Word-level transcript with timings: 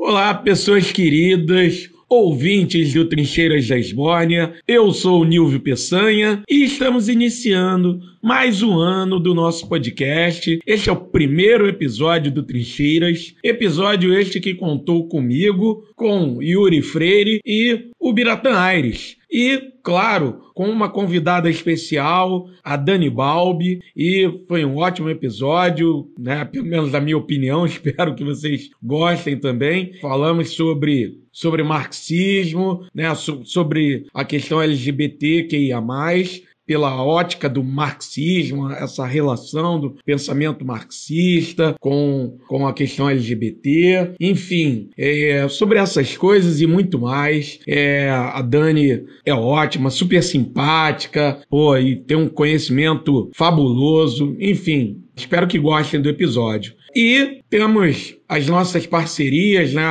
Olá, 0.00 0.32
pessoas 0.32 0.92
queridas, 0.92 1.90
ouvintes 2.08 2.94
do 2.94 3.04
Trincheiras 3.08 3.66
da 3.66 3.76
Esbórnia. 3.76 4.54
Eu 4.66 4.92
sou 4.92 5.22
o 5.22 5.24
Nilvio 5.24 5.58
Peçanha 5.58 6.40
e 6.48 6.62
estamos 6.62 7.08
iniciando 7.08 8.00
mais 8.22 8.62
um 8.62 8.78
ano 8.78 9.20
do 9.20 9.34
nosso 9.34 9.68
podcast. 9.68 10.58
Este 10.66 10.90
é 10.90 10.92
o 10.92 10.96
primeiro 10.96 11.68
episódio 11.68 12.32
do 12.32 12.42
Trincheiras, 12.42 13.34
episódio 13.42 14.12
este 14.12 14.40
que 14.40 14.54
contou 14.54 15.08
comigo, 15.08 15.84
com 15.94 16.42
Yuri 16.42 16.82
Freire 16.82 17.40
e 17.44 17.90
o 17.98 18.12
Biratã 18.12 18.58
Aires. 18.58 19.16
E, 19.30 19.72
claro, 19.82 20.40
com 20.54 20.68
uma 20.70 20.88
convidada 20.88 21.50
especial, 21.50 22.48
a 22.64 22.76
Dani 22.76 23.10
Balbi, 23.10 23.80
e 23.94 24.42
foi 24.48 24.64
um 24.64 24.76
ótimo 24.76 25.10
episódio, 25.10 26.10
né? 26.18 26.44
Pelo 26.46 26.64
menos 26.64 26.92
na 26.92 27.00
minha 27.00 27.18
opinião, 27.18 27.64
espero 27.66 28.14
que 28.14 28.24
vocês 28.24 28.70
gostem 28.82 29.38
também. 29.38 29.92
Falamos 30.00 30.50
sobre 30.50 31.18
sobre 31.30 31.62
marxismo, 31.62 32.84
né, 32.92 33.14
sobre 33.14 34.06
a 34.12 34.24
questão 34.24 34.60
LGBT 34.60 35.44
que 35.44 35.56
ia 35.56 35.80
mais, 35.80 36.42
pela 36.68 37.02
ótica 37.02 37.48
do 37.48 37.64
marxismo, 37.64 38.70
essa 38.70 39.06
relação 39.06 39.80
do 39.80 39.96
pensamento 40.04 40.66
marxista 40.66 41.74
com, 41.80 42.36
com 42.46 42.66
a 42.66 42.74
questão 42.74 43.08
LGBT, 43.08 44.12
enfim, 44.20 44.90
é, 44.98 45.48
sobre 45.48 45.78
essas 45.78 46.14
coisas 46.14 46.60
e 46.60 46.66
muito 46.66 46.98
mais. 46.98 47.58
É, 47.66 48.10
a 48.10 48.42
Dani 48.42 49.02
é 49.24 49.32
ótima, 49.32 49.88
super 49.88 50.22
simpática, 50.22 51.40
pô, 51.48 51.74
e 51.78 51.96
tem 51.96 52.18
um 52.18 52.28
conhecimento 52.28 53.30
fabuloso, 53.32 54.36
enfim. 54.38 55.02
Espero 55.16 55.48
que 55.48 55.58
gostem 55.58 56.02
do 56.02 56.10
episódio. 56.10 56.74
E 56.94 57.40
temos 57.48 58.14
as 58.28 58.46
nossas 58.46 58.86
parcerias, 58.86 59.72
né? 59.72 59.82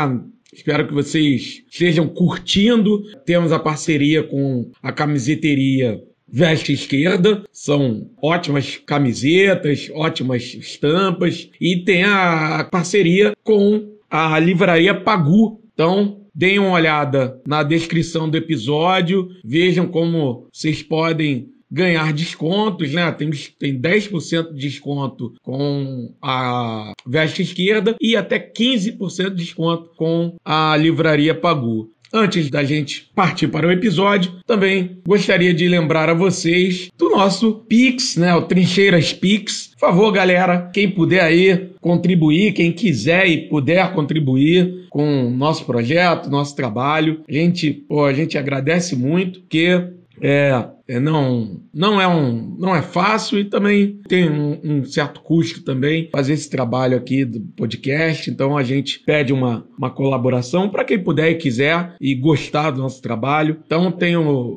Espero 0.54 0.88
que 0.88 0.94
vocês 0.94 1.64
estejam 1.72 2.08
curtindo. 2.08 3.02
Temos 3.26 3.52
a 3.52 3.60
parceria 3.60 4.22
com 4.22 4.70
a 4.82 4.92
camiseteria 4.92 6.02
Veste 6.30 6.74
Esquerda, 6.74 7.44
são 7.52 8.10
ótimas 8.22 8.78
camisetas, 8.78 9.90
ótimas 9.94 10.44
estampas 10.54 11.50
e 11.60 11.84
tem 11.84 12.04
a 12.04 12.68
parceria 12.70 13.34
com 13.44 13.96
a 14.10 14.38
livraria 14.38 14.94
Pagu. 14.94 15.62
Então, 15.74 16.22
deem 16.34 16.60
uma 16.60 16.72
olhada 16.72 17.42
na 17.48 17.64
descrição 17.64 18.30
do 18.30 18.38
episódio, 18.38 19.30
vejam 19.44 19.88
como 19.88 20.48
vocês 20.52 20.84
podem 20.84 21.50
ganhar 21.70 22.14
descontos, 22.14 22.94
né? 22.94 23.12
Tem, 23.12 23.30
tem 23.60 23.80
10% 23.80 24.54
de 24.54 24.60
desconto 24.60 25.34
com 25.42 26.14
a 26.22 26.94
veste 27.06 27.42
esquerda 27.42 27.96
e 28.02 28.16
até 28.16 28.40
15% 28.40 29.32
de 29.32 29.36
desconto 29.36 29.92
com 29.98 30.36
a 30.44 30.76
livraria 30.78 31.36
Pagu. 31.36 31.92
Antes 32.14 32.50
da 32.50 32.64
gente 32.64 33.10
partir 33.14 33.48
para 33.48 33.68
o 33.68 33.72
episódio, 33.72 34.34
também 34.46 35.00
gostaria 35.06 35.54
de 35.54 35.68
lembrar 35.68 36.10
a 36.10 36.14
vocês 36.14 36.90
do 36.98 37.10
nosso 37.10 37.54
Pix, 37.68 38.16
né? 38.16 38.34
O 38.36 38.44
Trincheiras 38.44 39.14
Pix. 39.14 39.72
Por 39.74 39.80
favor, 39.80 40.12
galera, 40.12 40.70
quem 40.74 40.90
puder 40.90 41.22
aí 41.22 41.70
contribuir, 41.82 42.54
quem 42.54 42.72
quiser 42.72 43.28
e 43.28 43.48
puder 43.50 43.94
contribuir 43.94 44.88
com 44.90 45.28
o 45.28 45.30
nosso 45.30 45.66
projeto, 45.66 46.30
nosso 46.30 46.56
trabalho, 46.56 47.22
a 47.28 47.32
gente, 47.32 47.72
pô, 47.72 48.06
a 48.06 48.14
gente 48.14 48.38
agradece 48.38 48.96
muito, 48.96 49.42
porque 49.42 49.84
é, 50.22 50.66
é, 50.88 51.00
não, 51.00 51.62
não, 51.74 52.00
é 52.00 52.08
um, 52.08 52.56
não 52.58 52.76
é 52.76 52.82
fácil 52.82 53.40
e 53.40 53.46
também 53.46 54.00
tem 54.08 54.30
um, 54.30 54.60
um, 54.64 54.86
certo 54.86 55.22
custo 55.22 55.64
também 55.64 56.10
fazer 56.12 56.34
esse 56.34 56.50
trabalho 56.50 56.98
aqui 56.98 57.26
do 57.26 57.42
podcast. 57.56 58.30
Então 58.30 58.58
a 58.58 58.64
gente 58.64 59.00
pede 59.00 59.34
uma, 59.34 59.68
uma 59.78 59.90
colaboração 59.90 60.70
para 60.70 60.86
quem 60.86 60.98
puder 60.98 61.32
e 61.32 61.36
quiser 61.36 61.96
e 62.00 62.16
gostar 62.16 62.72
do 62.72 62.82
nosso 62.82 63.02
trabalho. 63.02 63.60
Então 63.66 63.92
tem 63.92 64.16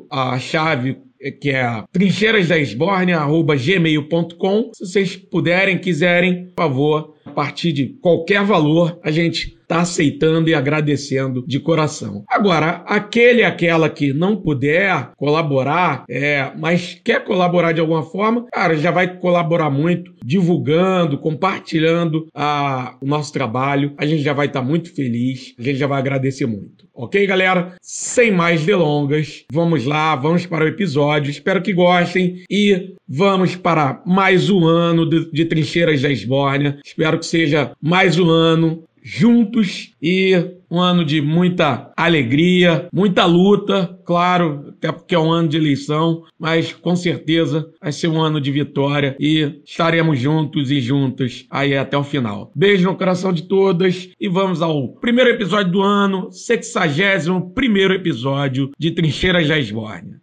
a 0.09 0.39
chave 0.39 0.97
que 1.39 1.51
é 1.51 1.83
trincheirasdaesborne.gmail.com. 1.91 4.71
Se 4.73 4.85
vocês 4.85 5.15
puderem, 5.15 5.77
quiserem, 5.77 6.47
por 6.47 6.55
favor, 6.55 7.13
a 7.25 7.31
partir 7.31 7.71
de 7.73 7.89
qualquer 8.01 8.43
valor, 8.43 8.99
a 9.03 9.11
gente 9.11 9.55
está 9.71 9.79
aceitando 9.79 10.49
e 10.49 10.53
agradecendo 10.53 11.45
de 11.47 11.59
coração. 11.59 12.25
Agora, 12.27 12.83
aquele 12.85 13.43
aquela 13.43 13.89
que 13.89 14.11
não 14.11 14.35
puder 14.35 15.11
colaborar, 15.15 16.03
é, 16.09 16.51
mas 16.57 16.99
quer 17.03 17.23
colaborar 17.23 17.71
de 17.71 17.79
alguma 17.79 18.03
forma, 18.03 18.45
cara, 18.51 18.75
já 18.75 18.91
vai 18.91 19.17
colaborar 19.17 19.69
muito, 19.69 20.13
divulgando, 20.23 21.17
compartilhando 21.17 22.27
a, 22.35 22.97
o 23.01 23.05
nosso 23.05 23.31
trabalho. 23.31 23.93
A 23.97 24.05
gente 24.05 24.21
já 24.21 24.33
vai 24.33 24.47
estar 24.47 24.61
tá 24.61 24.65
muito 24.65 24.93
feliz, 24.93 25.55
a 25.57 25.63
gente 25.63 25.77
já 25.77 25.87
vai 25.87 25.99
agradecer 25.99 26.45
muito. 26.45 26.91
Ok, 26.93 27.25
galera? 27.25 27.75
Sem 27.81 28.31
mais 28.31 28.65
delongas, 28.65 29.45
vamos 29.51 29.85
lá, 29.85 30.15
vamos 30.15 30.45
para 30.45 30.65
o 30.65 30.67
episódio. 30.67 31.31
Espero 31.31 31.61
que 31.61 31.71
gostem 31.71 32.43
e 32.49 32.95
vamos 33.07 33.55
para 33.55 34.03
mais 34.05 34.49
um 34.49 34.65
ano 34.65 35.09
de, 35.09 35.31
de 35.31 35.45
Trincheiras 35.45 36.01
da 36.01 36.09
Esbórnia. 36.09 36.79
Espero 36.85 37.17
que 37.17 37.25
seja 37.25 37.71
mais 37.81 38.19
um 38.19 38.29
ano 38.29 38.83
juntos 39.01 39.93
e 40.01 40.33
um 40.69 40.79
ano 40.79 41.03
de 41.03 41.21
muita 41.21 41.91
alegria, 41.97 42.87
muita 42.93 43.25
luta, 43.25 43.99
claro, 44.05 44.67
até 44.69 44.91
porque 44.91 45.15
é 45.15 45.19
um 45.19 45.31
ano 45.31 45.49
de 45.49 45.57
eleição, 45.57 46.23
mas 46.39 46.73
com 46.73 46.95
certeza 46.95 47.69
vai 47.81 47.91
ser 47.91 48.07
um 48.07 48.21
ano 48.21 48.39
de 48.39 48.51
vitória 48.51 49.15
e 49.19 49.61
estaremos 49.65 50.19
juntos 50.19 50.71
e 50.71 50.79
juntas 50.79 51.45
aí 51.49 51.75
até 51.75 51.97
o 51.97 52.03
final. 52.03 52.51
Beijo 52.55 52.89
no 52.89 52.97
coração 52.97 53.33
de 53.33 53.43
todas 53.43 54.09
e 54.19 54.29
vamos 54.29 54.61
ao 54.61 54.89
primeiro 54.95 55.29
episódio 55.29 55.71
do 55.71 55.81
ano, 55.81 56.31
61 56.31 57.49
primeiro 57.51 57.93
episódio 57.93 58.71
de 58.77 58.91
Trincheiras 58.91 59.47
da 59.47 59.59
Esbórnia. 59.59 60.21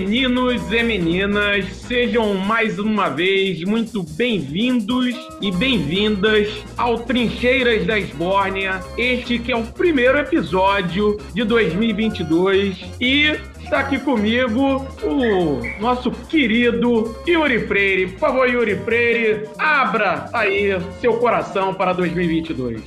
E 0.00 0.82
meninas, 0.84 1.66
sejam 1.72 2.32
mais 2.34 2.78
uma 2.78 3.08
vez 3.08 3.64
muito 3.64 4.04
bem-vindos 4.04 5.16
e 5.40 5.50
bem-vindas 5.50 6.48
ao 6.76 7.00
Trincheiras 7.00 7.84
da 7.84 7.98
Esbórnia, 7.98 8.80
este 8.96 9.40
que 9.40 9.50
é 9.50 9.56
o 9.56 9.64
primeiro 9.64 10.16
episódio 10.16 11.16
de 11.34 11.42
2022 11.42 12.84
e 13.00 13.36
está 13.60 13.80
aqui 13.80 13.98
comigo 13.98 14.86
o 15.02 15.80
nosso 15.80 16.12
querido 16.12 17.16
Yuri 17.26 17.66
Freire. 17.66 18.06
Por 18.12 18.20
favor, 18.20 18.48
Yuri 18.48 18.76
Freire, 18.76 19.48
abra 19.58 20.30
aí 20.32 20.78
seu 21.00 21.14
coração 21.14 21.74
para 21.74 21.92
2022. 21.92 22.80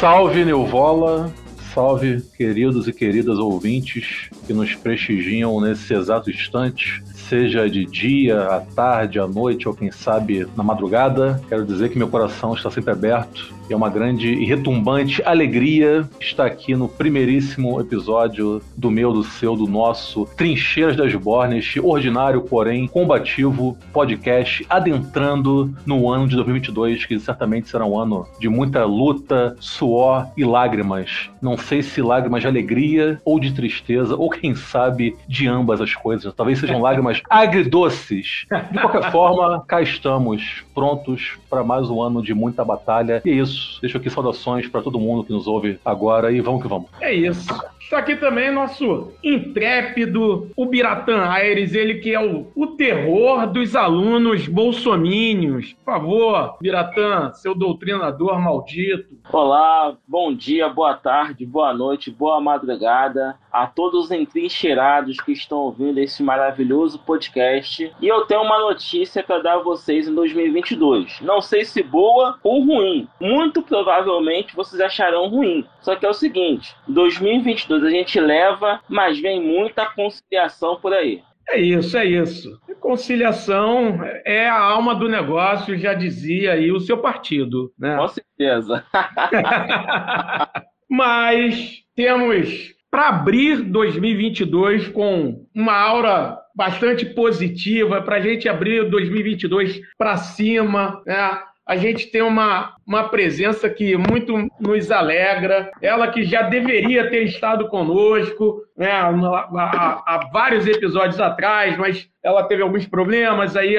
Salve, 0.00 0.46
Neuvola. 0.46 1.30
Salve, 1.74 2.22
queridos 2.36 2.86
e 2.86 2.92
queridas 2.92 3.36
ouvintes 3.36 4.28
que 4.46 4.52
nos 4.52 4.76
prestigiam 4.76 5.60
nesse 5.60 5.92
exato 5.92 6.30
instante 6.30 7.02
seja 7.28 7.68
de 7.68 7.84
dia, 7.84 8.42
à 8.42 8.60
tarde, 8.60 9.18
à 9.18 9.26
noite 9.26 9.68
ou 9.68 9.74
quem 9.74 9.90
sabe 9.90 10.46
na 10.56 10.62
madrugada. 10.62 11.40
Quero 11.48 11.64
dizer 11.64 11.90
que 11.90 11.98
meu 11.98 12.08
coração 12.08 12.54
está 12.54 12.70
sempre 12.70 12.92
aberto 12.92 13.52
e 13.68 13.72
é 13.72 13.76
uma 13.76 13.88
grande 13.88 14.28
e 14.28 14.44
retumbante 14.44 15.22
alegria 15.24 16.08
estar 16.20 16.44
aqui 16.44 16.74
no 16.74 16.88
primeiríssimo 16.88 17.80
episódio 17.80 18.60
do 18.76 18.90
meu, 18.90 19.12
do 19.12 19.24
seu, 19.24 19.56
do 19.56 19.66
nosso 19.66 20.26
Trincheiras 20.36 20.96
das 20.96 21.14
Bornes, 21.14 21.74
ordinário, 21.82 22.42
porém 22.42 22.86
combativo 22.86 23.76
podcast 23.92 24.66
adentrando 24.68 25.74
no 25.86 26.10
ano 26.10 26.28
de 26.28 26.36
2022, 26.36 27.06
que 27.06 27.18
certamente 27.18 27.68
será 27.68 27.86
um 27.86 27.98
ano 27.98 28.26
de 28.38 28.48
muita 28.48 28.84
luta, 28.84 29.56
suor 29.58 30.26
e 30.36 30.44
lágrimas. 30.44 31.30
Não 31.40 31.56
sei 31.56 31.82
se 31.82 32.02
lágrimas 32.02 32.42
de 32.42 32.48
alegria 32.48 33.20
ou 33.24 33.40
de 33.40 33.52
tristeza, 33.54 34.14
ou 34.14 34.28
quem 34.28 34.54
sabe 34.54 35.16
de 35.26 35.48
ambas 35.48 35.80
as 35.80 35.94
coisas. 35.94 36.34
Talvez 36.34 36.58
sejam 36.58 36.82
lágrimas 36.82 37.13
agridoces. 37.30 38.46
De 38.70 38.78
qualquer 38.78 39.10
forma, 39.12 39.64
cá 39.66 39.80
estamos, 39.80 40.64
prontos 40.74 41.38
para 41.48 41.64
mais 41.64 41.88
um 41.88 42.02
ano 42.02 42.22
de 42.22 42.34
muita 42.34 42.64
batalha. 42.64 43.22
E 43.24 43.30
é 43.30 43.34
isso 43.34 43.54
isso. 43.54 43.80
Deixo 43.80 43.96
aqui 43.96 44.10
saudações 44.10 44.66
para 44.68 44.82
todo 44.82 44.98
mundo 44.98 45.24
que 45.24 45.32
nos 45.32 45.46
ouve 45.46 45.78
agora 45.84 46.32
e 46.32 46.40
vamos 46.40 46.62
que 46.62 46.68
vamos. 46.68 46.88
É 47.00 47.12
isso. 47.14 47.46
Está 47.84 47.98
aqui 47.98 48.16
também 48.16 48.50
nosso 48.50 49.12
intrépido, 49.22 50.50
o 50.56 50.64
Biratã 50.64 51.28
Aires, 51.28 51.74
ele 51.74 51.96
que 51.96 52.14
é 52.14 52.18
o, 52.18 52.50
o 52.56 52.66
terror 52.68 53.46
dos 53.46 53.76
alunos 53.76 54.48
bolsomínios. 54.48 55.74
Por 55.74 55.92
favor, 55.92 56.56
Biratã, 56.62 57.30
seu 57.34 57.54
doutrinador 57.54 58.40
maldito, 58.40 59.14
Olá, 59.32 59.96
bom 60.06 60.32
dia, 60.32 60.68
boa 60.68 60.94
tarde, 60.94 61.44
boa 61.46 61.74
noite, 61.74 62.10
boa 62.10 62.40
madrugada 62.40 63.36
a 63.50 63.66
todos 63.66 64.04
os 64.04 64.10
entrincheirados 64.10 65.16
que 65.16 65.32
estão 65.32 65.58
ouvindo 65.58 65.98
esse 65.98 66.22
maravilhoso 66.22 66.98
podcast. 67.00 67.90
E 68.00 68.06
eu 68.06 68.26
tenho 68.26 68.42
uma 68.42 68.60
notícia 68.60 69.22
para 69.22 69.42
dar 69.42 69.54
a 69.54 69.62
vocês 69.62 70.06
em 70.06 70.14
2022. 70.14 71.20
Não 71.22 71.40
sei 71.40 71.64
se 71.64 71.82
boa 71.82 72.38
ou 72.44 72.64
ruim. 72.64 73.08
Muito 73.20 73.62
provavelmente 73.62 74.54
vocês 74.54 74.80
acharão 74.80 75.28
ruim. 75.28 75.64
Só 75.80 75.96
que 75.96 76.06
é 76.06 76.08
o 76.08 76.14
seguinte: 76.14 76.76
2022 76.86 77.73
a 77.82 77.90
gente 77.90 78.20
leva, 78.20 78.80
mas 78.88 79.18
vem 79.18 79.40
muita 79.40 79.86
conciliação 79.86 80.76
por 80.80 80.92
aí. 80.92 81.22
É 81.48 81.58
isso, 81.60 81.96
é 81.96 82.04
isso. 82.04 82.58
Conciliação 82.80 84.00
é 84.24 84.48
a 84.48 84.58
alma 84.58 84.94
do 84.94 85.08
negócio, 85.08 85.76
já 85.76 85.94
dizia 85.94 86.52
aí 86.52 86.70
o 86.70 86.80
seu 86.80 86.98
partido. 86.98 87.72
Né? 87.78 87.96
Com 87.96 88.08
certeza. 88.08 88.84
Mas 90.88 91.82
temos 91.94 92.74
para 92.90 93.08
abrir 93.08 93.62
2022 93.62 94.88
com 94.88 95.44
uma 95.54 95.74
aura 95.74 96.38
bastante 96.54 97.04
positiva, 97.04 98.00
para 98.00 98.16
a 98.16 98.20
gente 98.20 98.48
abrir 98.48 98.88
2022 98.88 99.80
para 99.98 100.16
cima, 100.16 101.02
né? 101.04 101.40
a 101.66 101.76
gente 101.76 102.06
tem 102.06 102.22
uma, 102.22 102.76
uma 102.86 103.08
presença 103.08 103.68
que 103.68 103.96
muito 103.96 104.48
nos 104.60 104.90
alegra. 104.90 105.70
Ela 105.80 106.08
que 106.08 106.24
já 106.24 106.42
deveria 106.42 107.08
ter 107.10 107.24
estado 107.24 107.68
conosco 107.68 108.64
né, 108.76 108.90
há, 108.90 110.02
há, 110.04 110.30
vários 110.32 110.66
episódios 110.66 111.20
atrás, 111.20 111.76
mas 111.78 112.08
ela 112.22 112.42
teve 112.42 112.62
alguns 112.62 112.86
problemas, 112.86 113.56
aí 113.56 113.76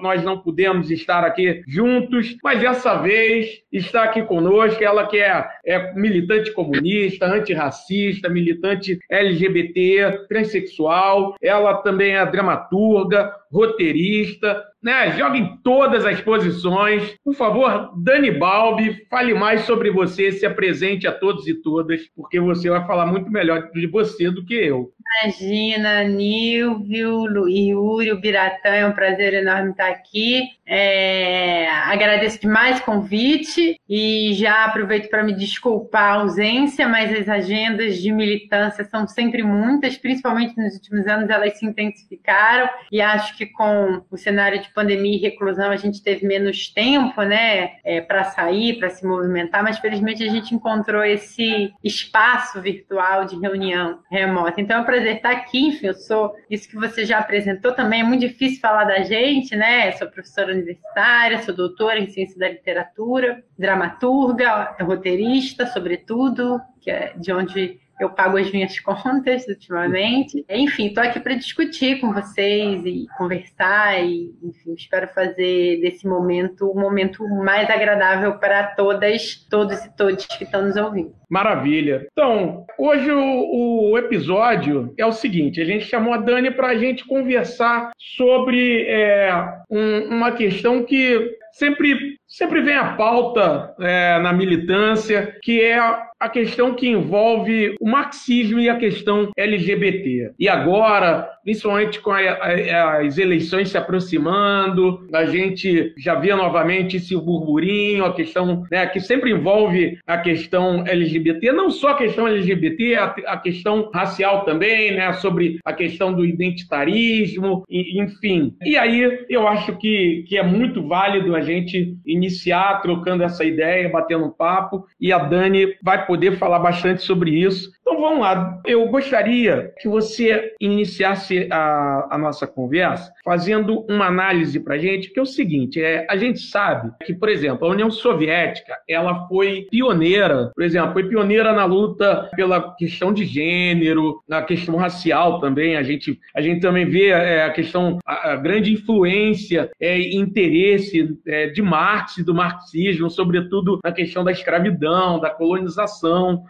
nós 0.00 0.22
não 0.24 0.38
pudemos 0.38 0.90
estar 0.90 1.24
aqui 1.24 1.62
juntos, 1.68 2.36
mas 2.42 2.60
dessa 2.60 2.96
vez 2.96 3.62
está 3.70 4.04
aqui 4.04 4.22
conosco, 4.22 4.82
ela 4.82 5.06
que 5.06 5.18
é, 5.18 5.46
é 5.64 5.94
militante 5.94 6.52
comunista, 6.52 7.26
antirracista, 7.26 8.28
militante 8.28 8.98
LGBT, 9.10 10.26
transexual, 10.28 11.36
ela 11.40 11.74
também 11.82 12.16
é 12.16 12.26
dramaturga, 12.26 13.32
roteirista, 13.52 14.64
né? 14.82 15.12
Joga 15.12 15.36
em 15.36 15.56
todas 15.58 16.04
as 16.04 16.20
posições. 16.20 17.14
Por 17.22 17.34
favor, 17.34 17.92
Dani 17.96 18.32
Balbi, 18.42 19.06
fale 19.08 19.34
mais 19.34 19.60
sobre 19.66 19.88
você, 19.88 20.32
se 20.32 20.44
apresente 20.44 21.06
a 21.06 21.12
todos 21.12 21.46
e 21.46 21.54
todas, 21.54 22.08
porque 22.08 22.40
você 22.40 22.68
vai 22.68 22.84
falar 22.84 23.06
muito 23.06 23.30
melhor 23.30 23.70
de 23.70 23.86
você 23.86 24.32
do 24.32 24.44
que 24.44 24.54
eu. 24.54 24.92
Imagina, 25.22 26.04
Nilvio, 26.04 27.48
Yuri, 27.48 28.12
o 28.12 28.20
Biratã, 28.20 28.68
é 28.70 28.86
um 28.86 28.92
prazer 28.92 29.34
enorme 29.34 29.70
estar 29.70 29.88
aqui. 29.88 30.42
É, 30.66 31.68
agradeço 31.68 32.40
demais 32.40 32.80
o 32.80 32.84
convite 32.84 33.78
e 33.88 34.32
já 34.34 34.64
aproveito 34.64 35.10
para 35.10 35.22
me 35.22 35.34
desculpar 35.34 36.02
a 36.02 36.20
ausência, 36.20 36.88
mas 36.88 37.12
as 37.12 37.28
agendas 37.28 38.00
de 38.00 38.12
militância 38.12 38.84
são 38.84 39.06
sempre 39.06 39.42
muitas, 39.42 39.98
principalmente 39.98 40.56
nos 40.56 40.74
últimos 40.74 41.06
anos 41.06 41.28
elas 41.28 41.58
se 41.58 41.66
intensificaram 41.66 42.70
e 42.90 43.00
acho 43.00 43.36
que 43.36 43.44
com 43.44 44.02
o 44.10 44.16
cenário 44.16 44.62
de 44.62 44.70
pandemia 44.70 45.16
e 45.16 45.20
reclusão 45.20 45.70
a 45.70 45.76
gente 45.76 46.02
teve 46.02 46.26
menos 46.26 46.68
tempo, 46.68 47.22
né, 47.22 47.72
é, 47.84 48.00
para 48.00 48.24
sair, 48.24 48.78
para 48.78 48.88
se 48.88 49.04
movimentar, 49.04 49.62
mas 49.62 49.78
felizmente 49.78 50.24
a 50.24 50.30
gente 50.30 50.54
encontrou 50.54 51.04
esse 51.04 51.72
espaço 51.82 52.60
virtual 52.60 53.24
de 53.24 53.38
reunião 53.38 53.98
remota. 54.10 54.60
Então 54.60 54.78
é 54.78 54.80
um 54.80 54.84
prazer 54.92 55.16
estar 55.16 55.30
aqui, 55.30 55.68
enfim, 55.68 55.86
eu 55.86 55.94
sou 55.94 56.34
isso 56.50 56.68
que 56.68 56.76
você 56.76 57.06
já 57.06 57.18
apresentou 57.18 57.72
também, 57.72 58.00
é 58.00 58.04
muito 58.04 58.20
difícil 58.20 58.60
falar 58.60 58.84
da 58.84 59.02
gente, 59.02 59.56
né, 59.56 59.90
sou 59.92 60.06
professora 60.06 60.52
universitária, 60.52 61.40
sou 61.40 61.54
doutora 61.54 61.98
em 61.98 62.10
ciência 62.10 62.38
da 62.38 62.50
literatura, 62.50 63.42
dramaturga, 63.58 64.76
roteirista, 64.82 65.66
sobretudo, 65.66 66.60
que 66.82 66.90
é 66.90 67.14
de 67.16 67.32
onde 67.32 67.80
eu 68.00 68.10
pago 68.10 68.36
as 68.36 68.50
minhas 68.50 68.78
contas 68.80 69.46
ultimamente. 69.46 70.44
Enfim, 70.48 70.88
estou 70.88 71.02
aqui 71.02 71.20
para 71.20 71.34
discutir 71.34 72.00
com 72.00 72.12
vocês 72.12 72.84
e 72.84 73.06
conversar 73.16 74.02
e, 74.04 74.32
enfim, 74.42 74.74
espero 74.74 75.08
fazer 75.08 75.80
desse 75.80 76.06
momento 76.06 76.70
um 76.70 76.80
momento 76.80 77.26
mais 77.28 77.68
agradável 77.70 78.38
para 78.38 78.64
todas, 78.74 79.46
todos 79.50 79.84
e 79.84 79.96
todas 79.96 80.26
que 80.26 80.44
estão 80.44 80.62
nos 80.62 80.76
ouvindo. 80.76 81.14
Maravilha. 81.30 82.06
Então, 82.12 82.66
hoje 82.78 83.10
o, 83.10 83.92
o, 83.92 83.98
episódio 83.98 84.92
é 84.98 85.06
o 85.06 85.12
seguinte: 85.12 85.62
a 85.62 85.64
gente 85.64 85.86
chamou 85.86 86.12
a 86.12 86.18
Dani 86.18 86.50
para 86.50 86.68
a 86.68 86.76
gente 86.76 87.06
conversar 87.06 87.90
sobre 87.96 88.84
é, 88.86 89.32
um, 89.70 90.14
uma 90.14 90.32
questão 90.32 90.84
que 90.84 91.38
sempre, 91.52 92.16
sempre 92.26 92.60
vem 92.60 92.76
à 92.76 92.96
pauta 92.96 93.74
é, 93.80 94.18
na 94.18 94.32
militância, 94.32 95.36
que 95.42 95.62
é 95.62 95.80
a 96.22 96.28
questão 96.28 96.72
que 96.72 96.88
envolve 96.88 97.74
o 97.80 97.90
marxismo 97.90 98.60
e 98.60 98.70
a 98.70 98.76
questão 98.76 99.32
LGBT. 99.36 100.34
E 100.38 100.48
agora, 100.48 101.28
principalmente 101.42 102.00
com 102.00 102.12
a, 102.12 102.20
a, 102.20 102.98
as 103.00 103.18
eleições 103.18 103.70
se 103.70 103.76
aproximando, 103.76 105.04
a 105.12 105.24
gente 105.24 105.92
já 105.98 106.14
vê 106.14 106.32
novamente 106.32 106.96
esse 106.96 107.16
burburinho, 107.16 108.04
a 108.04 108.14
questão 108.14 108.62
né, 108.70 108.86
que 108.86 109.00
sempre 109.00 109.32
envolve 109.32 109.98
a 110.06 110.16
questão 110.16 110.86
LGBT, 110.86 111.50
não 111.50 111.70
só 111.70 111.88
a 111.88 111.98
questão 111.98 112.28
LGBT, 112.28 112.94
a, 112.94 113.04
a 113.26 113.36
questão 113.36 113.90
racial 113.92 114.44
também, 114.44 114.92
né, 114.92 115.12
sobre 115.14 115.58
a 115.64 115.72
questão 115.72 116.12
do 116.12 116.24
identitarismo, 116.24 117.64
enfim. 117.68 118.54
E 118.62 118.76
aí 118.76 119.24
eu 119.28 119.48
acho 119.48 119.76
que, 119.76 120.24
que 120.28 120.38
é 120.38 120.42
muito 120.44 120.86
válido 120.86 121.34
a 121.34 121.40
gente 121.40 121.96
iniciar 122.06 122.80
trocando 122.80 123.24
essa 123.24 123.44
ideia, 123.44 123.88
batendo 123.88 124.26
um 124.26 124.30
papo, 124.30 124.86
e 125.00 125.12
a 125.12 125.18
Dani 125.18 125.74
vai 125.82 126.06
poder 126.12 126.36
falar 126.36 126.58
bastante 126.58 127.02
sobre 127.02 127.30
isso. 127.30 127.72
Então 127.80 127.98
vamos 127.98 128.20
lá. 128.20 128.60
Eu 128.66 128.86
gostaria 128.88 129.72
que 129.80 129.88
você 129.88 130.52
iniciasse 130.60 131.48
a, 131.50 132.08
a 132.10 132.18
nossa 132.18 132.46
conversa 132.46 133.10
fazendo 133.24 133.86
uma 133.88 134.06
análise 134.06 134.60
para 134.60 134.74
a 134.74 134.78
gente, 134.78 135.10
que 135.10 135.18
é 135.18 135.22
o 135.22 135.26
seguinte: 135.26 135.82
é, 135.82 136.06
a 136.10 136.16
gente 136.18 136.40
sabe 136.40 136.92
que, 137.06 137.14
por 137.14 137.30
exemplo, 137.30 137.66
a 137.66 137.70
União 137.70 137.90
Soviética 137.90 138.78
ela 138.86 139.26
foi 139.26 139.66
pioneira, 139.70 140.50
por 140.54 140.62
exemplo, 140.62 140.92
foi 140.92 141.08
pioneira 141.08 141.52
na 141.54 141.64
luta 141.64 142.28
pela 142.36 142.74
questão 142.76 143.10
de 143.10 143.24
gênero, 143.24 144.22
na 144.28 144.42
questão 144.42 144.76
racial 144.76 145.40
também. 145.40 145.76
A 145.76 145.82
gente, 145.82 146.20
a 146.36 146.42
gente 146.42 146.60
também 146.60 146.84
vê 146.84 147.08
é, 147.08 147.44
a 147.44 147.50
questão, 147.50 147.98
a, 148.04 148.32
a, 148.32 148.36
grande 148.36 148.70
influência 148.70 149.70
é, 149.80 149.98
e 149.98 150.14
interesse 150.14 151.18
é, 151.26 151.46
de 151.46 151.62
Marx 151.62 152.18
e 152.18 152.24
do 152.24 152.34
marxismo, 152.34 153.08
sobretudo 153.08 153.80
na 153.82 153.92
questão 153.92 154.22
da 154.22 154.30
escravidão, 154.30 155.18
da 155.18 155.30
colonização, 155.30 156.01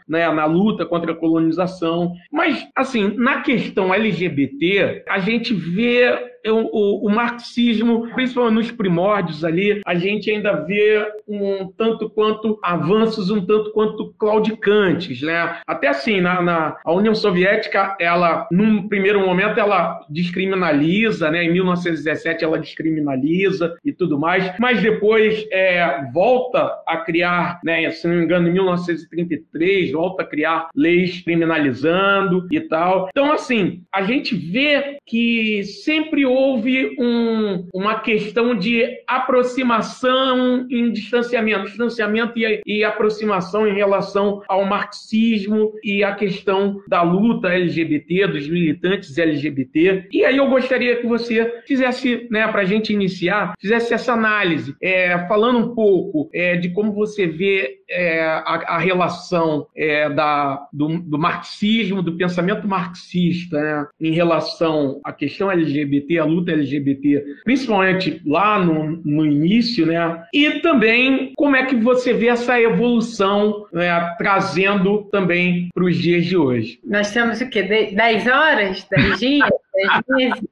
né, 0.09 0.31
na 0.31 0.45
luta 0.45 0.87
contra 0.87 1.13
a 1.13 1.17
colonização. 1.17 2.15
Mas, 2.31 2.67
assim, 2.75 3.15
na 3.17 3.41
questão 3.41 3.93
LGBT, 3.93 5.05
a 5.09 5.19
gente 5.19 5.55
vê 5.55 6.32
o, 6.51 7.07
o, 7.07 7.11
marxismo, 7.11 8.09
principalmente 8.15 8.55
nos 8.55 8.71
primórdios 8.71 9.45
ali, 9.45 9.81
a 9.87 9.95
gente 9.95 10.31
ainda 10.31 10.53
vê 10.65 11.07
um 11.29 11.69
tanto 11.77 12.11
quanto 12.11 12.59
avanços, 12.63 13.31
um 13.31 13.45
tanto 13.45 13.73
quanto 13.73 14.13
claudicantes, 14.19 15.23
né? 15.23 15.61
Até 15.67 15.89
assim, 15.89 16.21
na, 16.21 16.43
na 16.43 16.77
a 16.85 16.93
União 16.93 17.15
Soviética, 17.15 17.97
ela, 18.01 18.49
num 18.51 18.89
primeiro 18.89 19.21
momento, 19.21 19.59
ela 19.59 20.01
descriminaliza, 20.09 21.31
né? 21.31 21.45
Em 21.45 21.53
1917 21.53 22.45
ela 22.45 22.59
descriminaliza 22.59 23.77
e 23.85 23.93
tudo 23.93 24.19
mais, 24.19 24.53
mas 24.59 24.81
depois 24.83 25.47
é, 25.53 26.05
volta 26.13 26.73
a 26.87 26.97
criar, 26.99 27.61
né? 27.65 27.89
Se 27.91 28.07
não 28.09 28.17
me 28.17 28.25
engano, 28.25 28.49
em 28.49 28.53
1933 28.53 29.93
volta 29.93 30.23
a 30.23 30.27
criar 30.27 30.69
leis 30.75 31.23
criminalizando 31.23 32.47
e 32.51 32.61
tal. 32.61 33.09
Então, 33.11 33.33
assim, 33.33 33.83
a 33.93 34.03
gente 34.03 34.35
vê 34.35 34.99
que 35.07 35.63
sempre 35.63 36.27
houve 36.33 36.97
um, 36.99 37.69
uma 37.75 38.01
questão 38.01 38.55
de 38.55 38.85
aproximação 39.07 40.67
em 40.71 40.91
distanciamento, 40.91 41.67
distanciamento 41.67 42.39
e, 42.39 42.61
e 42.67 42.85
aproximação 42.85 43.67
em 43.67 43.75
relação 43.75 44.43
ao 44.49 44.65
marxismo 44.65 45.73
e 45.85 46.03
a 46.03 46.15
questão 46.15 46.81
da 46.89 47.03
luta 47.03 47.49
LGBT, 47.49 48.29
dos 48.29 48.49
militantes 48.49 49.17
LGBT. 49.19 50.09
E 50.11 50.25
aí 50.25 50.37
eu 50.37 50.49
gostaria 50.49 50.97
que 50.97 51.07
você 51.07 51.63
fizesse, 51.67 52.27
né, 52.31 52.49
para 52.49 52.63
a 52.63 52.65
gente 52.65 52.93
iniciar, 52.93 53.55
fizesse 53.61 53.93
essa 53.93 54.15
análise, 54.15 54.75
é, 54.83 55.19
falando 55.29 55.59
um 55.59 55.75
pouco 55.75 56.31
é, 56.33 56.57
de 56.57 56.71
como 56.71 56.93
você 56.93 57.27
vê 57.27 57.83
é, 57.93 58.25
a, 58.25 58.77
a, 58.77 58.79
relação 58.79 59.67
é, 59.77 60.09
da, 60.09 60.67
do, 60.73 60.99
do, 60.99 61.19
marxismo, 61.19 62.03
do 62.03 62.17
pensamento 62.17 62.67
marxista, 62.67 63.61
né, 63.61 63.87
em 64.01 64.13
relação 64.13 65.01
à 65.05 65.13
questão 65.13 65.51
LGBT, 65.51 66.21
à 66.23 66.25
luta 66.25 66.53
LGBT, 66.53 67.25
principalmente 67.45 68.21
lá 68.27 68.59
no, 68.59 69.01
no 69.05 69.27
início, 69.27 69.87
né, 69.87 70.25
e 70.33 70.61
também 70.61 71.33
como 71.37 71.57
é 71.57 71.67
que 71.67 71.77
você 71.77 72.13
vê 72.13 72.29
essa 72.29 72.61
evolução 72.61 73.67
né, 73.73 74.15
trazendo 74.19 75.05
também 75.11 75.69
para 75.75 75.85
os 75.85 75.97
dias 75.97 76.25
de 76.25 76.37
hoje. 76.37 76.79
Nós 76.85 77.13
temos 77.13 77.41
o 77.41 77.49
quê? 77.49 77.63
10 77.63 78.27
horas? 78.27 78.87
10 78.91 79.19
dias? 79.19 79.51
10 79.75 80.03
meses? 80.09 80.45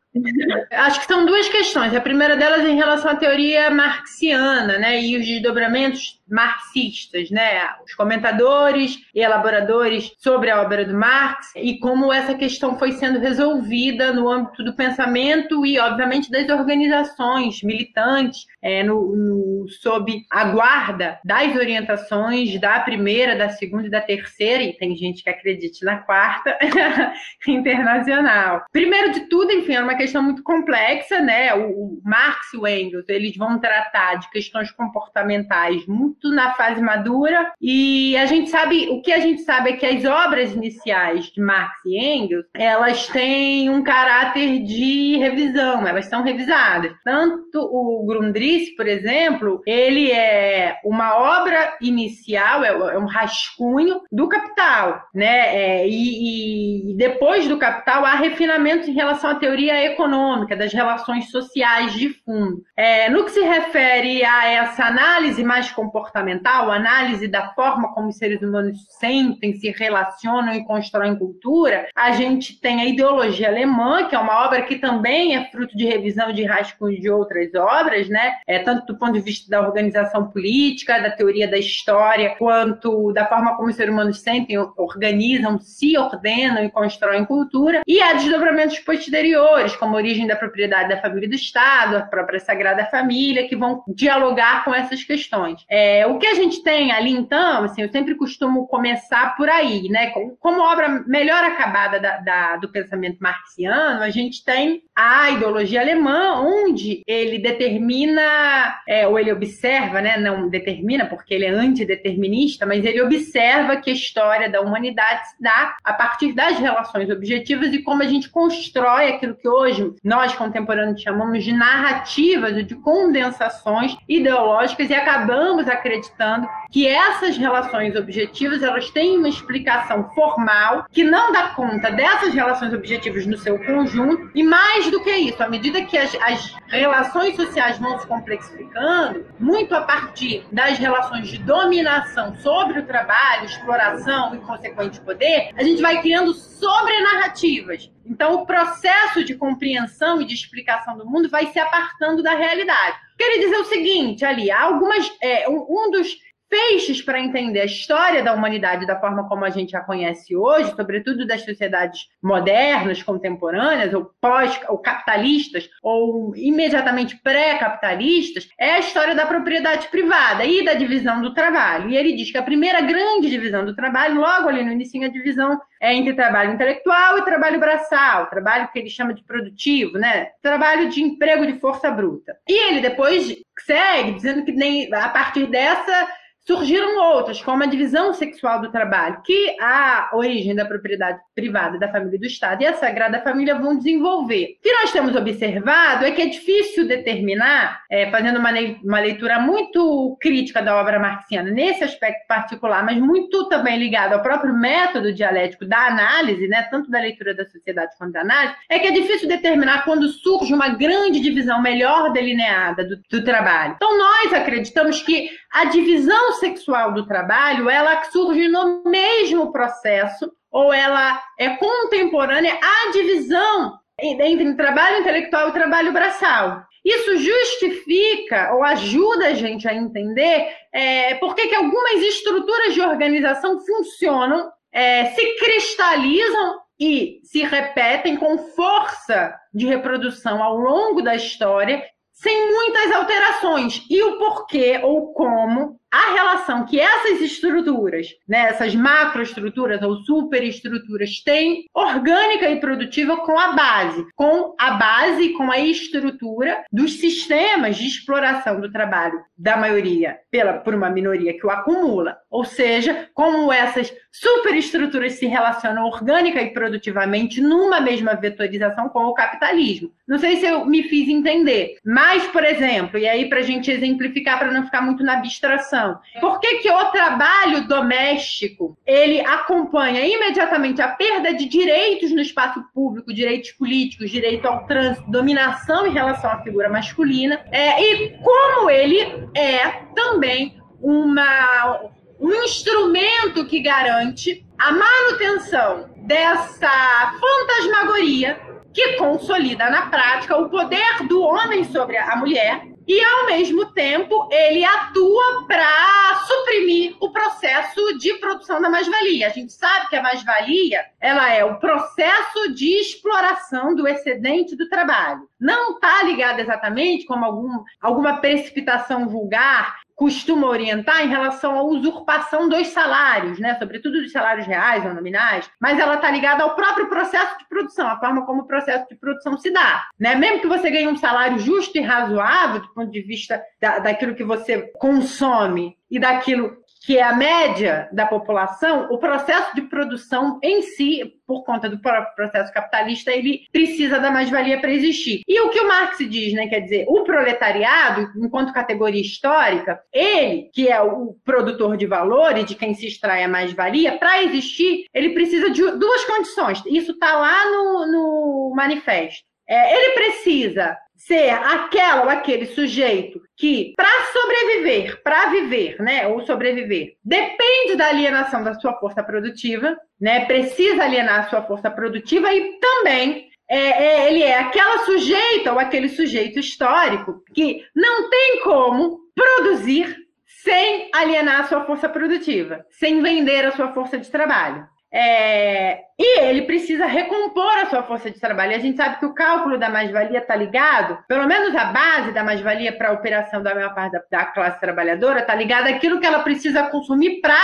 Acho 0.72 1.00
que 1.00 1.06
são 1.06 1.24
duas 1.24 1.48
questões. 1.48 1.94
A 1.94 2.00
primeira 2.00 2.36
delas 2.36 2.64
é 2.64 2.68
em 2.68 2.76
relação 2.76 3.10
à 3.10 3.14
teoria 3.14 3.70
marxiana, 3.70 4.76
né, 4.78 5.00
e 5.00 5.16
os 5.16 5.24
desdobramentos 5.24 6.20
marxistas, 6.28 7.30
né, 7.30 7.68
os 7.84 7.94
comentadores 7.94 8.98
e 9.14 9.20
elaboradores 9.20 10.12
sobre 10.18 10.50
a 10.50 10.62
obra 10.62 10.84
do 10.84 10.94
Marx 10.94 11.52
e 11.56 11.78
como 11.78 12.12
essa 12.12 12.34
questão 12.34 12.78
foi 12.78 12.92
sendo 12.92 13.18
resolvida 13.18 14.12
no 14.12 14.28
âmbito 14.28 14.64
do 14.64 14.74
pensamento 14.74 15.64
e, 15.66 15.78
obviamente, 15.78 16.30
das 16.30 16.48
organizações 16.48 17.62
militantes, 17.62 18.46
é, 18.62 18.82
no, 18.82 19.16
no, 19.16 19.68
sob 19.80 20.22
a 20.30 20.44
guarda 20.44 21.18
das 21.24 21.54
orientações 21.56 22.60
da 22.60 22.80
primeira, 22.80 23.36
da 23.36 23.48
segunda 23.48 23.86
e 23.86 23.90
da 23.90 24.00
terceira, 24.00 24.62
e 24.62 24.76
tem 24.76 24.96
gente 24.96 25.22
que 25.22 25.30
acredite 25.30 25.84
na 25.84 25.98
quarta, 25.98 26.56
internacional. 27.46 28.64
Primeiro 28.72 29.12
de 29.12 29.20
tudo, 29.28 29.52
enfim, 29.52 29.74
é 29.74 29.82
uma 29.82 29.99
questão 30.00 30.22
muito 30.22 30.42
complexa, 30.42 31.20
né? 31.20 31.54
O, 31.54 31.70
o 31.70 32.00
Marx 32.02 32.54
e 32.54 32.56
o 32.56 32.66
Engels, 32.66 33.04
eles 33.08 33.36
vão 33.36 33.58
tratar 33.58 34.14
de 34.14 34.30
questões 34.30 34.70
comportamentais 34.70 35.86
muito 35.86 36.30
na 36.30 36.54
fase 36.54 36.80
madura, 36.80 37.52
e 37.60 38.16
a 38.16 38.24
gente 38.24 38.48
sabe, 38.48 38.88
o 38.88 39.02
que 39.02 39.12
a 39.12 39.20
gente 39.20 39.42
sabe 39.42 39.70
é 39.70 39.72
que 39.74 39.84
as 39.84 40.04
obras 40.04 40.52
iniciais 40.52 41.26
de 41.26 41.40
Marx 41.40 41.78
e 41.84 41.98
Engels, 41.98 42.46
elas 42.54 43.08
têm 43.08 43.68
um 43.68 43.82
caráter 43.82 44.62
de 44.62 45.18
revisão, 45.18 45.86
elas 45.86 46.06
são 46.06 46.22
revisadas. 46.22 46.92
Tanto 47.04 47.60
o 47.60 48.04
Grundrisse, 48.06 48.74
por 48.74 48.88
exemplo, 48.88 49.60
ele 49.66 50.10
é 50.10 50.78
uma 50.82 51.40
obra 51.40 51.76
inicial, 51.80 52.64
é, 52.64 52.68
é 52.68 52.98
um 52.98 53.06
rascunho 53.06 54.00
do 54.10 54.28
Capital, 54.28 55.02
né? 55.14 55.56
É, 55.56 55.88
e, 55.88 56.92
e 56.92 56.96
depois 56.96 57.46
do 57.46 57.58
Capital 57.58 58.04
há 58.04 58.14
refinamentos 58.14 58.88
em 58.88 58.92
relação 58.92 59.30
à 59.30 59.34
teoria 59.34 59.89
econômica, 59.92 60.56
das 60.56 60.72
relações 60.72 61.30
sociais 61.30 61.92
de 61.94 62.10
fundo. 62.24 62.62
É, 62.76 63.08
no 63.08 63.24
que 63.24 63.30
se 63.30 63.40
refere 63.40 64.24
a 64.24 64.46
essa 64.46 64.84
análise 64.84 65.42
mais 65.44 65.70
comportamental, 65.70 66.70
análise 66.70 67.28
da 67.28 67.52
forma 67.54 67.92
como 67.94 68.08
os 68.08 68.16
seres 68.16 68.42
humanos 68.42 68.78
sentem, 68.98 69.54
se 69.54 69.70
relacionam 69.70 70.54
e 70.54 70.64
constroem 70.64 71.16
cultura, 71.16 71.88
a 71.94 72.12
gente 72.12 72.60
tem 72.60 72.80
a 72.80 72.86
ideologia 72.86 73.48
alemã, 73.48 74.06
que 74.08 74.14
é 74.14 74.18
uma 74.18 74.44
obra 74.44 74.62
que 74.62 74.76
também 74.76 75.36
é 75.36 75.44
fruto 75.50 75.76
de 75.76 75.84
revisão 75.84 76.32
de 76.32 76.44
rascunho 76.44 77.00
de 77.00 77.10
outras 77.10 77.54
obras, 77.54 78.08
né? 78.08 78.36
É, 78.46 78.58
tanto 78.58 78.86
do 78.86 78.98
ponto 78.98 79.12
de 79.12 79.20
vista 79.20 79.48
da 79.50 79.60
organização 79.60 80.28
política, 80.28 81.00
da 81.00 81.10
teoria 81.10 81.48
da 81.48 81.58
história, 81.58 82.34
quanto 82.36 83.12
da 83.12 83.26
forma 83.26 83.56
como 83.56 83.68
os 83.68 83.76
seres 83.76 83.92
humanos 83.92 84.20
sentem, 84.20 84.58
organizam, 84.76 85.58
se 85.60 85.96
ordenam 85.96 86.64
e 86.64 86.70
constroem 86.70 87.24
cultura. 87.24 87.82
E 87.86 88.00
há 88.00 88.14
desdobramentos 88.14 88.78
posteriores, 88.80 89.76
como 89.80 89.96
a 89.96 89.98
origem 89.98 90.26
da 90.26 90.36
propriedade 90.36 90.90
da 90.90 91.00
família 91.00 91.28
do 91.28 91.34
Estado, 91.34 91.96
a 91.96 92.02
própria 92.02 92.38
Sagrada 92.38 92.84
Família, 92.84 93.48
que 93.48 93.56
vão 93.56 93.82
dialogar 93.88 94.64
com 94.64 94.74
essas 94.74 95.02
questões. 95.02 95.64
É, 95.68 96.06
o 96.06 96.18
que 96.18 96.26
a 96.26 96.34
gente 96.34 96.62
tem 96.62 96.92
ali, 96.92 97.10
então, 97.10 97.64
assim, 97.64 97.82
eu 97.82 97.90
sempre 97.90 98.14
costumo 98.14 98.66
começar 98.68 99.34
por 99.36 99.48
aí, 99.48 99.88
né? 99.88 100.12
Como 100.38 100.60
obra 100.60 101.02
melhor 101.06 101.42
acabada 101.42 101.98
da, 101.98 102.18
da, 102.18 102.56
do 102.56 102.68
pensamento 102.68 103.18
marxiano, 103.20 104.02
a 104.02 104.10
gente 104.10 104.44
tem 104.44 104.82
a 104.94 105.30
ideologia 105.30 105.80
alemã, 105.80 106.42
onde 106.42 107.02
ele 107.06 107.38
determina, 107.38 108.80
é, 108.86 109.08
ou 109.08 109.18
ele 109.18 109.32
observa, 109.32 110.00
né? 110.02 110.18
Não 110.18 110.48
determina, 110.48 111.06
porque 111.06 111.32
ele 111.32 111.46
é 111.46 111.50
antideterminista, 111.50 112.66
mas 112.66 112.84
ele 112.84 113.00
observa 113.00 113.76
que 113.76 113.90
a 113.90 113.94
história 113.94 114.50
da 114.50 114.60
humanidade 114.60 115.30
se 115.30 115.42
dá 115.42 115.76
a 115.82 115.92
partir 115.94 116.32
das 116.32 116.58
relações 116.58 117.08
objetivas 117.08 117.72
e 117.72 117.82
como 117.82 118.02
a 118.02 118.06
gente 118.06 118.28
constrói 118.28 119.08
aquilo 119.08 119.34
que 119.34 119.48
hoje 119.48 119.69
nós 120.02 120.34
contemporâneos 120.34 121.00
chamamos 121.00 121.44
de 121.44 121.52
narrativas 121.52 122.56
ou 122.56 122.62
de 122.62 122.74
condensações 122.76 123.96
ideológicas 124.08 124.90
e 124.90 124.94
acabamos 124.94 125.68
acreditando 125.68 126.48
que 126.70 126.86
essas 126.86 127.36
relações 127.36 127.96
objetivas 127.96 128.62
elas 128.62 128.90
têm 128.90 129.18
uma 129.18 129.28
explicação 129.28 130.08
formal 130.14 130.86
que 130.90 131.02
não 131.02 131.32
dá 131.32 131.48
conta 131.48 131.90
dessas 131.90 132.32
relações 132.32 132.72
objetivas 132.72 133.26
no 133.26 133.36
seu 133.36 133.58
conjunto 133.58 134.30
e 134.34 134.42
mais 134.42 134.90
do 134.90 135.02
que 135.02 135.10
isso, 135.10 135.42
à 135.42 135.48
medida 135.48 135.82
que 135.82 135.98
as, 135.98 136.16
as 136.22 136.56
relações 136.68 137.36
sociais 137.36 137.78
vão 137.78 137.98
se 137.98 138.06
complexificando, 138.06 139.26
muito 139.38 139.74
a 139.74 139.82
partir 139.82 140.44
das 140.52 140.78
relações 140.78 141.28
de 141.28 141.38
dominação 141.38 142.34
sobre 142.36 142.80
o 142.80 142.86
trabalho, 142.86 143.44
exploração 143.44 144.34
e 144.34 144.38
consequente 144.38 145.00
poder, 145.00 145.50
a 145.56 145.62
gente 145.62 145.82
vai 145.82 146.00
criando 146.00 146.32
sobrenarrativas. 146.32 147.90
Então, 148.04 148.34
o 148.34 148.46
processo 148.46 149.24
de 149.24 149.34
compreensão 149.60 150.22
e 150.22 150.24
de 150.24 150.32
explicação 150.32 150.96
do 150.96 151.04
mundo 151.04 151.28
vai 151.28 151.52
se 151.52 151.58
apartando 151.58 152.22
da 152.22 152.34
realidade. 152.34 152.98
Queria 153.18 153.40
dizer 153.40 153.56
o 153.58 153.64
seguinte, 153.66 154.24
ali, 154.24 154.50
algumas, 154.50 155.12
é, 155.20 155.46
um 155.48 155.90
dos 155.90 156.16
feixes 156.50 157.00
para 157.00 157.20
entender 157.20 157.60
a 157.60 157.64
história 157.64 158.22
da 158.22 158.34
humanidade 158.34 158.86
da 158.86 158.98
forma 158.98 159.28
como 159.28 159.44
a 159.44 159.50
gente 159.50 159.76
a 159.76 159.80
conhece 159.80 160.36
hoje, 160.36 160.74
sobretudo 160.74 161.26
das 161.26 161.44
sociedades 161.44 162.08
modernas, 162.20 163.02
contemporâneas, 163.02 163.94
ou 163.94 164.10
pós, 164.20 164.60
ou 164.68 164.78
capitalistas, 164.78 165.70
ou 165.82 166.34
imediatamente 166.36 167.16
pré-capitalistas, 167.22 168.48
é 168.58 168.72
a 168.72 168.78
história 168.80 169.14
da 169.14 169.26
propriedade 169.26 169.88
privada 169.88 170.44
e 170.44 170.64
da 170.64 170.74
divisão 170.74 171.22
do 171.22 171.32
trabalho. 171.32 171.88
E 171.88 171.96
ele 171.96 172.14
diz 172.14 172.32
que 172.32 172.38
a 172.38 172.42
primeira 172.42 172.80
grande 172.80 173.30
divisão 173.30 173.64
do 173.64 173.76
trabalho, 173.76 174.20
logo 174.20 174.48
ali 174.48 174.64
no 174.64 174.72
início, 174.72 174.90
a 175.04 175.08
divisão 175.08 175.60
é 175.80 175.94
entre 175.94 176.14
trabalho 176.14 176.52
intelectual 176.52 177.18
e 177.18 177.24
trabalho 177.24 177.60
braçal, 177.60 178.26
trabalho 178.26 178.68
que 178.72 178.78
ele 178.78 178.90
chama 178.90 179.14
de 179.14 179.22
produtivo, 179.22 179.98
né? 179.98 180.26
Trabalho 180.42 180.90
de 180.90 181.00
emprego 181.00 181.46
de 181.46 181.60
força 181.60 181.90
bruta. 181.90 182.36
E 182.48 182.52
ele 182.52 182.80
depois 182.80 183.34
segue 183.60 184.12
dizendo 184.12 184.44
que 184.44 184.52
nem 184.52 184.92
a 184.92 185.08
partir 185.08 185.46
dessa 185.46 186.08
Surgiram 186.50 186.98
outras, 187.14 187.40
como 187.40 187.62
a 187.62 187.66
divisão 187.66 188.12
sexual 188.12 188.60
do 188.60 188.72
trabalho, 188.72 189.22
que 189.24 189.56
a 189.60 190.10
origem 190.12 190.52
da 190.52 190.64
propriedade 190.64 191.20
privada 191.40 191.78
da 191.78 191.90
família 191.90 192.18
do 192.18 192.26
Estado 192.26 192.62
e 192.62 192.66
a 192.66 192.74
Sagrada 192.74 193.22
Família 193.22 193.54
vão 193.54 193.78
desenvolver. 193.78 194.56
O 194.58 194.62
que 194.62 194.72
nós 194.72 194.92
temos 194.92 195.16
observado 195.16 196.04
é 196.04 196.10
que 196.10 196.20
é 196.20 196.26
difícil 196.26 196.86
determinar, 196.86 197.82
é, 197.90 198.10
fazendo 198.10 198.38
uma, 198.38 198.50
uma 198.84 199.00
leitura 199.00 199.40
muito 199.40 200.18
crítica 200.20 200.60
da 200.60 200.76
obra 200.76 200.98
marxiana 200.98 201.50
nesse 201.50 201.82
aspecto 201.82 202.26
particular, 202.28 202.84
mas 202.84 202.98
muito 202.98 203.48
também 203.48 203.78
ligado 203.78 204.12
ao 204.12 204.22
próprio 204.22 204.54
método 204.54 205.14
dialético 205.14 205.64
da 205.64 205.86
análise, 205.86 206.46
né, 206.46 206.62
tanto 206.70 206.90
da 206.90 207.00
leitura 207.00 207.34
da 207.34 207.46
sociedade 207.46 207.96
quanto 207.96 208.12
da 208.12 208.20
análise, 208.20 208.54
é 208.68 208.78
que 208.78 208.88
é 208.88 208.92
difícil 208.92 209.26
determinar 209.26 209.84
quando 209.84 210.08
surge 210.08 210.52
uma 210.52 210.68
grande 210.68 211.20
divisão 211.20 211.62
melhor 211.62 212.12
delineada 212.12 212.84
do, 212.84 213.00
do 213.10 213.24
trabalho. 213.24 213.74
Então, 213.76 213.96
nós 213.96 214.34
acreditamos 214.34 215.02
que 215.02 215.30
a 215.50 215.64
divisão 215.64 216.32
sexual 216.34 216.92
do 216.92 217.06
trabalho, 217.06 217.70
ela 217.70 218.04
surge 218.04 218.46
no 218.48 218.82
mesmo 218.84 219.50
processo 219.50 220.30
ou 220.50 220.72
ela 220.72 221.20
é 221.38 221.50
contemporânea 221.50 222.58
à 222.60 222.90
divisão 222.90 223.78
entre 224.02 224.54
trabalho 224.54 225.00
intelectual 225.00 225.48
e 225.48 225.52
trabalho 225.52 225.92
braçal. 225.92 226.62
Isso 226.84 227.18
justifica 227.18 228.54
ou 228.54 228.64
ajuda 228.64 229.28
a 229.28 229.34
gente 229.34 229.68
a 229.68 229.74
entender 229.74 230.48
é, 230.72 231.14
por 231.16 231.34
que 231.34 231.54
algumas 231.54 232.02
estruturas 232.02 232.72
de 232.72 232.80
organização 232.80 233.60
funcionam, 233.60 234.50
é, 234.72 235.06
se 235.06 235.36
cristalizam 235.36 236.60
e 236.78 237.20
se 237.22 237.42
repetem 237.42 238.16
com 238.16 238.38
força 238.38 239.34
de 239.52 239.66
reprodução 239.66 240.42
ao 240.42 240.56
longo 240.56 241.02
da 241.02 241.14
história 241.14 241.84
sem 242.12 242.50
muitas 242.50 242.92
alterações. 242.92 243.84
E 243.90 244.02
o 244.02 244.18
porquê 244.18 244.80
ou 244.82 245.12
como 245.12 245.79
a 245.90 246.14
relação 246.14 246.64
que 246.64 246.78
essas 246.78 247.20
estruturas, 247.20 248.08
né, 248.28 248.48
essas 248.48 248.74
macroestruturas 248.74 249.82
ou 249.82 249.96
superestruturas 250.04 251.22
têm 251.22 251.64
orgânica 251.74 252.48
e 252.48 252.60
produtiva 252.60 253.16
com 253.18 253.38
a 253.38 253.52
base, 253.52 254.06
com 254.14 254.54
a 254.58 254.72
base 254.72 255.30
com 255.30 255.50
a 255.50 255.58
estrutura 255.58 256.64
dos 256.70 257.00
sistemas 257.00 257.76
de 257.76 257.86
exploração 257.86 258.60
do 258.60 258.70
trabalho 258.70 259.20
da 259.36 259.56
maioria 259.56 260.18
pela 260.30 260.54
por 260.54 260.74
uma 260.74 260.90
minoria 260.90 261.36
que 261.36 261.46
o 261.46 261.50
acumula. 261.50 262.16
Ou 262.30 262.44
seja, 262.44 263.08
como 263.14 263.52
essas 263.52 263.92
superestruturas 264.12 265.14
se 265.14 265.26
relacionam 265.26 265.86
orgânica 265.86 266.40
e 266.42 266.52
produtivamente 266.52 267.40
numa 267.40 267.80
mesma 267.80 268.14
vetorização 268.14 268.88
com 268.88 269.04
o 269.04 269.14
capitalismo. 269.14 269.92
Não 270.06 270.18
sei 270.18 270.36
se 270.36 270.46
eu 270.46 270.66
me 270.66 270.82
fiz 270.84 271.08
entender, 271.08 271.76
mas, 271.84 272.26
por 272.26 272.44
exemplo, 272.44 272.98
e 272.98 273.08
aí 273.08 273.28
para 273.28 273.38
a 273.38 273.42
gente 273.42 273.70
exemplificar 273.70 274.38
para 274.38 274.50
não 274.50 274.64
ficar 274.64 274.80
muito 274.80 275.04
na 275.04 275.14
abstração 275.14 275.98
por 276.20 276.40
que, 276.40 276.58
que 276.58 276.70
o 276.70 276.84
trabalho 276.86 277.66
doméstico 277.68 278.76
ele 278.86 279.20
acompanha 279.20 280.04
imediatamente 280.04 280.82
a 280.82 280.88
perda 280.88 281.32
de 281.32 281.46
direitos 281.46 282.10
no 282.10 282.20
espaço 282.20 282.62
público, 282.74 283.14
direitos 283.14 283.52
políticos, 283.52 284.10
direito 284.10 284.46
ao 284.46 284.66
trânsito, 284.66 285.10
dominação 285.10 285.86
em 285.86 285.92
relação 285.92 286.30
à 286.30 286.42
figura 286.42 286.68
masculina, 286.68 287.40
é, 287.50 287.80
e 287.82 288.18
como 288.18 288.68
ele 288.68 289.28
é 289.36 289.68
também 289.94 290.60
uma, 290.80 291.90
um 292.20 292.32
instrumento 292.44 293.46
que 293.46 293.60
garante 293.60 294.46
a 294.58 294.72
manutenção 294.72 295.90
dessa 295.96 297.18
fantasmagoria 297.18 298.38
que 298.72 298.96
consolida 298.96 299.68
na 299.70 299.86
prática 299.86 300.36
o 300.36 300.48
poder 300.48 301.06
do 301.08 301.22
homem 301.22 301.64
sobre 301.64 301.96
a 301.96 302.16
mulher 302.16 302.70
e, 302.86 303.04
ao 303.04 303.26
mesmo 303.26 303.66
tempo, 303.66 304.28
ele 304.32 304.64
atua 304.64 305.46
para 305.46 306.24
suprimir 306.26 306.96
o 307.00 307.12
processo 307.12 307.96
de 307.98 308.14
produção 308.14 308.60
da 308.60 308.68
mais-valia. 308.68 309.28
A 309.28 309.30
gente 309.30 309.52
sabe 309.52 309.88
que 309.88 309.96
a 309.96 310.02
mais-valia 310.02 310.84
ela 311.00 311.32
é 311.32 311.44
o 311.44 311.58
processo 311.60 312.52
de 312.52 312.68
exploração 312.80 313.76
do 313.76 313.86
excedente 313.86 314.56
do 314.56 314.68
trabalho. 314.68 315.20
Não 315.38 315.74
está 315.74 316.02
ligada 316.02 316.40
exatamente 316.40 317.06
como 317.06 317.24
algum, 317.24 317.62
alguma 317.80 318.16
precipitação 318.16 319.08
vulgar 319.08 319.79
costuma 320.00 320.46
orientar 320.46 321.04
em 321.04 321.10
relação 321.10 321.58
à 321.58 321.62
usurpação 321.62 322.48
dos 322.48 322.68
salários, 322.68 323.38
né? 323.38 323.54
sobretudo 323.58 324.00
dos 324.00 324.10
salários 324.10 324.46
reais 324.46 324.82
ou 324.86 324.94
nominais, 324.94 325.50
mas 325.60 325.78
ela 325.78 325.96
está 325.96 326.10
ligada 326.10 326.42
ao 326.42 326.54
próprio 326.54 326.88
processo 326.88 327.36
de 327.36 327.46
produção, 327.46 327.86
a 327.86 328.00
forma 328.00 328.24
como 328.24 328.40
o 328.40 328.46
processo 328.46 328.88
de 328.88 328.94
produção 328.96 329.36
se 329.36 329.50
dá. 329.50 329.88
Né? 329.98 330.14
Mesmo 330.14 330.40
que 330.40 330.46
você 330.46 330.70
ganhe 330.70 330.88
um 330.88 330.96
salário 330.96 331.38
justo 331.38 331.76
e 331.76 331.82
razoável, 331.82 332.62
do 332.62 332.72
ponto 332.72 332.90
de 332.90 333.02
vista 333.02 333.42
da, 333.60 333.78
daquilo 333.80 334.14
que 334.14 334.24
você 334.24 334.72
consome 334.78 335.76
e 335.90 335.98
daquilo 335.98 336.56
que 336.80 336.96
é 336.96 337.02
a 337.02 337.14
média 337.14 337.88
da 337.92 338.06
população, 338.06 338.88
o 338.90 338.98
processo 338.98 339.54
de 339.54 339.62
produção 339.62 340.40
em 340.42 340.62
si, 340.62 341.14
por 341.26 341.44
conta 341.44 341.68
do 341.68 341.78
processo 341.78 342.52
capitalista, 342.52 343.12
ele 343.12 343.42
precisa 343.52 344.00
da 344.00 344.10
mais-valia 344.10 344.60
para 344.60 344.72
existir. 344.72 345.20
E 345.28 345.40
o 345.40 345.50
que 345.50 345.60
o 345.60 345.68
Marx 345.68 345.98
diz, 345.98 346.32
né, 346.32 346.48
quer 346.48 346.60
dizer, 346.60 346.86
o 346.88 347.04
proletariado, 347.04 348.10
enquanto 348.16 348.52
categoria 348.52 349.00
histórica, 349.00 349.80
ele, 349.92 350.50
que 350.54 350.68
é 350.68 350.80
o 350.80 351.14
produtor 351.22 351.76
de 351.76 351.86
valor 351.86 352.38
e 352.38 352.44
de 352.44 352.54
quem 352.54 352.72
se 352.72 352.86
extrai 352.86 353.22
a 353.24 353.28
mais-valia, 353.28 353.98
para 353.98 354.22
existir, 354.22 354.86
ele 354.94 355.10
precisa 355.10 355.50
de 355.50 355.62
duas 355.72 356.04
condições. 356.06 356.62
Isso 356.66 356.92
está 356.92 357.14
lá 357.14 357.50
no, 357.50 357.86
no 357.92 358.52
manifesto. 358.56 359.22
É, 359.46 359.76
ele 359.76 359.94
precisa 359.94 360.76
ser 361.00 361.30
aquela 361.30 362.02
ou 362.02 362.10
aquele 362.10 362.46
sujeito 362.46 363.22
que, 363.34 363.72
para 363.74 363.88
sobreviver, 364.12 365.02
para 365.02 365.30
viver, 365.30 365.80
né, 365.80 366.06
ou 366.06 366.20
sobreviver, 366.26 366.94
depende 367.02 367.74
da 367.74 367.88
alienação 367.88 368.44
da 368.44 368.52
sua 368.54 368.74
força 368.78 369.02
produtiva, 369.02 369.76
né, 369.98 370.26
precisa 370.26 370.84
alienar 370.84 371.20
a 371.20 371.30
sua 371.30 371.42
força 371.42 371.70
produtiva 371.70 372.32
e 372.34 372.58
também 372.60 373.30
é, 373.48 373.58
é, 373.58 374.08
ele 374.08 374.22
é 374.22 374.38
aquela 374.38 374.84
sujeita 374.84 375.52
ou 375.52 375.58
aquele 375.58 375.88
sujeito 375.88 376.38
histórico 376.38 377.22
que 377.34 377.64
não 377.74 378.10
tem 378.10 378.40
como 378.42 379.00
produzir 379.14 379.96
sem 380.42 380.90
alienar 380.94 381.40
a 381.40 381.44
sua 381.44 381.64
força 381.64 381.88
produtiva, 381.88 382.64
sem 382.70 383.02
vender 383.02 383.46
a 383.46 383.52
sua 383.52 383.72
força 383.72 383.98
de 383.98 384.10
trabalho. 384.10 384.68
É, 384.92 385.82
e 385.98 386.20
ele 386.20 386.42
precisa 386.42 386.84
recompor 386.84 387.58
a 387.58 387.66
sua 387.66 387.82
força 387.84 388.10
de 388.10 388.18
trabalho. 388.18 388.52
E 388.52 388.54
a 388.56 388.58
gente 388.58 388.76
sabe 388.76 388.98
que 388.98 389.06
o 389.06 389.14
cálculo 389.14 389.56
da 389.56 389.68
mais-valia 389.68 390.18
está 390.18 390.34
ligado, 390.34 390.98
pelo 391.06 391.26
menos 391.26 391.54
a 391.54 391.66
base 391.66 392.12
da 392.12 392.24
mais-valia 392.24 392.76
para 392.76 392.88
a 392.88 392.92
operação 392.92 393.42
da 393.42 393.54
maior 393.54 393.74
parte 393.74 393.92
da, 393.92 394.02
da 394.10 394.24
classe 394.26 394.58
trabalhadora 394.58 395.20
está 395.20 395.34
ligada 395.34 395.70
àquilo 395.70 396.00
que 396.00 396.06
ela 396.06 396.20
precisa 396.20 396.64
consumir 396.64 397.20
para 397.20 397.38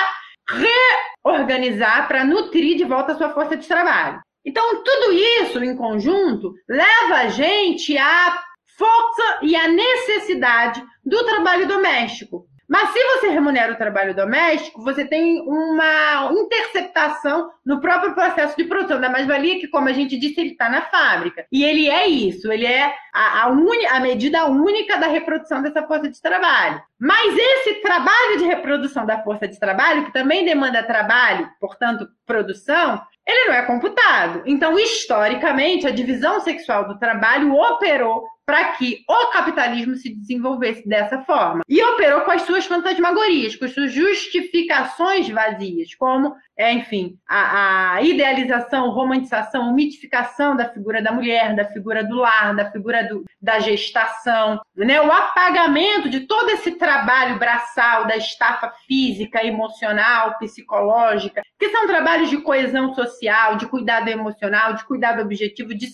reorganizar, 1.25 2.09
para 2.09 2.25
nutrir 2.25 2.77
de 2.77 2.85
volta 2.85 3.13
a 3.13 3.17
sua 3.17 3.31
força 3.31 3.57
de 3.57 3.67
trabalho. 3.67 4.21
Então, 4.45 4.83
tudo 4.83 5.13
isso 5.13 5.63
em 5.63 5.77
conjunto 5.77 6.53
leva 6.69 7.15
a 7.17 7.29
gente 7.29 7.97
à 7.99 8.41
força 8.79 9.41
e 9.43 9.57
à 9.57 9.69
necessidade 9.69 10.83
do 11.05 11.25
trabalho 11.25 11.67
doméstico. 11.67 12.47
Mas 12.69 12.91
se 12.91 12.99
você 12.99 13.29
remunera 13.29 13.73
o 13.73 13.77
trabalho 13.77 14.15
doméstico, 14.15 14.83
você 14.83 15.05
tem 15.05 15.41
uma 15.41 16.31
interceptação 16.33 17.51
no 17.65 17.81
próprio 17.81 18.15
processo 18.15 18.57
de 18.57 18.65
produção 18.65 19.01
da 19.01 19.09
mais-valia, 19.09 19.61
que, 19.61 19.69
como 19.69 19.89
a 19.89 19.93
gente 19.93 20.19
disse, 20.19 20.41
ele 20.41 20.51
está 20.51 20.69
na 20.69 20.83
fábrica. 20.83 21.47
E 21.51 21.65
ele 21.65 21.89
é 21.89 22.07
isso, 22.07 22.51
ele 22.51 22.67
é 22.67 22.93
a, 23.15 23.45
a, 23.45 23.49
uni, 23.49 23.87
a 23.87 24.01
medida 24.01 24.47
única 24.47 24.99
da 24.99 25.07
reprodução 25.07 25.63
dessa 25.63 25.87
força 25.87 26.09
de 26.09 26.21
trabalho. 26.21 26.83
Mas 26.99 27.37
esse 27.39 27.75
trabalho 27.83 28.39
de 28.39 28.45
reprodução 28.45 29.07
da 29.07 29.23
força 29.23 29.47
de 29.47 29.59
trabalho, 29.61 30.05
que 30.05 30.13
também 30.13 30.45
demanda 30.45 30.83
trabalho, 30.83 31.49
portanto, 31.61 32.09
produção, 32.27 33.01
ele 33.27 33.49
não 33.49 33.55
é 33.55 33.63
computado. 33.63 34.43
Então, 34.47 34.79
historicamente, 34.79 35.87
a 35.87 35.91
divisão 35.91 36.41
sexual 36.41 36.87
do 36.87 36.99
trabalho 36.99 37.53
operou 37.55 38.25
para 38.47 38.73
que 38.75 39.03
o 39.09 39.33
capitalismo 39.33 39.97
se 39.97 40.15
desenvolvesse 40.15 40.89
dessa 40.89 41.21
forma. 41.23 41.63
E 41.69 41.83
operou 41.83 42.21
com 42.21 42.31
as 42.31 42.43
suas 42.43 42.65
fantasmagorias, 42.65 43.57
com 43.57 43.65
as 43.65 43.75
suas 43.75 43.93
justificações 43.93 45.29
vazias, 45.29 45.93
como, 45.97 46.33
é, 46.57 46.73
enfim, 46.73 47.19
a, 47.29 47.95
a 47.95 48.03
idealização, 48.03 48.91
romantização, 48.91 49.75
mitificação 49.75 50.55
da 50.55 50.69
figura 50.69 51.03
da 51.03 51.11
mulher, 51.11 51.57
da 51.57 51.65
figura 51.65 52.05
do 52.05 52.15
lar, 52.15 52.55
da 52.55 52.71
figura 52.71 53.03
do, 53.03 53.25
da 53.43 53.59
gestação, 53.59 54.61
né? 54.77 55.01
o 55.01 55.11
apagamento 55.11 56.09
de 56.09 56.21
todo 56.21 56.51
esse 56.51 56.71
trabalho 56.73 57.41
braçal 57.41 58.07
da 58.07 58.17
estafa 58.17 58.73
física, 58.87 59.45
emocional, 59.45 60.39
psicológica, 60.39 61.43
que 61.59 61.71
são 61.71 61.89
trabalhos 61.89 62.31
de 62.31 62.37
coesão 62.39 62.95
social, 62.95 63.57
de 63.57 63.67
cuidado 63.67 64.09
emocional, 64.09 64.75
de 64.75 64.85
cuidado 64.85 65.21
objetivo, 65.21 65.75
de 65.75 65.91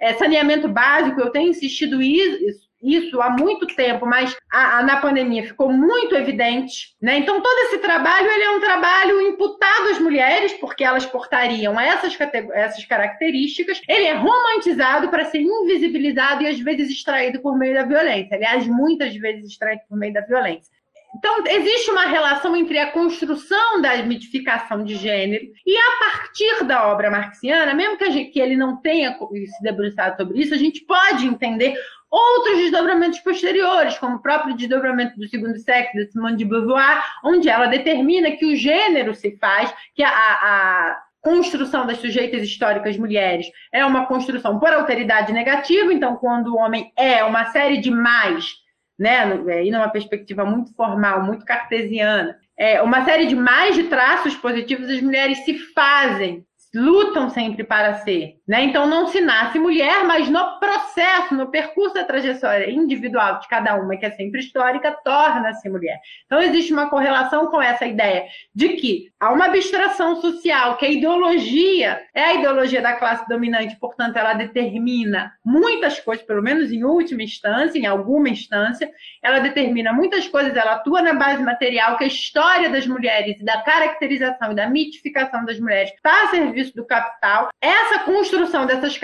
é, 0.00 0.14
saneamento 0.14 0.66
básico. 0.66 1.20
Eu 1.20 1.30
tenho 1.30 1.50
insistido 1.50 1.75
isso, 1.84 2.66
isso 2.82 3.20
há 3.20 3.30
muito 3.30 3.66
tempo, 3.66 4.06
mas 4.06 4.36
a, 4.52 4.78
a, 4.78 4.82
na 4.82 5.00
pandemia 5.00 5.44
ficou 5.44 5.72
muito 5.72 6.14
evidente, 6.14 6.94
né? 7.00 7.18
Então 7.18 7.40
todo 7.40 7.58
esse 7.66 7.78
trabalho 7.78 8.30
ele 8.30 8.42
é 8.44 8.50
um 8.50 8.60
trabalho 8.60 9.20
imputado 9.22 9.88
às 9.90 9.98
mulheres 9.98 10.52
porque 10.54 10.84
elas 10.84 11.06
portariam 11.06 11.78
essas, 11.80 12.16
essas 12.54 12.84
características. 12.84 13.80
Ele 13.88 14.04
é 14.04 14.14
romantizado 14.14 15.08
para 15.08 15.24
ser 15.24 15.40
invisibilizado 15.40 16.42
e 16.42 16.46
às 16.46 16.60
vezes 16.60 16.90
extraído 16.90 17.40
por 17.40 17.58
meio 17.58 17.74
da 17.74 17.84
violência. 17.84 18.36
Aliás, 18.36 18.66
muitas 18.66 19.14
vezes 19.16 19.50
extraído 19.50 19.82
por 19.88 19.98
meio 19.98 20.12
da 20.12 20.20
violência. 20.20 20.75
Então, 21.16 21.44
existe 21.46 21.90
uma 21.90 22.06
relação 22.06 22.54
entre 22.54 22.78
a 22.78 22.90
construção 22.90 23.80
da 23.80 23.96
mitificação 24.02 24.84
de 24.84 24.96
gênero 24.96 25.46
e 25.64 25.76
a 25.76 25.98
partir 25.98 26.64
da 26.64 26.88
obra 26.88 27.10
marxiana, 27.10 27.72
mesmo 27.72 27.96
que, 27.96 28.10
gente, 28.10 28.30
que 28.30 28.40
ele 28.40 28.56
não 28.56 28.76
tenha 28.76 29.16
se 29.16 29.62
debruçado 29.62 30.16
sobre 30.16 30.40
isso, 30.40 30.52
a 30.52 30.58
gente 30.58 30.84
pode 30.84 31.26
entender 31.26 31.74
outros 32.10 32.58
desdobramentos 32.58 33.18
posteriores, 33.20 33.98
como 33.98 34.16
o 34.16 34.22
próprio 34.22 34.56
desdobramento 34.56 35.18
do 35.18 35.26
segundo 35.28 35.58
sexo 35.58 35.96
de 35.96 36.10
Simone 36.12 36.36
de 36.36 36.44
Beauvoir, 36.44 37.02
onde 37.24 37.48
ela 37.48 37.66
determina 37.66 38.32
que 38.32 38.44
o 38.44 38.54
gênero 38.54 39.14
se 39.14 39.36
faz, 39.38 39.72
que 39.94 40.02
a, 40.02 40.10
a 40.10 41.02
construção 41.22 41.86
das 41.86 41.98
sujeitas 41.98 42.42
históricas 42.42 42.96
mulheres 42.96 43.46
é 43.72 43.84
uma 43.84 44.06
construção 44.06 44.58
por 44.60 44.72
alteridade 44.72 45.32
negativa, 45.32 45.92
então 45.92 46.16
quando 46.16 46.54
o 46.54 46.56
homem 46.56 46.92
é 46.94 47.24
uma 47.24 47.46
série 47.46 47.78
de 47.78 47.90
mais, 47.90 48.54
né, 48.98 49.64
e 49.64 49.70
numa 49.70 49.88
perspectiva 49.88 50.44
muito 50.44 50.74
formal, 50.74 51.22
muito 51.22 51.44
cartesiana, 51.44 52.38
é 52.56 52.80
uma 52.80 53.04
série 53.04 53.26
de 53.26 53.34
mais 53.34 53.74
de 53.74 53.84
traços 53.84 54.34
positivos, 54.36 54.88
as 54.88 55.02
mulheres 55.02 55.44
se 55.44 55.58
fazem 55.74 56.45
lutam 56.76 57.30
sempre 57.30 57.64
para 57.64 57.94
ser. 57.94 58.36
Né? 58.46 58.64
Então 58.64 58.86
não 58.86 59.08
se 59.08 59.20
nasce 59.20 59.58
mulher, 59.58 60.04
mas 60.04 60.28
no 60.28 60.60
processo, 60.60 61.34
no 61.34 61.50
percurso 61.50 61.94
da 61.94 62.04
trajetória 62.04 62.70
individual 62.70 63.40
de 63.40 63.48
cada 63.48 63.74
uma, 63.74 63.96
que 63.96 64.04
é 64.04 64.10
sempre 64.10 64.40
histórica, 64.40 64.92
torna-se 65.04 65.68
mulher. 65.68 65.98
Então 66.26 66.40
existe 66.40 66.72
uma 66.72 66.88
correlação 66.88 67.46
com 67.46 67.60
essa 67.60 67.86
ideia 67.86 68.26
de 68.54 68.68
que 68.70 69.10
há 69.18 69.32
uma 69.32 69.46
abstração 69.46 70.20
social, 70.20 70.76
que 70.76 70.84
a 70.84 70.90
ideologia 70.90 72.02
é 72.14 72.24
a 72.24 72.34
ideologia 72.34 72.82
da 72.82 72.92
classe 72.92 73.26
dominante, 73.26 73.76
portanto 73.80 74.16
ela 74.16 74.34
determina 74.34 75.32
muitas 75.44 75.98
coisas, 75.98 76.24
pelo 76.24 76.42
menos 76.42 76.70
em 76.70 76.84
última 76.84 77.22
instância, 77.22 77.78
em 77.78 77.86
alguma 77.86 78.28
instância, 78.28 78.90
ela 79.22 79.38
determina 79.38 79.92
muitas 79.92 80.28
coisas, 80.28 80.54
ela 80.54 80.74
atua 80.74 81.00
na 81.00 81.14
base 81.14 81.42
material, 81.42 81.96
que 81.96 82.04
a 82.04 82.08
história 82.08 82.68
das 82.68 82.86
mulheres, 82.86 83.42
da 83.42 83.62
caracterização 83.62 84.52
e 84.52 84.54
da 84.54 84.68
mitificação 84.68 85.44
das 85.44 85.58
mulheres 85.58 85.90
está 85.92 86.24
a 86.24 86.28
serviço 86.28 86.65
do 86.74 86.86
capital. 86.86 87.48
Essa 87.60 88.00
construção 88.00 88.66
dessas 88.66 88.98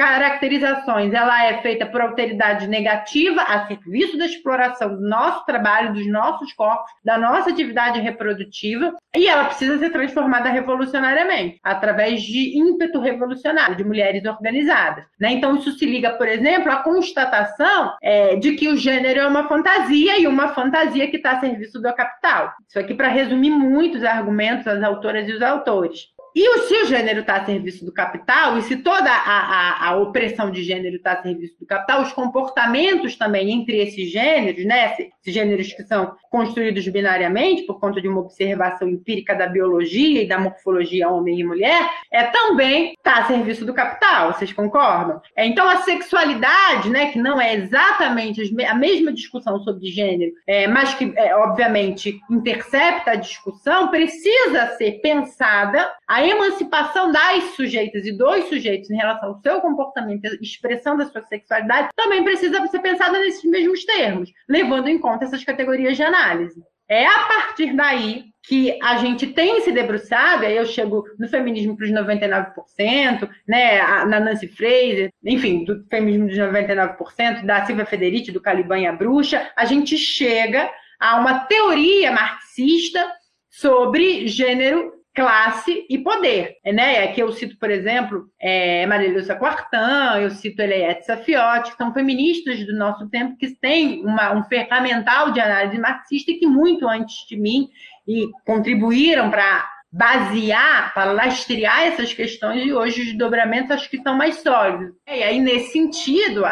caracterizações, 0.00 1.12
ela 1.12 1.44
é 1.44 1.60
feita 1.60 1.84
por 1.84 2.00
alteridade 2.00 2.66
negativa 2.66 3.42
a 3.42 3.66
serviço 3.66 4.16
da 4.16 4.24
exploração 4.24 4.96
do 4.96 5.06
nosso 5.06 5.44
trabalho, 5.44 5.92
dos 5.92 6.06
nossos 6.06 6.54
corpos, 6.54 6.90
da 7.04 7.18
nossa 7.18 7.50
atividade 7.50 8.00
reprodutiva, 8.00 8.96
e 9.14 9.28
ela 9.28 9.44
precisa 9.44 9.76
ser 9.78 9.90
transformada 9.90 10.48
revolucionariamente, 10.48 11.58
através 11.62 12.22
de 12.22 12.58
ímpeto 12.58 12.98
revolucionário, 12.98 13.76
de 13.76 13.84
mulheres 13.84 14.24
organizadas. 14.24 15.04
Né? 15.20 15.32
Então, 15.32 15.56
isso 15.56 15.72
se 15.72 15.84
liga, 15.84 16.12
por 16.12 16.28
exemplo, 16.28 16.72
à 16.72 16.76
constatação 16.76 17.92
é, 18.02 18.36
de 18.36 18.52
que 18.52 18.70
o 18.70 18.78
gênero 18.78 19.20
é 19.20 19.26
uma 19.26 19.48
fantasia 19.48 20.18
e 20.18 20.26
uma 20.26 20.48
fantasia 20.54 21.10
que 21.10 21.18
está 21.18 21.32
a 21.32 21.40
serviço 21.40 21.78
do 21.78 21.94
capital. 21.94 22.54
Isso 22.66 22.78
aqui 22.78 22.94
para 22.94 23.08
resumir 23.08 23.50
muitos 23.50 24.02
argumentos, 24.02 24.66
as 24.66 24.82
autoras 24.82 25.28
e 25.28 25.32
os 25.32 25.42
autores. 25.42 26.08
E 26.34 26.58
se 26.60 26.74
o 26.82 26.86
gênero 26.86 27.20
está 27.20 27.36
a 27.36 27.44
serviço 27.44 27.84
do 27.84 27.92
capital, 27.92 28.58
e 28.58 28.62
se 28.62 28.76
toda 28.76 29.10
a, 29.10 29.14
a, 29.14 29.88
a 29.88 29.96
opressão 29.96 30.50
de 30.50 30.62
gênero 30.62 30.96
está 30.96 31.12
a 31.12 31.22
serviço 31.22 31.58
do 31.58 31.66
capital, 31.66 32.02
os 32.02 32.12
comportamentos 32.12 33.16
também 33.16 33.50
entre 33.50 33.78
esses 33.78 34.10
gêneros, 34.10 34.64
né, 34.64 34.92
esses 34.92 35.34
gêneros 35.34 35.72
que 35.72 35.82
são 35.82 36.14
construídos 36.30 36.86
binariamente 36.88 37.62
por 37.62 37.80
conta 37.80 38.00
de 38.00 38.08
uma 38.08 38.20
observação 38.20 38.88
empírica 38.88 39.34
da 39.34 39.46
biologia 39.46 40.22
e 40.22 40.28
da 40.28 40.38
morfologia 40.38 41.08
homem 41.08 41.40
e 41.40 41.44
mulher, 41.44 41.90
é 42.12 42.24
também 42.24 42.94
está 42.96 43.18
a 43.18 43.24
serviço 43.26 43.64
do 43.64 43.74
capital, 43.74 44.32
vocês 44.32 44.52
concordam? 44.52 45.20
É, 45.36 45.46
então 45.46 45.68
a 45.68 45.78
sexualidade, 45.78 46.88
né, 46.90 47.10
que 47.10 47.18
não 47.18 47.40
é 47.40 47.54
exatamente 47.54 48.40
a 48.64 48.74
mesma 48.74 49.12
discussão 49.12 49.58
sobre 49.60 49.86
gênero, 49.86 50.32
é, 50.46 50.68
mas 50.68 50.94
que 50.94 51.12
é, 51.16 51.34
obviamente 51.34 52.20
intercepta 52.30 53.12
a 53.12 53.16
discussão, 53.16 53.88
precisa 53.88 54.68
ser 54.76 55.00
pensada 55.00 55.90
a 56.06 56.19
emancipação 56.26 57.10
das 57.10 57.44
sujeitas 57.54 58.04
e 58.06 58.12
dos 58.12 58.44
sujeitos 58.46 58.90
em 58.90 58.96
relação 58.96 59.30
ao 59.30 59.40
seu 59.40 59.60
comportamento, 59.60 60.26
expressão 60.40 60.96
da 60.96 61.06
sua 61.06 61.22
sexualidade, 61.22 61.88
também 61.96 62.24
precisa 62.24 62.66
ser 62.66 62.80
pensada 62.80 63.18
nesses 63.18 63.44
mesmos 63.44 63.84
termos, 63.84 64.30
levando 64.48 64.88
em 64.88 64.98
conta 64.98 65.24
essas 65.24 65.44
categorias 65.44 65.96
de 65.96 66.02
análise. 66.02 66.60
É 66.88 67.06
a 67.06 67.20
partir 67.20 67.72
daí 67.76 68.24
que 68.42 68.76
a 68.82 68.96
gente 68.96 69.28
tem 69.28 69.60
se 69.60 69.70
debruçado, 69.70 70.44
aí 70.44 70.56
eu 70.56 70.66
chego 70.66 71.04
no 71.18 71.28
feminismo 71.28 71.76
para 71.76 71.84
os 71.84 71.92
99%, 71.92 73.30
né, 73.46 73.80
na 74.06 74.18
Nancy 74.18 74.48
Fraser, 74.48 75.12
enfim, 75.24 75.64
do 75.64 75.84
feminismo 75.88 76.26
dos 76.26 76.36
99%, 76.36 77.44
da 77.44 77.64
Silvia 77.64 77.86
Federici, 77.86 78.32
do 78.32 78.40
Caliban 78.40 78.80
e 78.80 78.86
a 78.86 78.92
Bruxa, 78.92 79.50
a 79.56 79.64
gente 79.64 79.96
chega 79.96 80.68
a 80.98 81.20
uma 81.20 81.40
teoria 81.44 82.10
marxista 82.10 83.06
sobre 83.48 84.26
gênero 84.26 84.99
classe 85.20 85.84
e 85.90 85.98
poder. 85.98 86.56
Né? 86.64 87.04
Aqui 87.04 87.20
eu 87.20 87.30
cito, 87.30 87.58
por 87.58 87.70
exemplo, 87.70 88.24
é, 88.40 88.86
Maria 88.86 89.12
Lúcia 89.12 89.36
Quartã, 89.36 90.18
eu 90.18 90.30
cito 90.30 90.62
Eliette 90.62 91.04
Safiotti, 91.04 91.72
que 91.72 91.76
são 91.76 91.92
feministas 91.92 92.64
do 92.64 92.74
nosso 92.74 93.06
tempo, 93.10 93.36
que 93.36 93.50
têm 93.56 94.02
uma, 94.02 94.32
um 94.32 94.42
ferramental 94.44 95.30
de 95.30 95.38
análise 95.38 95.78
marxista 95.78 96.32
que 96.32 96.46
muito 96.46 96.88
antes 96.88 97.26
de 97.28 97.36
mim 97.36 97.68
e 98.08 98.30
contribuíram 98.46 99.30
para 99.30 99.68
basear, 99.92 100.94
para 100.94 101.12
lastrear 101.12 101.82
essas 101.82 102.14
questões 102.14 102.64
e 102.64 102.72
hoje 102.72 103.00
os 103.02 103.06
desdobramentos 103.08 103.72
acho 103.72 103.90
que 103.90 103.96
estão 103.96 104.16
mais 104.16 104.36
sólidos. 104.36 104.94
E 105.06 105.22
aí, 105.22 105.38
nesse 105.38 105.72
sentido, 105.72 106.46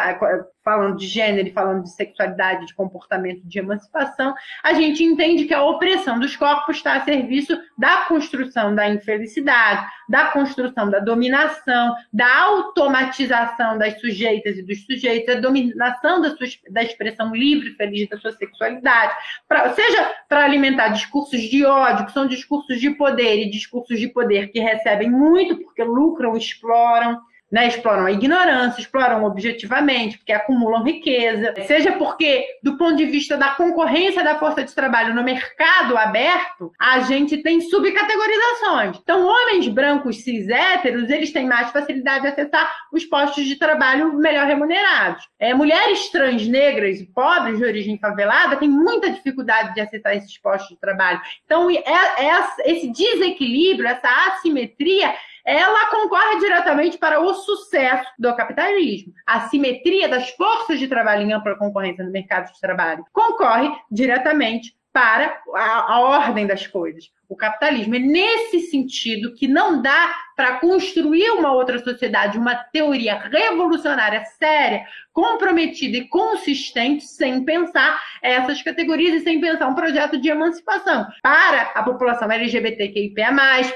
falando 0.69 0.97
de 0.97 1.07
gênero 1.07 1.51
falando 1.51 1.81
de 1.83 1.89
sexualidade, 1.89 2.67
de 2.67 2.75
comportamento, 2.75 3.41
de 3.43 3.57
emancipação, 3.57 4.35
a 4.63 4.71
gente 4.73 5.03
entende 5.03 5.45
que 5.45 5.53
a 5.53 5.63
opressão 5.63 6.19
dos 6.19 6.35
corpos 6.35 6.77
está 6.77 6.93
a 6.93 7.03
serviço 7.03 7.59
da 7.75 8.05
construção 8.05 8.75
da 8.75 8.87
infelicidade, 8.87 9.83
da 10.07 10.25
construção 10.25 10.87
da 10.87 10.99
dominação, 10.99 11.95
da 12.13 12.43
automatização 12.43 13.79
das 13.79 13.99
sujeitas 13.99 14.59
e 14.59 14.61
dos 14.61 14.85
sujeitos, 14.85 15.35
a 15.35 15.39
dominação 15.39 16.21
da, 16.21 16.35
sua, 16.35 16.47
da 16.69 16.83
expressão 16.83 17.33
livre 17.33 17.69
e 17.69 17.75
feliz 17.75 18.07
da 18.07 18.19
sua 18.19 18.33
sexualidade, 18.33 19.13
pra, 19.47 19.73
seja 19.73 20.11
para 20.27 20.45
alimentar 20.45 20.89
discursos 20.89 21.41
de 21.41 21.65
ódio, 21.65 22.05
que 22.05 22.11
são 22.11 22.27
discursos 22.27 22.79
de 22.79 22.91
poder 22.91 23.41
e 23.41 23.49
discursos 23.49 23.99
de 23.99 24.07
poder 24.07 24.51
que 24.51 24.59
recebem 24.59 25.09
muito 25.09 25.57
porque 25.57 25.83
lucram, 25.83 26.37
exploram, 26.37 27.19
né, 27.51 27.67
exploram 27.67 28.05
a 28.05 28.11
ignorância, 28.11 28.79
exploram 28.79 29.23
objetivamente, 29.23 30.17
porque 30.17 30.31
acumulam 30.31 30.83
riqueza, 30.83 31.53
seja 31.65 31.93
porque, 31.93 32.45
do 32.63 32.77
ponto 32.77 32.95
de 32.95 33.05
vista 33.05 33.35
da 33.37 33.49
concorrência 33.51 34.23
da 34.23 34.37
força 34.37 34.63
de 34.63 34.73
trabalho 34.73 35.15
no 35.15 35.23
mercado 35.23 35.97
aberto, 35.97 36.71
a 36.79 36.99
gente 37.01 37.37
tem 37.37 37.61
subcategorizações. 37.61 38.97
Então, 39.01 39.25
homens 39.25 39.67
brancos 39.67 40.23
cis 40.23 40.47
héteros, 40.47 41.09
eles 41.09 41.31
têm 41.31 41.47
mais 41.47 41.71
facilidade 41.71 42.21
de 42.21 42.27
acessar 42.27 42.69
os 42.91 43.05
postos 43.05 43.45
de 43.45 43.55
trabalho 43.55 44.13
melhor 44.13 44.45
remunerados. 44.45 45.27
É, 45.39 45.53
mulheres 45.53 46.09
trans, 46.09 46.47
negras 46.47 46.99
e 46.99 47.05
pobres 47.05 47.57
de 47.57 47.63
origem 47.65 47.97
favelada 47.97 48.57
têm 48.57 48.69
muita 48.69 49.09
dificuldade 49.09 49.73
de 49.73 49.81
acessar 49.81 50.15
esses 50.15 50.37
postos 50.37 50.69
de 50.69 50.79
trabalho. 50.79 51.19
Então, 51.45 51.69
é, 51.69 51.77
é, 51.77 52.71
esse 52.71 52.91
desequilíbrio, 52.91 53.87
essa 53.87 54.09
assimetria, 54.27 55.13
ela 55.49 55.89
concorre 55.89 56.37
diretamente 56.39 56.95
para 56.99 57.19
o 57.19 57.33
sucesso 57.33 58.07
do 58.19 58.35
capitalismo. 58.35 59.11
A 59.25 59.49
simetria 59.49 60.07
das 60.07 60.29
forças 60.29 60.77
de 60.77 60.87
trabalho 60.87 61.23
em 61.23 61.33
ampla 61.33 61.57
concorrência 61.57 62.05
no 62.05 62.11
mercado 62.11 62.53
de 62.53 62.61
trabalho 62.61 63.03
concorre 63.11 63.71
diretamente 63.89 64.75
para 64.99 65.41
a, 65.55 65.93
a 65.93 65.99
ordem 66.01 66.45
das 66.45 66.67
coisas 66.67 67.09
o 67.29 67.35
capitalismo. 67.35 67.95
É 67.95 67.99
nesse 67.99 68.59
sentido 68.61 69.35
que 69.35 69.47
não 69.47 69.81
dá 69.81 70.13
para 70.35 70.59
construir 70.59 71.29
uma 71.31 71.53
outra 71.53 71.77
sociedade, 71.77 72.37
uma 72.37 72.55
teoria 72.55 73.19
revolucionária 73.19 74.23
séria, 74.39 74.83
comprometida 75.13 75.97
e 75.97 76.07
consistente, 76.07 77.03
sem 77.03 77.43
pensar 77.43 78.01
essas 78.21 78.61
categorias 78.63 79.21
e 79.21 79.23
sem 79.23 79.39
pensar 79.39 79.67
um 79.67 79.75
projeto 79.75 80.17
de 80.19 80.29
emancipação 80.29 81.05
para 81.21 81.73
a 81.75 81.83
população 81.83 82.31
LGBTQIA+, 82.31 83.31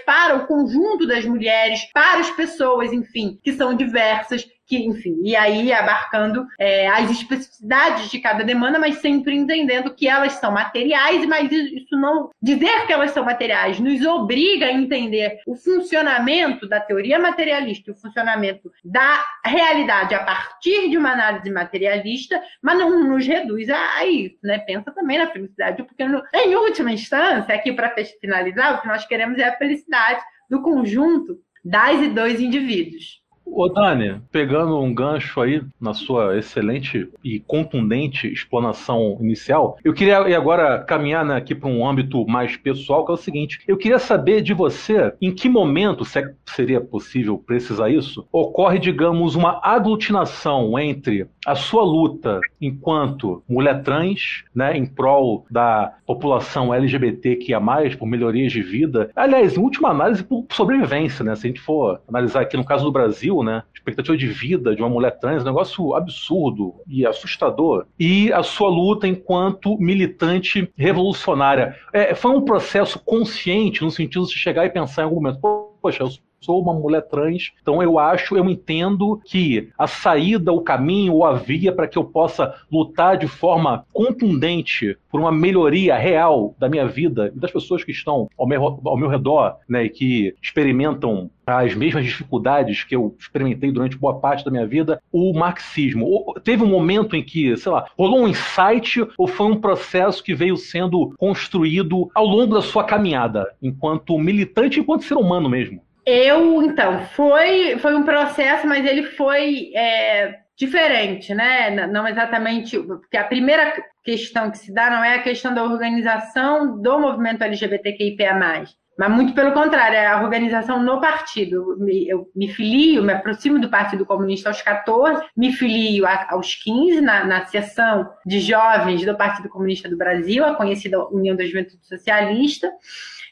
para 0.06 0.36
o 0.38 0.48
conjunto 0.48 1.06
das 1.06 1.26
mulheres, 1.26 1.82
para 1.94 2.22
as 2.22 2.32
pessoas, 2.32 2.92
enfim, 2.92 3.38
que 3.44 3.54
são 3.54 3.76
diversas, 3.76 4.48
que, 4.66 4.78
enfim, 4.78 5.20
e 5.24 5.36
aí 5.36 5.72
abarcando 5.72 6.46
é, 6.60 6.88
as 6.88 7.10
especificidades 7.12 8.10
de 8.10 8.20
cada 8.20 8.44
demanda, 8.44 8.80
mas 8.80 8.98
sempre 8.98 9.36
entendendo 9.36 9.94
que 9.94 10.08
elas 10.08 10.34
são 10.34 10.52
materiais, 10.52 11.26
mas 11.26 11.52
isso 11.52 11.96
não 11.98 12.30
dizer 12.42 12.86
que 12.86 12.94
elas 12.94 13.12
são 13.12 13.24
materiais 13.24 13.80
nos 13.80 14.06
obriga 14.06 14.68
a 14.68 14.72
entender 14.72 15.40
o 15.46 15.56
funcionamento 15.56 16.68
da 16.68 16.80
teoria 16.80 17.20
materialista 17.20 17.92
o 17.92 17.96
funcionamento 17.96 18.72
da 18.84 19.24
realidade 19.46 20.16
a 20.16 20.24
partir 20.24 20.90
de 20.90 20.98
uma 20.98 21.12
análise 21.12 21.50
materialista, 21.50 22.42
mas 22.62 22.78
não 22.78 23.04
nos 23.08 23.26
reduz 23.26 23.70
a, 23.70 24.06
isso, 24.06 24.38
né? 24.44 24.60
Pensa 24.60 24.92
também 24.92 25.18
na 25.18 25.28
felicidade, 25.28 25.84
porque 25.84 26.06
no, 26.06 26.22
em 26.34 26.56
última 26.56 26.92
instância, 26.92 27.54
aqui 27.54 27.72
para 27.72 27.94
finalizar, 28.20 28.76
o 28.76 28.82
que 28.82 28.88
nós 28.88 29.06
queremos 29.06 29.38
é 29.38 29.46
a 29.46 29.58
felicidade 29.58 30.22
do 30.50 30.62
conjunto 30.62 31.40
das 31.64 32.02
e 32.02 32.10
dos 32.10 32.40
indivíduos. 32.40 33.23
Ô 33.46 33.70
Dani, 33.70 34.20
pegando 34.32 34.80
um 34.80 34.94
gancho 34.94 35.40
aí 35.40 35.62
na 35.80 35.94
sua 35.94 36.38
excelente 36.38 37.08
e 37.24 37.40
contundente 37.40 38.28
explanação 38.28 39.18
inicial, 39.22 39.78
eu 39.84 39.94
queria 39.94 40.18
agora 40.36 40.80
caminhar 40.80 41.24
né, 41.24 41.36
aqui 41.36 41.54
para 41.54 41.70
um 41.70 41.88
âmbito 41.88 42.26
mais 42.26 42.58
pessoal, 42.58 43.06
que 43.06 43.12
é 43.12 43.14
o 43.14 43.18
seguinte: 43.18 43.60
eu 43.68 43.78
queria 43.78 44.00
saber 44.00 44.42
de 44.42 44.54
você 44.54 45.14
em 45.22 45.32
que 45.32 45.48
momento, 45.48 46.04
se 46.04 46.20
é, 46.20 46.34
seria 46.46 46.82
possível 46.82 47.38
precisar 47.38 47.90
isso, 47.90 48.28
ocorre, 48.32 48.80
digamos, 48.80 49.36
uma 49.36 49.60
aglutinação 49.62 50.78
entre 50.80 51.28
a 51.46 51.56
sua 51.56 51.84
luta 51.84 52.40
enquanto 52.60 53.44
mulher 53.48 53.84
trans, 53.84 54.44
né, 54.56 54.76
em 54.76 54.86
prol 54.86 55.46
da 55.50 55.94
população 56.06 56.74
LGBTQIA, 56.74 57.62
por 58.00 58.08
melhorias 58.08 58.52
de 58.52 58.62
vida, 58.62 59.12
aliás, 59.16 59.58
em 59.58 59.60
última 59.60 59.90
análise, 59.90 60.24
por 60.24 60.46
sobrevivência, 60.52 61.24
né? 61.24 61.36
Se 61.36 61.48
a 61.48 61.50
gente 61.50 61.60
for 61.60 62.02
analisar 62.08 62.42
aqui 62.42 62.58
no 62.58 62.66
caso 62.66 62.86
do 62.86 62.92
Brasil, 62.92 63.33
né? 63.42 63.64
Expectativa 63.74 64.18
de 64.18 64.28
vida 64.28 64.76
de 64.76 64.82
uma 64.82 64.90
mulher 64.90 65.18
trans, 65.18 65.44
um 65.44 65.46
negócio 65.46 65.96
absurdo 65.96 66.76
e 66.88 67.06
assustador. 67.06 67.86
E 67.98 68.32
a 68.34 68.44
sua 68.44 68.70
luta 68.70 69.08
enquanto 69.08 69.78
militante 69.78 70.70
revolucionária. 70.76 71.76
É, 71.94 72.14
foi 72.14 72.32
um 72.32 72.42
processo 72.42 73.00
consciente 73.00 73.82
no 73.82 73.92
sentido 73.92 74.26
de 74.26 74.34
chegar 74.34 74.66
e 74.66 74.70
pensar 74.70 75.04
em 75.04 75.06
algum 75.06 75.16
momento, 75.16 75.40
poxa, 75.82 76.04
eu 76.04 76.10
sou 76.44 76.62
uma 76.62 76.74
mulher 76.74 77.02
trans, 77.02 77.52
então 77.62 77.82
eu 77.82 77.98
acho, 77.98 78.36
eu 78.36 78.50
entendo 78.50 79.22
que 79.26 79.70
a 79.78 79.88
saída, 79.88 80.52
o 80.52 80.62
caminho 80.62 81.14
ou 81.14 81.26
a 81.26 81.34
via 81.34 81.72
para 81.72 81.88
que 81.88 81.98
eu 81.98 82.04
possa 82.04 82.54
lutar 82.72 83.18
de 83.18 83.28
forma 83.28 83.86
contundente 83.94 84.98
por 85.10 85.20
uma 85.20 85.32
melhoria 85.32 85.96
real 85.96 86.56
da 86.58 86.68
minha 86.68 86.88
vida 86.88 87.32
e 87.36 87.40
das 87.40 87.52
pessoas 87.52 87.84
que 87.84 87.92
estão 87.92 88.28
ao 88.38 88.48
meu, 88.48 88.82
ao 88.84 88.98
meu 88.98 89.08
redor, 89.08 89.58
né, 89.70 89.86
e 89.86 89.90
que 89.90 90.36
experimentam 90.42 91.30
as 91.46 91.76
mesmas 91.76 92.06
dificuldades 92.06 92.84
que 92.84 92.96
eu 92.96 93.16
experimentei 93.20 93.72
durante 93.72 93.98
boa 93.98 94.20
parte 94.20 94.46
da 94.46 94.52
minha 94.52 94.66
vida, 94.66 95.02
o 95.12 95.34
marxismo. 95.34 96.34
Teve 96.44 96.64
um 96.64 96.68
momento 96.68 97.16
em 97.16 97.24
que, 97.24 97.56
sei 97.58 97.72
lá, 97.72 97.88
rolou 97.98 98.22
um 98.22 98.28
insight 98.28 99.06
ou 99.18 99.28
foi 99.28 99.48
um 99.48 99.60
processo 99.60 100.24
que 100.24 100.34
veio 100.34 100.56
sendo 100.58 101.14
construído 101.18 102.10
ao 102.16 102.26
longo 102.26 102.56
da 102.56 102.62
sua 102.62 102.84
caminhada, 102.84 103.54
enquanto 103.62 104.18
militante, 104.18 104.80
enquanto 104.80 105.04
ser 105.04 105.16
humano 105.16 105.50
mesmo? 105.50 105.82
Eu, 106.06 106.62
então, 106.64 107.06
foi, 107.08 107.78
foi 107.80 107.96
um 107.96 108.04
processo, 108.04 108.68
mas 108.68 108.86
ele 108.86 109.04
foi 109.04 109.72
é, 109.74 110.40
diferente, 110.58 111.34
né? 111.34 111.88
Não 111.88 112.08
exatamente, 112.08 112.78
porque 112.78 113.18
a 113.18 113.24
primeira 113.24 113.74
questão 114.04 114.52
que 114.52 114.58
se 114.58 114.74
dá 114.74 114.90
não 114.90 115.04
é 115.04 115.16
a 115.16 115.24
questão 115.24 115.54
da 115.54 115.64
organização 115.64 116.82
do 116.82 117.00
movimento 117.00 117.44
LGBTQIA+, 117.44 118.66
mas 118.98 119.12
muito 119.12 119.34
pelo 119.34 119.54
contrário, 119.54 119.96
é 119.96 120.06
a 120.06 120.22
organização 120.22 120.82
no 120.82 121.02
partido. 121.02 121.76
Eu 122.08 122.30
me 122.36 122.48
filio, 122.50 123.04
me 123.04 123.14
aproximo 123.14 123.60
do 123.60 123.70
Partido 123.70 124.06
Comunista 124.06 124.50
aos 124.50 124.62
14, 124.62 125.26
me 125.36 125.52
filio 125.52 126.06
aos 126.30 126.56
15 126.56 127.02
na, 127.02 127.26
na 127.26 127.46
seção 127.46 128.08
de 128.26 128.40
jovens 128.40 129.04
do 129.04 129.18
Partido 129.18 129.50
Comunista 129.50 129.90
do 129.90 129.98
Brasil, 129.98 130.46
a 130.46 130.56
conhecida 130.56 131.04
União 131.08 131.36
da 131.36 131.46
Juventude 131.46 131.86
Socialista, 131.88 132.72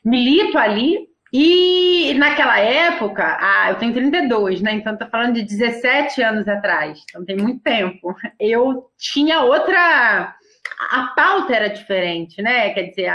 milito 0.04 0.58
ali, 0.58 1.11
E 1.34 2.14
naquela 2.16 2.60
época, 2.60 3.38
ah, 3.40 3.70
eu 3.70 3.76
tenho 3.76 3.94
32, 3.94 4.62
né? 4.62 4.74
Então 4.74 4.98
tá 4.98 5.06
falando 5.08 5.36
de 5.36 5.44
17 5.44 6.22
anos 6.22 6.48
atrás, 6.48 7.02
então 7.10 7.24
tem 7.24 7.38
muito 7.38 7.62
tempo. 7.62 8.14
Eu 8.40 8.90
tinha 8.98 9.42
outra 9.42 10.36
a 10.90 11.08
pauta 11.16 11.56
era 11.56 11.68
diferente, 11.68 12.42
né? 12.42 12.72
Quer 12.72 12.90
dizer, 12.90 13.12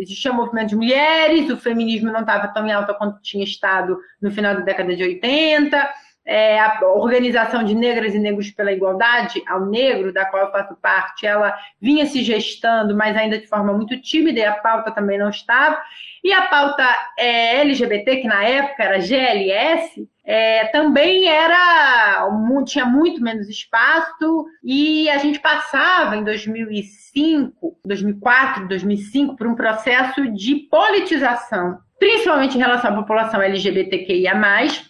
existia 0.00 0.32
movimento 0.32 0.70
de 0.70 0.76
mulheres, 0.76 1.48
o 1.48 1.56
feminismo 1.56 2.10
não 2.10 2.20
estava 2.20 2.48
tão 2.48 2.66
em 2.66 2.72
alta 2.72 2.94
quanto 2.94 3.22
tinha 3.22 3.44
estado 3.44 3.98
no 4.20 4.30
final 4.30 4.54
da 4.54 4.60
década 4.60 4.94
de 4.96 5.02
80 5.02 5.90
é, 6.28 6.60
a 6.60 6.78
organização 6.82 7.64
de 7.64 7.74
negras 7.74 8.14
e 8.14 8.18
negros 8.18 8.50
pela 8.50 8.70
igualdade 8.70 9.42
ao 9.48 9.64
negro, 9.64 10.12
da 10.12 10.26
qual 10.26 10.44
eu 10.44 10.52
faço 10.52 10.76
parte, 10.76 11.26
ela 11.26 11.56
vinha 11.80 12.04
se 12.04 12.22
gestando, 12.22 12.94
mas 12.94 13.16
ainda 13.16 13.38
de 13.38 13.46
forma 13.46 13.72
muito 13.72 13.98
tímida, 14.02 14.38
e 14.38 14.44
a 14.44 14.52
pauta 14.52 14.90
também 14.90 15.18
não 15.18 15.30
estava. 15.30 15.80
E 16.22 16.30
a 16.30 16.42
pauta 16.42 16.84
é, 17.18 17.60
LGBT, 17.60 18.16
que 18.16 18.28
na 18.28 18.44
época 18.44 18.84
era 18.84 19.00
GLS, 19.00 20.06
é, 20.22 20.66
também 20.66 21.26
era 21.26 22.28
tinha 22.66 22.84
muito 22.84 23.22
menos 23.22 23.48
espaço 23.48 24.44
e 24.62 25.08
a 25.08 25.16
gente 25.16 25.40
passava 25.40 26.14
em 26.16 26.24
2005, 26.24 27.78
2004, 27.82 28.68
2005 28.68 29.36
por 29.36 29.46
um 29.46 29.54
processo 29.54 30.30
de 30.32 30.56
politização, 30.70 31.78
principalmente 31.98 32.56
em 32.56 32.60
relação 32.60 32.90
à 32.90 32.96
população 32.96 33.40
LGBTQIA+, 33.40 34.34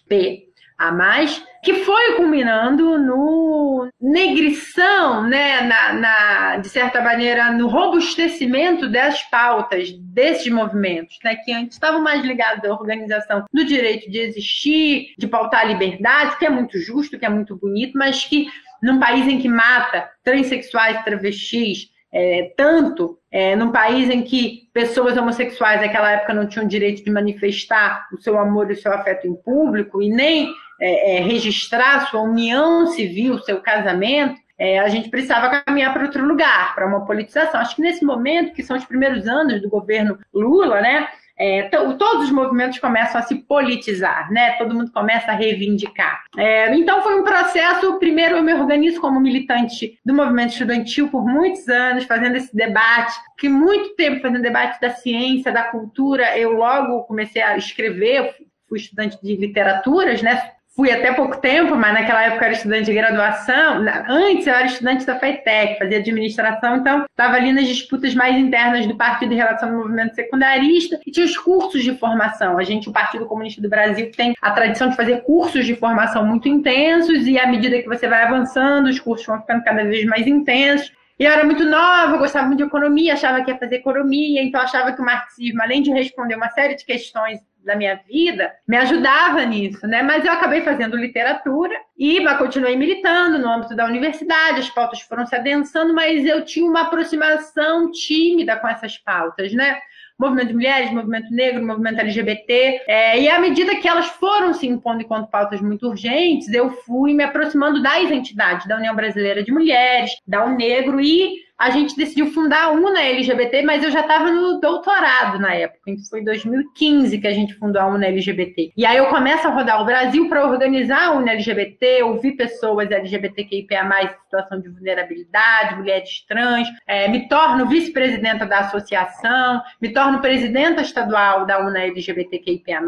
P, 0.09 0.48
a 0.79 0.93
mais, 0.93 1.45
que 1.63 1.75
foi 1.85 2.15
culminando 2.15 2.97
no 2.99 3.89
negrição, 4.01 5.25
né, 5.25 5.61
na, 5.63 5.93
na, 5.93 6.57
de 6.59 6.69
certa 6.69 7.01
maneira, 7.03 7.51
no 7.51 7.67
robustecimento 7.67 8.89
das 8.89 9.23
pautas 9.25 9.91
desses 9.93 10.51
movimentos, 10.53 11.19
né, 11.25 11.35
que 11.35 11.53
antes 11.53 11.75
estavam 11.75 12.01
mais 12.01 12.25
ligados 12.25 12.65
à 12.65 12.73
organização 12.73 13.45
do 13.53 13.65
direito 13.65 14.09
de 14.09 14.19
existir, 14.19 15.15
de 15.19 15.27
pautar 15.27 15.63
a 15.63 15.65
liberdade, 15.65 16.39
que 16.39 16.47
é 16.47 16.51
muito 16.51 16.79
justo, 16.79 17.19
que 17.19 17.27
é 17.27 17.29
muito 17.29 17.57
bonito, 17.57 17.99
mas 17.99 18.25
que 18.25 18.47
num 18.81 19.01
país 19.01 19.27
em 19.27 19.39
que 19.39 19.49
mata 19.49 20.09
transexuais, 20.23 21.03
travestis, 21.03 21.91
é, 22.13 22.55
tanto 22.57 23.19
é, 23.31 23.55
num 23.55 23.71
país 23.71 24.09
em 24.09 24.23
que 24.23 24.69
pessoas 24.73 25.17
homossexuais 25.17 25.81
naquela 25.81 26.13
época 26.13 26.33
não 26.33 26.47
tinham 26.47 26.67
direito 26.67 27.05
de 27.05 27.11
manifestar 27.11 28.07
o 28.13 28.19
seu 28.19 28.39
amor 28.39 28.71
e 28.71 28.75
o 28.75 28.81
seu 28.81 28.93
afeto 28.93 29.27
em 29.27 29.35
público 29.35 30.01
e 30.01 30.09
nem 30.09 30.55
é, 30.81 31.17
é, 31.17 31.21
registrar 31.21 32.09
sua 32.11 32.23
união 32.23 32.87
civil, 32.89 33.39
seu 33.41 33.61
casamento, 33.61 34.39
é, 34.59 34.79
a 34.81 34.89
gente 34.89 35.09
precisava 35.09 35.63
caminhar 35.63 35.93
para 35.93 36.05
outro 36.05 36.25
lugar, 36.27 36.75
para 36.75 36.87
uma 36.87 37.07
politização. 37.07 37.61
Acho 37.61 37.77
que 37.77 37.83
nesse 37.83 38.05
momento, 38.05 38.53
que 38.53 38.63
são 38.63 38.77
os 38.77 38.85
primeiros 38.85 39.27
anos 39.29 39.63
do 39.63 39.69
governo 39.69 40.19
Lula, 40.35 40.81
né, 40.81 41.09
é, 41.39 41.69
todos 41.69 42.25
os 42.25 42.33
movimentos 42.33 42.81
começam 42.81 43.21
a 43.21 43.23
se 43.23 43.37
politizar, 43.37 44.31
né? 44.33 44.53
Todo 44.55 44.75
mundo 44.75 44.91
começa 44.91 45.31
a 45.31 45.35
reivindicar. 45.35 46.25
É, 46.37 46.75
então 46.75 47.01
foi 47.01 47.21
um 47.21 47.23
processo. 47.23 47.97
Primeiro, 48.01 48.37
eu 48.37 48.43
me 48.43 48.53
organizo 48.53 49.01
como 49.01 49.21
militante 49.21 49.99
do 50.05 50.13
movimento 50.13 50.51
estudantil 50.51 51.09
por 51.09 51.25
muitos 51.25 51.69
anos, 51.69 52.05
fazendo 52.05 52.37
esse 52.37 52.55
debate, 52.55 53.15
que 53.39 53.49
muito 53.49 53.95
tempo 53.95 54.21
fazendo 54.21 54.43
debate 54.43 54.81
da 54.81 54.91
ciência, 54.91 55.53
da 55.53 55.63
cultura. 55.63 56.37
Eu 56.37 56.55
logo 56.55 57.05
comecei 57.05 57.41
a 57.41 57.57
escrever, 57.57 58.35
fui 58.69 58.81
estudante 58.81 59.17
de 59.23 59.37
literaturas, 59.37 60.21
né? 60.21 60.43
Fui 60.79 60.93
até 60.93 61.13
pouco 61.13 61.39
tempo, 61.39 61.75
mas 61.75 61.93
naquela 61.93 62.23
época 62.23 62.45
eu 62.45 62.47
era 62.47 62.53
estudante 62.53 62.85
de 62.85 62.95
graduação. 62.95 63.85
Antes 64.09 64.47
eu 64.47 64.55
era 64.55 64.67
estudante 64.67 65.05
da 65.05 65.19
FETEC, 65.19 65.77
fazia 65.77 65.99
administração, 65.99 66.77
então 66.77 67.05
estava 67.05 67.35
ali 67.35 67.53
nas 67.53 67.67
disputas 67.67 68.15
mais 68.15 68.37
internas 68.37 68.87
do 68.87 68.97
partido 68.97 69.35
em 69.35 69.37
relação 69.37 69.71
ao 69.71 69.79
movimento 69.79 70.15
secundarista 70.15 71.01
e 71.05 71.11
tinha 71.11 71.27
os 71.27 71.37
cursos 71.37 71.83
de 71.83 71.97
formação. 71.97 72.57
A 72.57 72.63
gente, 72.63 72.89
o 72.89 72.93
Partido 72.93 73.27
Comunista 73.27 73.61
do 73.61 73.69
Brasil, 73.69 74.13
tem 74.17 74.35
a 74.41 74.53
tradição 74.53 74.89
de 74.89 74.95
fazer 74.95 75.23
cursos 75.23 75.67
de 75.67 75.75
formação 75.75 76.25
muito 76.25 76.49
intensos 76.49 77.27
e 77.27 77.37
à 77.37 77.49
medida 77.49 77.83
que 77.83 77.89
você 77.89 78.07
vai 78.07 78.23
avançando, 78.23 78.87
os 78.87 79.01
cursos 79.01 79.27
vão 79.27 79.41
ficando 79.41 79.65
cada 79.65 79.83
vez 79.83 80.05
mais 80.05 80.29
intensos. 80.29 80.93
E 81.19 81.25
eu 81.25 81.33
era 81.33 81.45
muito 81.45 81.65
nova, 81.65 82.17
gostava 82.17 82.47
muito 82.47 82.59
de 82.59 82.65
economia, 82.65 83.15
achava 83.15 83.43
que 83.43 83.51
ia 83.51 83.59
fazer 83.59 83.77
economia, 83.77 84.43
então 84.43 84.61
achava 84.61 84.93
que 84.93 85.01
o 85.01 85.05
marxismo, 85.05 85.61
além 85.61 85.83
de 85.83 85.91
responder 85.91 86.37
uma 86.37 86.49
série 86.51 86.77
de 86.77 86.85
questões 86.85 87.41
da 87.65 87.75
minha 87.75 87.97
vida, 88.09 88.55
me 88.67 88.77
ajudava 88.77 89.45
nisso, 89.45 89.85
né? 89.87 90.01
Mas 90.03 90.25
eu 90.25 90.33
acabei 90.33 90.63
fazendo 90.63 90.97
literatura 90.97 91.75
e 91.99 92.25
continuei 92.37 92.77
militando 92.77 93.39
no 93.39 93.49
âmbito 93.49 93.75
da 93.75 93.85
universidade, 93.85 94.61
as 94.61 94.71
pautas 94.71 95.01
foram 95.01 95.27
se 95.27 95.35
adensando, 95.35 95.93
mas 95.93 96.25
eu 96.25 96.45
tinha 96.45 96.69
uma 96.69 96.83
aproximação 96.83 97.91
tímida 97.91 98.57
com 98.57 98.69
essas 98.69 98.97
pautas, 98.97 99.53
né? 99.53 99.81
Movimento 100.19 100.49
de 100.49 100.55
mulheres, 100.55 100.91
movimento 100.91 101.33
negro, 101.33 101.65
movimento 101.65 102.01
LGBT. 102.01 102.83
É, 102.87 103.21
e 103.21 103.29
à 103.29 103.39
medida 103.39 103.77
que 103.77 103.87
elas 103.87 104.07
foram 104.07 104.53
se 104.53 104.67
impondo 104.67 105.03
enquanto 105.03 105.31
pautas 105.31 105.61
muito 105.61 105.87
urgentes, 105.87 106.53
eu 106.53 106.71
fui 106.71 107.15
me 107.15 107.23
aproximando 107.23 107.83
das 107.83 108.11
entidades 108.11 108.67
da 108.67 108.77
União 108.77 108.95
Brasileira 108.95 109.43
de 109.43 109.53
Mulheres, 109.53 110.11
da 110.27 110.45
UNEGRO 110.45 111.01
e 111.01 111.48
a 111.59 111.71
gente 111.71 111.97
decidiu 111.97 112.31
fundar 112.31 112.67
a 112.67 112.71
UNA 112.71 113.01
LGBT, 113.01 113.63
mas 113.63 113.83
eu 113.83 113.91
já 113.91 114.01
estava 114.01 114.31
no 114.31 114.61
doutorado 114.61 115.39
na 115.41 115.53
época. 115.55 115.81
Então 115.89 116.05
foi 116.09 116.21
em 116.21 116.25
2015 116.25 117.19
que 117.19 117.27
a 117.27 117.33
gente 117.33 117.55
fundou 117.55 117.83
a 117.83 117.87
UNA 117.87 118.07
LGBT. 118.07 118.73
E 118.77 118.87
aí 118.87 118.97
eu 118.97 119.07
começo 119.07 119.47
a 119.49 119.51
rodar 119.51 119.83
o 119.83 119.85
Brasil 119.85 120.29
para 120.29 120.47
organizar 120.47 121.09
a 121.09 121.13
UNA 121.13 121.33
LGBT, 121.33 122.05
ouvir 122.05 122.33
pessoas 122.33 122.91
LGBTQIA+, 122.91 124.05
em 124.05 124.09
situação 124.25 124.61
de 124.61 124.69
vulnerabilidade, 124.69 125.77
mulheres 125.77 126.25
trans, 126.29 126.69
é, 126.87 127.09
me 127.09 127.29
torno 127.29 127.67
vice-presidenta 127.67 128.47
da 128.47 128.61
associação, 128.61 129.61
me 129.81 129.93
torno 129.93 130.21
presidenta 130.21 130.83
estadual 130.83 131.45
da 131.45 131.59
UNA 131.59 131.87
LGBTQIA+, 131.87 132.81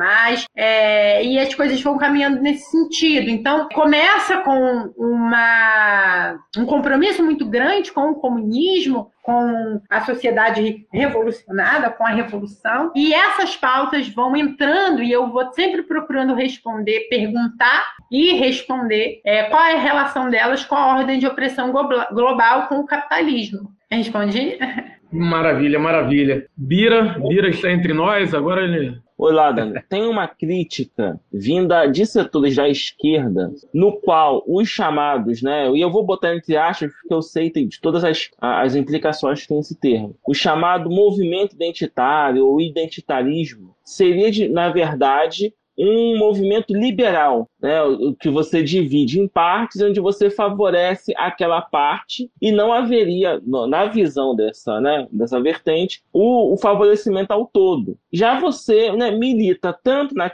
é, 0.54 1.24
e 1.24 1.38
as 1.38 1.54
coisas 1.54 1.80
vão 1.82 1.98
caminhando 1.98 2.40
nesse 2.40 2.70
sentido. 2.70 3.30
Então, 3.30 3.68
começa 3.72 4.38
com 4.38 4.92
uma, 4.96 6.38
um 6.56 6.64
compromisso 6.64 7.22
muito 7.22 7.46
grande 7.46 7.90
com 7.92 8.10
o 8.10 8.14
comunismo, 8.14 8.59
feminismo, 8.60 9.10
com 9.22 9.80
a 9.88 10.00
sociedade 10.02 10.86
revolucionada, 10.92 11.90
com 11.90 12.04
a 12.04 12.10
revolução. 12.10 12.92
E 12.94 13.14
essas 13.14 13.56
pautas 13.56 14.08
vão 14.08 14.36
entrando 14.36 15.02
e 15.02 15.10
eu 15.10 15.28
vou 15.28 15.52
sempre 15.52 15.82
procurando 15.82 16.34
responder, 16.34 17.08
perguntar 17.08 17.94
e 18.10 18.34
responder 18.34 19.20
é, 19.24 19.44
qual 19.44 19.62
é 19.62 19.74
a 19.74 19.80
relação 19.80 20.30
delas 20.30 20.64
com 20.64 20.74
a 20.74 20.98
ordem 20.98 21.18
de 21.18 21.26
opressão 21.26 21.72
global 21.72 22.68
com 22.68 22.76
o 22.76 22.86
capitalismo. 22.86 23.70
Respondi? 23.90 24.58
Maravilha, 25.12 25.76
maravilha. 25.76 26.46
Bira, 26.56 27.18
Bira 27.18 27.48
está 27.48 27.68
entre 27.68 27.92
nós, 27.92 28.32
agora 28.32 28.62
ele 28.62 28.96
Oi, 29.22 29.34
Ladan, 29.34 29.74
tem 29.86 30.06
uma 30.06 30.26
crítica 30.26 31.20
vinda 31.30 31.84
de 31.84 32.06
setores 32.06 32.56
da 32.56 32.66
esquerda, 32.70 33.52
no 33.74 34.00
qual 34.00 34.42
os 34.46 34.66
chamados, 34.66 35.42
né, 35.42 35.70
e 35.72 35.78
eu 35.82 35.92
vou 35.92 36.06
botar 36.06 36.34
entre 36.34 36.56
aspas 36.56 36.90
porque 36.90 37.12
eu 37.12 37.20
sei 37.20 37.50
de 37.50 37.78
todas 37.82 38.02
as, 38.02 38.30
as 38.40 38.74
implicações 38.74 39.42
que 39.42 39.48
tem 39.48 39.58
esse 39.58 39.78
termo, 39.78 40.16
o 40.26 40.32
chamado 40.32 40.88
movimento 40.88 41.54
identitário 41.54 42.46
ou 42.46 42.62
identitarismo 42.62 43.74
seria, 43.84 44.30
de, 44.30 44.48
na 44.48 44.70
verdade, 44.70 45.52
um 45.88 46.18
movimento 46.18 46.74
liberal, 46.74 47.48
né, 47.60 47.78
que 48.20 48.28
você 48.28 48.62
divide 48.62 49.20
em 49.20 49.26
partes, 49.26 49.80
onde 49.80 50.00
você 50.00 50.30
favorece 50.30 51.12
aquela 51.16 51.60
parte 51.60 52.30
e 52.40 52.52
não 52.52 52.72
haveria, 52.72 53.40
na 53.68 53.86
visão 53.86 54.34
dessa, 54.34 54.80
né, 54.80 55.06
dessa 55.10 55.40
vertente, 55.40 56.02
o, 56.12 56.52
o 56.52 56.56
favorecimento 56.58 57.32
ao 57.32 57.46
todo. 57.46 57.96
Já 58.12 58.38
você 58.38 58.92
né, 58.92 59.10
milita 59.10 59.72
tanto 59.72 60.14
na, 60.14 60.30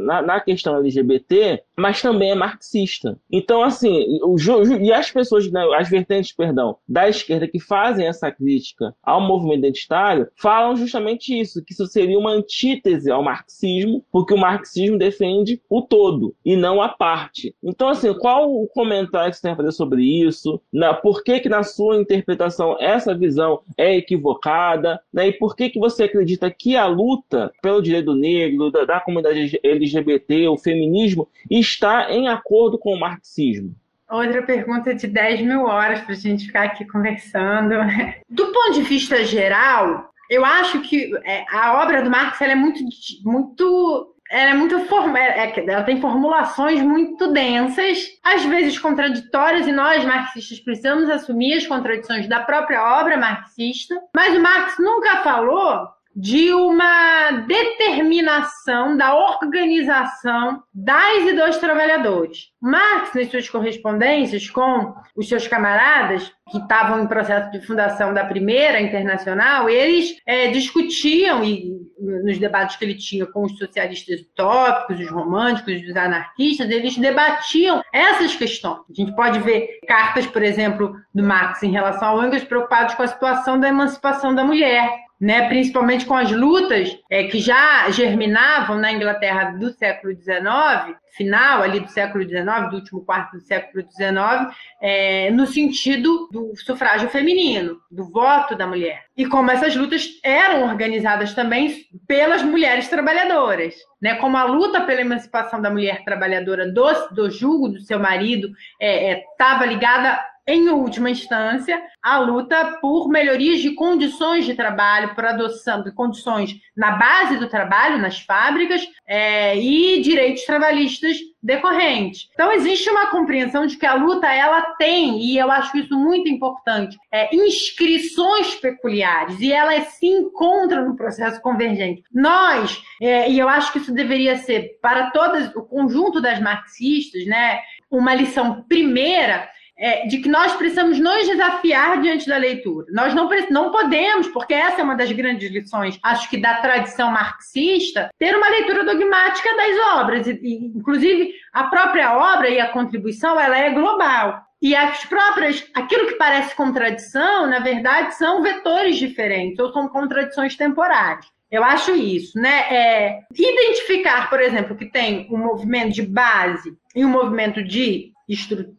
na, 0.00 0.22
na, 0.22 0.40
questão 0.40 0.76
LGBT, 0.76 1.62
mas 1.76 2.02
também 2.02 2.30
é 2.30 2.34
marxista. 2.34 3.18
Então, 3.30 3.62
assim, 3.62 4.18
o, 4.22 4.36
e 4.80 4.92
as 4.92 5.10
pessoas, 5.10 5.50
né, 5.50 5.64
as 5.76 5.88
vertentes, 5.88 6.32
perdão, 6.32 6.76
da 6.88 7.08
esquerda 7.08 7.46
que 7.46 7.60
fazem 7.60 8.06
essa 8.06 8.30
crítica 8.30 8.94
ao 9.02 9.20
movimento 9.20 9.60
identitário, 9.60 10.28
falam 10.36 10.76
justamente 10.76 11.38
isso, 11.38 11.64
que 11.64 11.72
isso 11.72 11.86
seria 11.86 12.18
uma 12.18 12.32
antítese 12.32 13.10
ao 13.10 13.22
marxismo, 13.22 14.04
porque 14.10 14.34
o 14.34 14.38
marxismo 14.38 14.81
defende 14.90 15.60
o 15.68 15.82
todo 15.82 16.34
e 16.44 16.56
não 16.56 16.80
a 16.82 16.88
parte. 16.88 17.54
Então, 17.62 17.88
assim, 17.88 18.12
qual 18.14 18.52
o 18.52 18.66
comentário 18.68 19.30
que 19.30 19.36
você 19.36 19.42
tem 19.42 19.52
a 19.52 19.56
fazer 19.56 19.72
sobre 19.72 20.02
isso? 20.02 20.60
Na, 20.72 20.94
por 20.94 21.22
que, 21.22 21.40
que 21.40 21.48
na 21.48 21.62
sua 21.62 21.96
interpretação 21.96 22.76
essa 22.80 23.16
visão 23.16 23.60
é 23.76 23.96
equivocada? 23.96 25.00
Né? 25.12 25.28
E 25.28 25.32
por 25.32 25.56
que, 25.56 25.70
que 25.70 25.78
você 25.78 26.04
acredita 26.04 26.50
que 26.50 26.76
a 26.76 26.86
luta 26.86 27.52
pelo 27.62 27.82
direito 27.82 28.14
negro, 28.14 28.70
da, 28.70 28.84
da 28.84 29.00
comunidade 29.00 29.58
LGBT, 29.62 30.48
o 30.48 30.58
feminismo, 30.58 31.28
está 31.50 32.12
em 32.12 32.28
acordo 32.28 32.78
com 32.78 32.94
o 32.94 33.00
marxismo? 33.00 33.74
Outra 34.10 34.42
pergunta 34.42 34.94
de 34.94 35.06
10 35.06 35.40
mil 35.40 35.64
horas 35.64 36.00
para 36.02 36.12
a 36.12 36.18
gente 36.18 36.44
ficar 36.44 36.64
aqui 36.64 36.84
conversando. 36.84 37.74
Do 38.28 38.52
ponto 38.52 38.74
de 38.74 38.82
vista 38.82 39.24
geral, 39.24 40.12
eu 40.28 40.44
acho 40.44 40.80
que 40.80 41.10
é, 41.24 41.44
a 41.50 41.82
obra 41.82 42.02
do 42.02 42.10
Marx 42.10 42.40
é 42.40 42.54
muito, 42.54 42.82
muito 43.24 44.11
ela 44.32 44.50
é 44.50 44.54
muito 44.54 44.80
form... 44.86 45.14
É, 45.14 45.44
é 45.44 45.70
ela 45.70 45.82
tem 45.82 46.00
formulações 46.00 46.80
muito 46.80 47.30
densas, 47.32 47.98
às 48.24 48.42
vezes 48.46 48.78
contraditórias, 48.78 49.66
e 49.68 49.72
nós 49.72 50.02
marxistas 50.04 50.58
precisamos 50.58 51.10
assumir 51.10 51.52
as 51.52 51.66
contradições 51.66 52.26
da 52.26 52.40
própria 52.40 52.98
obra 53.00 53.18
marxista. 53.18 53.94
Mas 54.16 54.34
o 54.34 54.40
Marx 54.40 54.78
nunca 54.78 55.18
falou 55.18 55.86
de 56.14 56.52
uma 56.52 57.30
determinação 57.46 58.96
da 58.96 59.14
organização 59.14 60.62
das 60.72 61.22
e 61.24 61.32
dos 61.32 61.56
trabalhadores. 61.56 62.50
Marx, 62.60 63.14
nas 63.14 63.30
suas 63.30 63.48
correspondências 63.48 64.48
com 64.50 64.94
os 65.16 65.28
seus 65.28 65.48
camaradas, 65.48 66.30
que 66.50 66.58
estavam 66.58 67.02
em 67.02 67.06
processo 67.06 67.50
de 67.50 67.64
fundação 67.66 68.12
da 68.12 68.24
primeira 68.24 68.80
internacional, 68.80 69.68
eles 69.68 70.16
é, 70.26 70.48
discutiam, 70.48 71.42
e 71.42 71.72
nos 71.98 72.38
debates 72.38 72.76
que 72.76 72.84
ele 72.84 72.94
tinha 72.94 73.26
com 73.26 73.44
os 73.44 73.56
socialistas 73.56 74.20
utópicos, 74.20 75.00
os 75.00 75.10
românticos, 75.10 75.82
os 75.82 75.96
anarquistas, 75.96 76.68
eles 76.68 76.96
debatiam 76.96 77.82
essas 77.92 78.34
questões. 78.36 78.80
A 78.90 78.94
gente 78.94 79.14
pode 79.14 79.38
ver 79.38 79.80
cartas, 79.86 80.26
por 80.26 80.42
exemplo, 80.42 80.94
do 81.14 81.22
Marx 81.22 81.62
em 81.62 81.70
relação 81.70 82.08
ao 82.08 82.24
Engels 82.26 82.44
preocupados 82.44 82.94
com 82.94 83.02
a 83.02 83.08
situação 83.08 83.58
da 83.58 83.68
emancipação 83.68 84.34
da 84.34 84.44
mulher 84.44 84.90
né, 85.22 85.46
principalmente 85.46 86.04
com 86.04 86.16
as 86.16 86.32
lutas 86.32 86.98
é, 87.08 87.22
que 87.22 87.38
já 87.38 87.88
germinavam 87.92 88.76
na 88.76 88.92
Inglaterra 88.92 89.52
do 89.52 89.70
século 89.70 90.12
XIX, 90.12 90.96
final 91.16 91.62
ali 91.62 91.78
do 91.78 91.88
século 91.88 92.24
XIX, 92.24 92.68
do 92.68 92.76
último 92.76 93.04
quarto 93.04 93.36
do 93.36 93.40
século 93.40 93.84
XIX, 93.88 94.52
é, 94.82 95.30
no 95.30 95.46
sentido 95.46 96.28
do 96.32 96.52
sufrágio 96.56 97.08
feminino, 97.08 97.76
do 97.88 98.10
voto 98.10 98.56
da 98.56 98.66
mulher. 98.66 99.04
E 99.16 99.24
como 99.24 99.48
essas 99.52 99.76
lutas 99.76 100.08
eram 100.24 100.64
organizadas 100.64 101.32
também 101.34 101.72
pelas 102.04 102.42
mulheres 102.42 102.88
trabalhadoras. 102.88 103.76
Né, 104.02 104.16
como 104.16 104.36
a 104.36 104.42
luta 104.42 104.80
pela 104.80 105.02
emancipação 105.02 105.62
da 105.62 105.70
mulher 105.70 106.02
trabalhadora 106.04 106.68
do, 106.68 106.84
do 107.14 107.30
jugo 107.30 107.68
do 107.68 107.80
seu 107.82 108.00
marido 108.00 108.48
estava 108.80 109.62
é, 109.62 109.68
é, 109.68 109.68
ligada 109.68 110.18
em 110.46 110.68
última 110.70 111.10
instância, 111.10 111.80
a 112.02 112.18
luta 112.18 112.78
por 112.80 113.08
melhorias 113.08 113.60
de 113.60 113.74
condições 113.74 114.44
de 114.44 114.54
trabalho, 114.54 115.14
por 115.14 115.24
adoção 115.24 115.82
de 115.82 115.92
condições 115.92 116.56
na 116.76 116.92
base 116.92 117.36
do 117.36 117.48
trabalho, 117.48 117.98
nas 117.98 118.20
fábricas, 118.20 118.82
é, 119.06 119.56
e 119.56 120.00
direitos 120.00 120.44
trabalhistas 120.44 121.16
decorrentes. 121.40 122.28
Então, 122.32 122.52
existe 122.52 122.88
uma 122.90 123.08
compreensão 123.08 123.66
de 123.66 123.76
que 123.76 123.86
a 123.86 123.94
luta 123.94 124.26
ela 124.32 124.62
tem, 124.76 125.20
e 125.20 125.38
eu 125.38 125.50
acho 125.50 125.76
isso 125.76 125.96
muito 125.96 126.28
importante, 126.28 126.96
é, 127.10 127.34
inscrições 127.34 128.54
peculiares, 128.56 129.40
e 129.40 129.52
elas 129.52 129.88
se 129.94 130.06
encontram 130.06 130.88
no 130.88 130.96
processo 130.96 131.40
convergente. 131.40 132.02
Nós, 132.12 132.82
é, 133.00 133.30
e 133.30 133.38
eu 133.38 133.48
acho 133.48 133.72
que 133.72 133.78
isso 133.78 133.92
deveria 133.92 134.36
ser 134.36 134.78
para 134.80 135.10
todas, 135.10 135.54
o 135.54 135.62
conjunto 135.62 136.20
das 136.20 136.40
marxistas, 136.40 137.26
né, 137.26 137.60
uma 137.90 138.14
lição 138.14 138.62
primeira 138.62 139.48
é, 139.82 140.06
de 140.06 140.18
que 140.18 140.28
nós 140.28 140.54
precisamos 140.54 141.00
nos 141.00 141.26
desafiar 141.26 142.00
diante 142.00 142.28
da 142.28 142.36
leitura. 142.36 142.86
Nós 142.92 143.12
não, 143.14 143.28
não 143.50 143.72
podemos, 143.72 144.28
porque 144.28 144.54
essa 144.54 144.80
é 144.80 144.84
uma 144.84 144.94
das 144.94 145.10
grandes 145.10 145.50
lições, 145.50 145.98
acho 146.04 146.30
que 146.30 146.40
da 146.40 146.58
tradição 146.58 147.10
marxista, 147.10 148.08
ter 148.16 148.36
uma 148.36 148.48
leitura 148.48 148.84
dogmática 148.84 149.48
das 149.56 149.98
obras. 149.98 150.26
E, 150.28 150.38
e, 150.40 150.66
inclusive, 150.66 151.34
a 151.52 151.64
própria 151.64 152.16
obra 152.16 152.48
e 152.48 152.60
a 152.60 152.68
contribuição 152.68 153.40
ela 153.40 153.58
é 153.58 153.70
global. 153.70 154.40
E 154.62 154.76
as 154.76 155.04
próprias, 155.06 155.68
aquilo 155.74 156.06
que 156.06 156.14
parece 156.14 156.54
contradição, 156.54 157.48
na 157.48 157.58
verdade, 157.58 158.14
são 158.14 158.40
vetores 158.40 158.96
diferentes, 158.96 159.58
ou 159.58 159.72
são 159.72 159.88
contradições 159.88 160.54
temporárias. 160.54 161.26
Eu 161.50 161.64
acho 161.64 161.94
isso, 161.94 162.38
né? 162.40 162.60
É, 162.70 163.20
identificar, 163.36 164.30
por 164.30 164.40
exemplo, 164.40 164.76
que 164.76 164.86
tem 164.86 165.26
um 165.30 165.36
movimento 165.36 165.92
de 165.92 166.02
base 166.02 166.72
e 166.94 167.04
um 167.04 167.10
movimento 167.10 167.62
de 167.64 168.11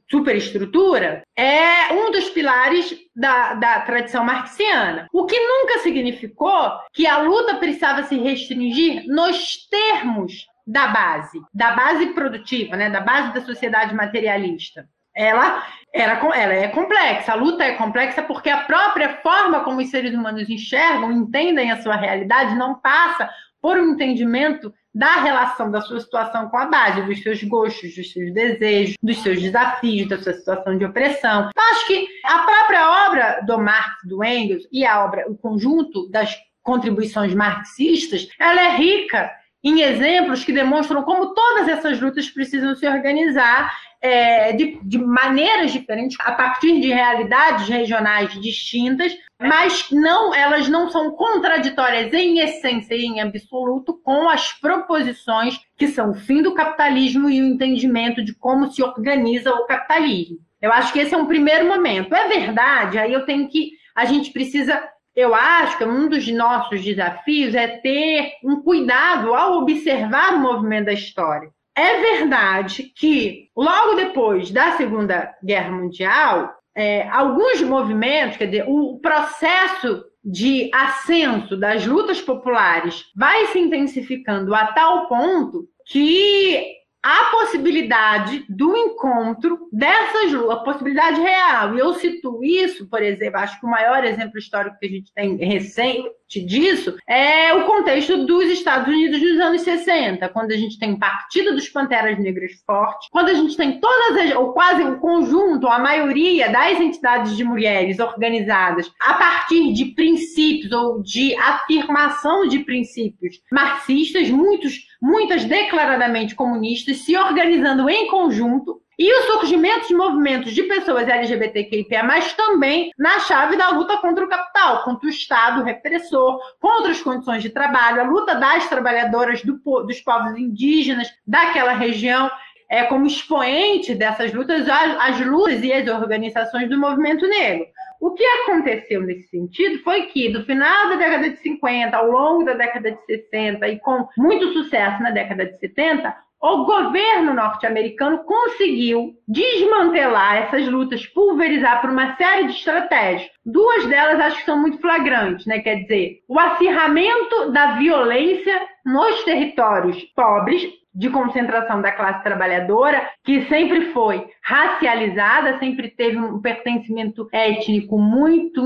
superestrutura 0.09 1.23
é 1.37 1.93
um 1.93 2.11
dos 2.11 2.29
pilares 2.29 2.95
da, 3.15 3.53
da 3.53 3.81
tradição 3.81 4.23
marxiana. 4.23 5.07
O 5.13 5.25
que 5.25 5.39
nunca 5.39 5.79
significou 5.79 6.71
que 6.93 7.05
a 7.05 7.17
luta 7.17 7.55
precisava 7.55 8.03
se 8.03 8.17
restringir 8.17 9.05
nos 9.07 9.67
termos 9.69 10.47
da 10.65 10.87
base, 10.87 11.41
da 11.53 11.71
base 11.71 12.07
produtiva, 12.07 12.75
né, 12.77 12.89
da 12.89 13.01
base 13.01 13.33
da 13.33 13.41
sociedade 13.41 13.93
materialista. 13.93 14.87
Ela, 15.15 15.63
era, 15.93 16.13
ela 16.35 16.53
é 16.53 16.67
complexa, 16.69 17.33
a 17.33 17.35
luta 17.35 17.63
é 17.63 17.73
complexa 17.73 18.23
porque 18.23 18.49
a 18.49 18.63
própria 18.63 19.17
forma 19.17 19.63
como 19.63 19.79
os 19.79 19.89
seres 19.89 20.13
humanos 20.13 20.49
enxergam, 20.49 21.11
entendem 21.11 21.69
a 21.69 21.81
sua 21.81 21.95
realidade, 21.95 22.55
não 22.55 22.79
passa 22.79 23.29
por 23.61 23.77
um 23.77 23.91
entendimento 23.91 24.73
da 24.93 25.21
relação 25.21 25.71
da 25.71 25.81
sua 25.81 25.99
situação 25.99 26.49
com 26.49 26.57
a 26.57 26.65
base, 26.65 27.01
dos 27.01 27.21
seus 27.21 27.43
gostos, 27.43 27.95
dos 27.95 28.11
seus 28.11 28.33
desejos, 28.33 28.95
dos 29.01 29.17
seus 29.23 29.41
desafios, 29.41 30.07
da 30.07 30.21
sua 30.21 30.33
situação 30.33 30.77
de 30.77 30.85
opressão. 30.85 31.49
Então, 31.49 31.63
acho 31.71 31.87
que 31.87 32.07
a 32.23 32.39
própria 32.39 33.07
obra 33.07 33.41
do 33.45 33.57
Marx, 33.57 33.95
do 34.05 34.23
Engels, 34.23 34.67
e 34.71 34.85
a 34.85 35.03
obra, 35.03 35.25
o 35.27 35.35
conjunto 35.35 36.07
das 36.09 36.35
contribuições 36.61 37.33
marxistas, 37.33 38.27
ela 38.39 38.61
é 38.61 38.77
rica 38.77 39.31
em 39.63 39.81
exemplos 39.81 40.43
que 40.43 40.51
demonstram 40.51 41.03
como 41.03 41.33
todas 41.33 41.69
essas 41.69 41.99
lutas 41.99 42.29
precisam 42.29 42.75
se 42.75 42.87
organizar 42.87 43.73
é, 44.03 44.51
de, 44.51 44.77
de, 44.83 44.97
maneiras 44.97 45.71
diferentes, 45.71 46.17
a 46.19 46.33
partir 46.33 46.81
de 46.81 46.89
realidades 46.89 47.69
regionais 47.69 48.33
distintas, 48.41 49.17
mas 49.39 49.89
não, 49.91 50.35
elas 50.35 50.67
não 50.67 50.89
são 50.89 51.11
contraditórias 51.11 52.13
em 52.13 52.39
essência 52.39 52.95
e 52.95 53.05
em 53.05 53.21
absoluto 53.21 53.97
com 54.03 54.27
as 54.27 54.51
proposições 54.51 55.57
que 55.77 55.87
são 55.87 56.11
o 56.11 56.15
fim 56.15 56.41
do 56.41 56.53
capitalismo 56.53 57.29
e 57.29 57.41
o 57.41 57.45
entendimento 57.45 58.21
de 58.21 58.35
como 58.35 58.69
se 58.69 58.83
organiza 58.83 59.51
o 59.51 59.65
capitalismo. 59.65 60.37
Eu 60.61 60.73
acho 60.73 60.91
que 60.91 60.99
esse 60.99 61.15
é 61.15 61.17
um 61.17 61.25
primeiro 61.25 61.65
momento. 61.65 62.13
É 62.13 62.27
verdade, 62.27 62.99
aí 62.99 63.13
eu 63.13 63.25
tenho 63.25 63.47
que. 63.47 63.71
A 63.95 64.03
gente 64.03 64.31
precisa 64.31 64.81
eu 65.15 65.35
acho 65.35 65.77
que 65.77 65.85
um 65.85 66.09
dos 66.09 66.27
nossos 66.29 66.83
desafios 66.83 67.53
é 67.53 67.67
ter 67.67 68.33
um 68.43 68.61
cuidado 68.61 69.33
ao 69.35 69.59
observar 69.59 70.33
o 70.33 70.39
movimento 70.39 70.85
da 70.85 70.93
história. 70.93 71.51
É 71.75 72.01
verdade 72.01 72.83
que, 72.95 73.49
logo 73.55 73.95
depois 73.95 74.51
da 74.51 74.73
Segunda 74.73 75.35
Guerra 75.43 75.71
Mundial, 75.71 76.53
é, 76.75 77.07
alguns 77.09 77.61
movimentos, 77.61 78.37
quer 78.37 78.45
dizer, 78.45 78.65
o 78.67 78.99
processo 78.99 80.03
de 80.23 80.69
ascenso 80.73 81.57
das 81.57 81.85
lutas 81.85 82.21
populares 82.21 83.05
vai 83.15 83.47
se 83.47 83.59
intensificando 83.59 84.53
a 84.55 84.67
tal 84.67 85.07
ponto 85.07 85.67
que 85.85 86.83
a 87.03 87.25
possibilidade 87.31 88.45
do 88.47 88.77
encontro 88.77 89.67
dessas 89.73 90.31
lutas, 90.31 90.51
a 90.51 90.63
possibilidade 90.63 91.19
real. 91.19 91.75
E 91.75 91.79
eu 91.79 91.93
cito 91.95 92.41
isso, 92.41 92.87
por 92.87 93.03
exemplo, 93.03 93.39
acho 93.39 93.59
que 93.59 93.65
o 93.65 93.69
maior 93.69 94.05
exemplo 94.05 94.37
histórico 94.39 94.77
que 94.79 94.85
a 94.85 94.89
gente 94.89 95.13
tem 95.13 95.35
recente 95.35 96.09
disso 96.41 96.95
é 97.07 97.53
o 97.53 97.65
contexto 97.65 98.25
dos 98.25 98.45
Estados 98.45 98.87
Unidos 98.87 99.21
nos 99.21 99.39
anos 99.39 99.61
60, 99.61 100.29
quando 100.29 100.51
a 100.51 100.57
gente 100.57 100.77
tem 100.77 100.97
Partido 100.97 101.53
dos 101.53 101.69
Panteras 101.69 102.19
Negras 102.19 102.51
forte, 102.65 103.07
quando 103.11 103.29
a 103.29 103.33
gente 103.33 103.57
tem 103.57 103.79
todas 103.79 104.17
as, 104.17 104.35
ou 104.35 104.53
quase 104.53 104.83
o 104.83 104.99
conjunto, 104.99 105.67
a 105.67 105.79
maioria 105.79 106.49
das 106.49 106.79
entidades 106.79 107.35
de 107.35 107.43
mulheres 107.43 107.99
organizadas 107.99 108.91
a 108.99 109.13
partir 109.15 109.73
de 109.73 109.85
princípios 109.85 110.71
ou 110.71 111.01
de 111.01 111.35
afirmação 111.35 112.47
de 112.47 112.59
princípios 112.59 113.39
marxistas, 113.51 114.29
muitos, 114.29 114.79
muitas 115.01 115.45
declaradamente 115.45 116.35
comunistas, 116.35 116.97
se 116.97 117.15
organizando 117.17 117.89
em 117.89 118.07
conjunto 118.07 118.82
e 118.97 119.11
o 119.11 119.23
surgimento 119.23 119.87
de 119.87 119.95
movimentos 119.95 120.53
de 120.53 120.63
pessoas 120.63 121.07
LGBTQIA, 121.07 122.03
mas 122.03 122.33
também 122.33 122.91
na 122.97 123.19
chave 123.19 123.55
da 123.57 123.69
luta 123.69 123.97
contra 123.97 124.23
o 124.23 124.29
capital, 124.29 124.83
contra 124.83 125.07
o 125.07 125.09
Estado 125.09 125.63
repressor, 125.63 126.39
contra 126.59 126.91
as 126.91 127.01
condições 127.01 127.41
de 127.41 127.49
trabalho, 127.49 128.01
a 128.01 128.05
luta 128.05 128.35
das 128.35 128.67
trabalhadoras 128.67 129.41
do, 129.43 129.59
dos 129.85 129.99
povos 130.01 130.37
indígenas 130.37 131.07
daquela 131.25 131.73
região, 131.73 132.29
é, 132.69 132.83
como 132.85 133.05
expoente 133.05 133.93
dessas 133.93 134.33
lutas, 134.33 134.67
as, 134.67 135.19
as 135.19 135.25
lutas 135.25 135.63
e 135.63 135.71
as 135.71 135.87
organizações 135.87 136.69
do 136.69 136.79
movimento 136.79 137.27
negro. 137.27 137.67
O 138.03 138.11
que 138.11 138.25
aconteceu 138.25 139.01
nesse 139.01 139.29
sentido 139.29 139.81
foi 139.81 140.07
que, 140.07 140.27
do 140.27 140.43
final 140.43 140.89
da 140.89 140.95
década 140.97 141.29
de 141.29 141.37
50, 141.37 141.95
ao 141.95 142.11
longo 142.11 142.43
da 142.43 142.53
década 142.53 142.91
de 142.91 143.05
60 143.05 143.65
e 143.69 143.79
com 143.79 144.07
muito 144.17 144.51
sucesso 144.51 145.01
na 145.01 145.09
década 145.09 145.45
de 145.45 145.57
70, 145.57 146.13
o 146.43 146.65
governo 146.65 147.33
norte-americano 147.33 148.25
conseguiu 148.25 149.13
desmantelar 149.25 150.39
essas 150.39 150.67
lutas, 150.67 151.05
pulverizar 151.07 151.79
por 151.79 151.89
uma 151.89 152.17
série 152.17 152.47
de 152.47 152.51
estratégias. 152.51 153.31
Duas 153.45 153.85
delas 153.85 154.19
acho 154.19 154.39
que 154.39 154.45
são 154.45 154.59
muito 154.59 154.77
flagrantes, 154.81 155.45
né? 155.45 155.59
Quer 155.59 155.83
dizer, 155.83 156.19
o 156.27 156.37
acirramento 156.37 157.49
da 157.53 157.77
violência 157.77 158.59
nos 158.85 159.23
territórios 159.23 160.03
pobres, 160.13 160.61
de 160.93 161.09
concentração 161.09 161.81
da 161.81 161.91
classe 161.91 162.21
trabalhadora, 162.23 163.09
que 163.23 163.45
sempre 163.45 163.93
foi 163.93 164.27
racializada, 164.43 165.57
sempre 165.57 165.89
teve 165.89 166.17
um 166.17 166.39
pertencimento 166.39 167.27
étnico 167.31 167.97
muito 167.97 168.61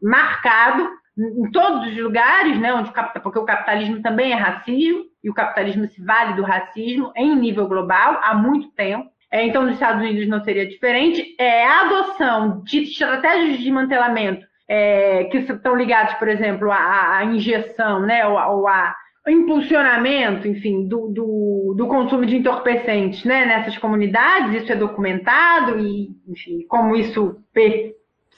marcado, 0.00 0.88
em 1.18 1.50
todos 1.50 1.88
os 1.88 1.96
lugares, 1.96 2.60
né, 2.60 2.72
onde, 2.72 2.92
porque 3.22 3.38
o 3.40 3.44
capitalismo 3.44 4.00
também 4.02 4.30
é 4.30 4.36
racismo, 4.36 5.04
e 5.22 5.30
o 5.30 5.34
capitalismo 5.34 5.86
se 5.88 6.02
vale 6.02 6.34
do 6.34 6.42
racismo 6.42 7.12
em 7.16 7.34
nível 7.34 7.66
global 7.66 8.20
há 8.22 8.34
muito 8.34 8.70
tempo. 8.70 9.08
É, 9.30 9.44
então, 9.44 9.62
nos 9.62 9.74
Estados 9.74 10.02
Unidos 10.02 10.26
não 10.28 10.42
seria 10.42 10.66
diferente. 10.66 11.34
É 11.38 11.66
a 11.66 11.80
adoção 11.82 12.62
de 12.64 12.82
estratégias 12.82 13.58
de 13.58 13.64
desmantelamento 13.64 14.46
é, 14.68 15.24
que 15.24 15.38
estão 15.38 15.76
ligados, 15.76 16.14
por 16.14 16.28
exemplo, 16.28 16.70
à, 16.70 17.18
à 17.18 17.24
injeção, 17.24 18.00
né, 18.00 18.26
ou, 18.26 18.38
ou 18.38 18.68
a 18.68 18.94
impulsionamento, 19.26 20.48
enfim, 20.48 20.88
do, 20.88 21.08
do, 21.08 21.74
do, 21.76 21.86
consumo 21.86 22.24
de 22.24 22.36
entorpecentes 22.36 23.24
né, 23.24 23.44
nessas 23.44 23.76
comunidades, 23.76 24.62
isso 24.62 24.72
é 24.72 24.76
documentado 24.76 25.78
e, 25.78 26.08
enfim, 26.26 26.64
como 26.66 26.96
isso 26.96 27.36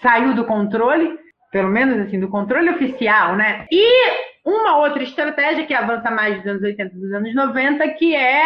saiu 0.02 0.34
do 0.34 0.44
controle, 0.44 1.16
pelo 1.52 1.68
menos 1.68 1.98
assim, 2.00 2.18
do 2.18 2.28
controle 2.28 2.70
oficial, 2.70 3.36
né? 3.36 3.66
E 3.70 4.30
uma 4.45 4.78
outra 4.78 5.03
estratégia 5.03 5.66
que 5.66 5.74
avança 5.74 6.11
mais 6.11 6.36
dos 6.38 6.47
anos 6.47 6.62
80 6.62 6.95
dos 6.95 7.12
anos 7.12 7.34
90, 7.34 7.88
que 7.91 8.14
é 8.14 8.45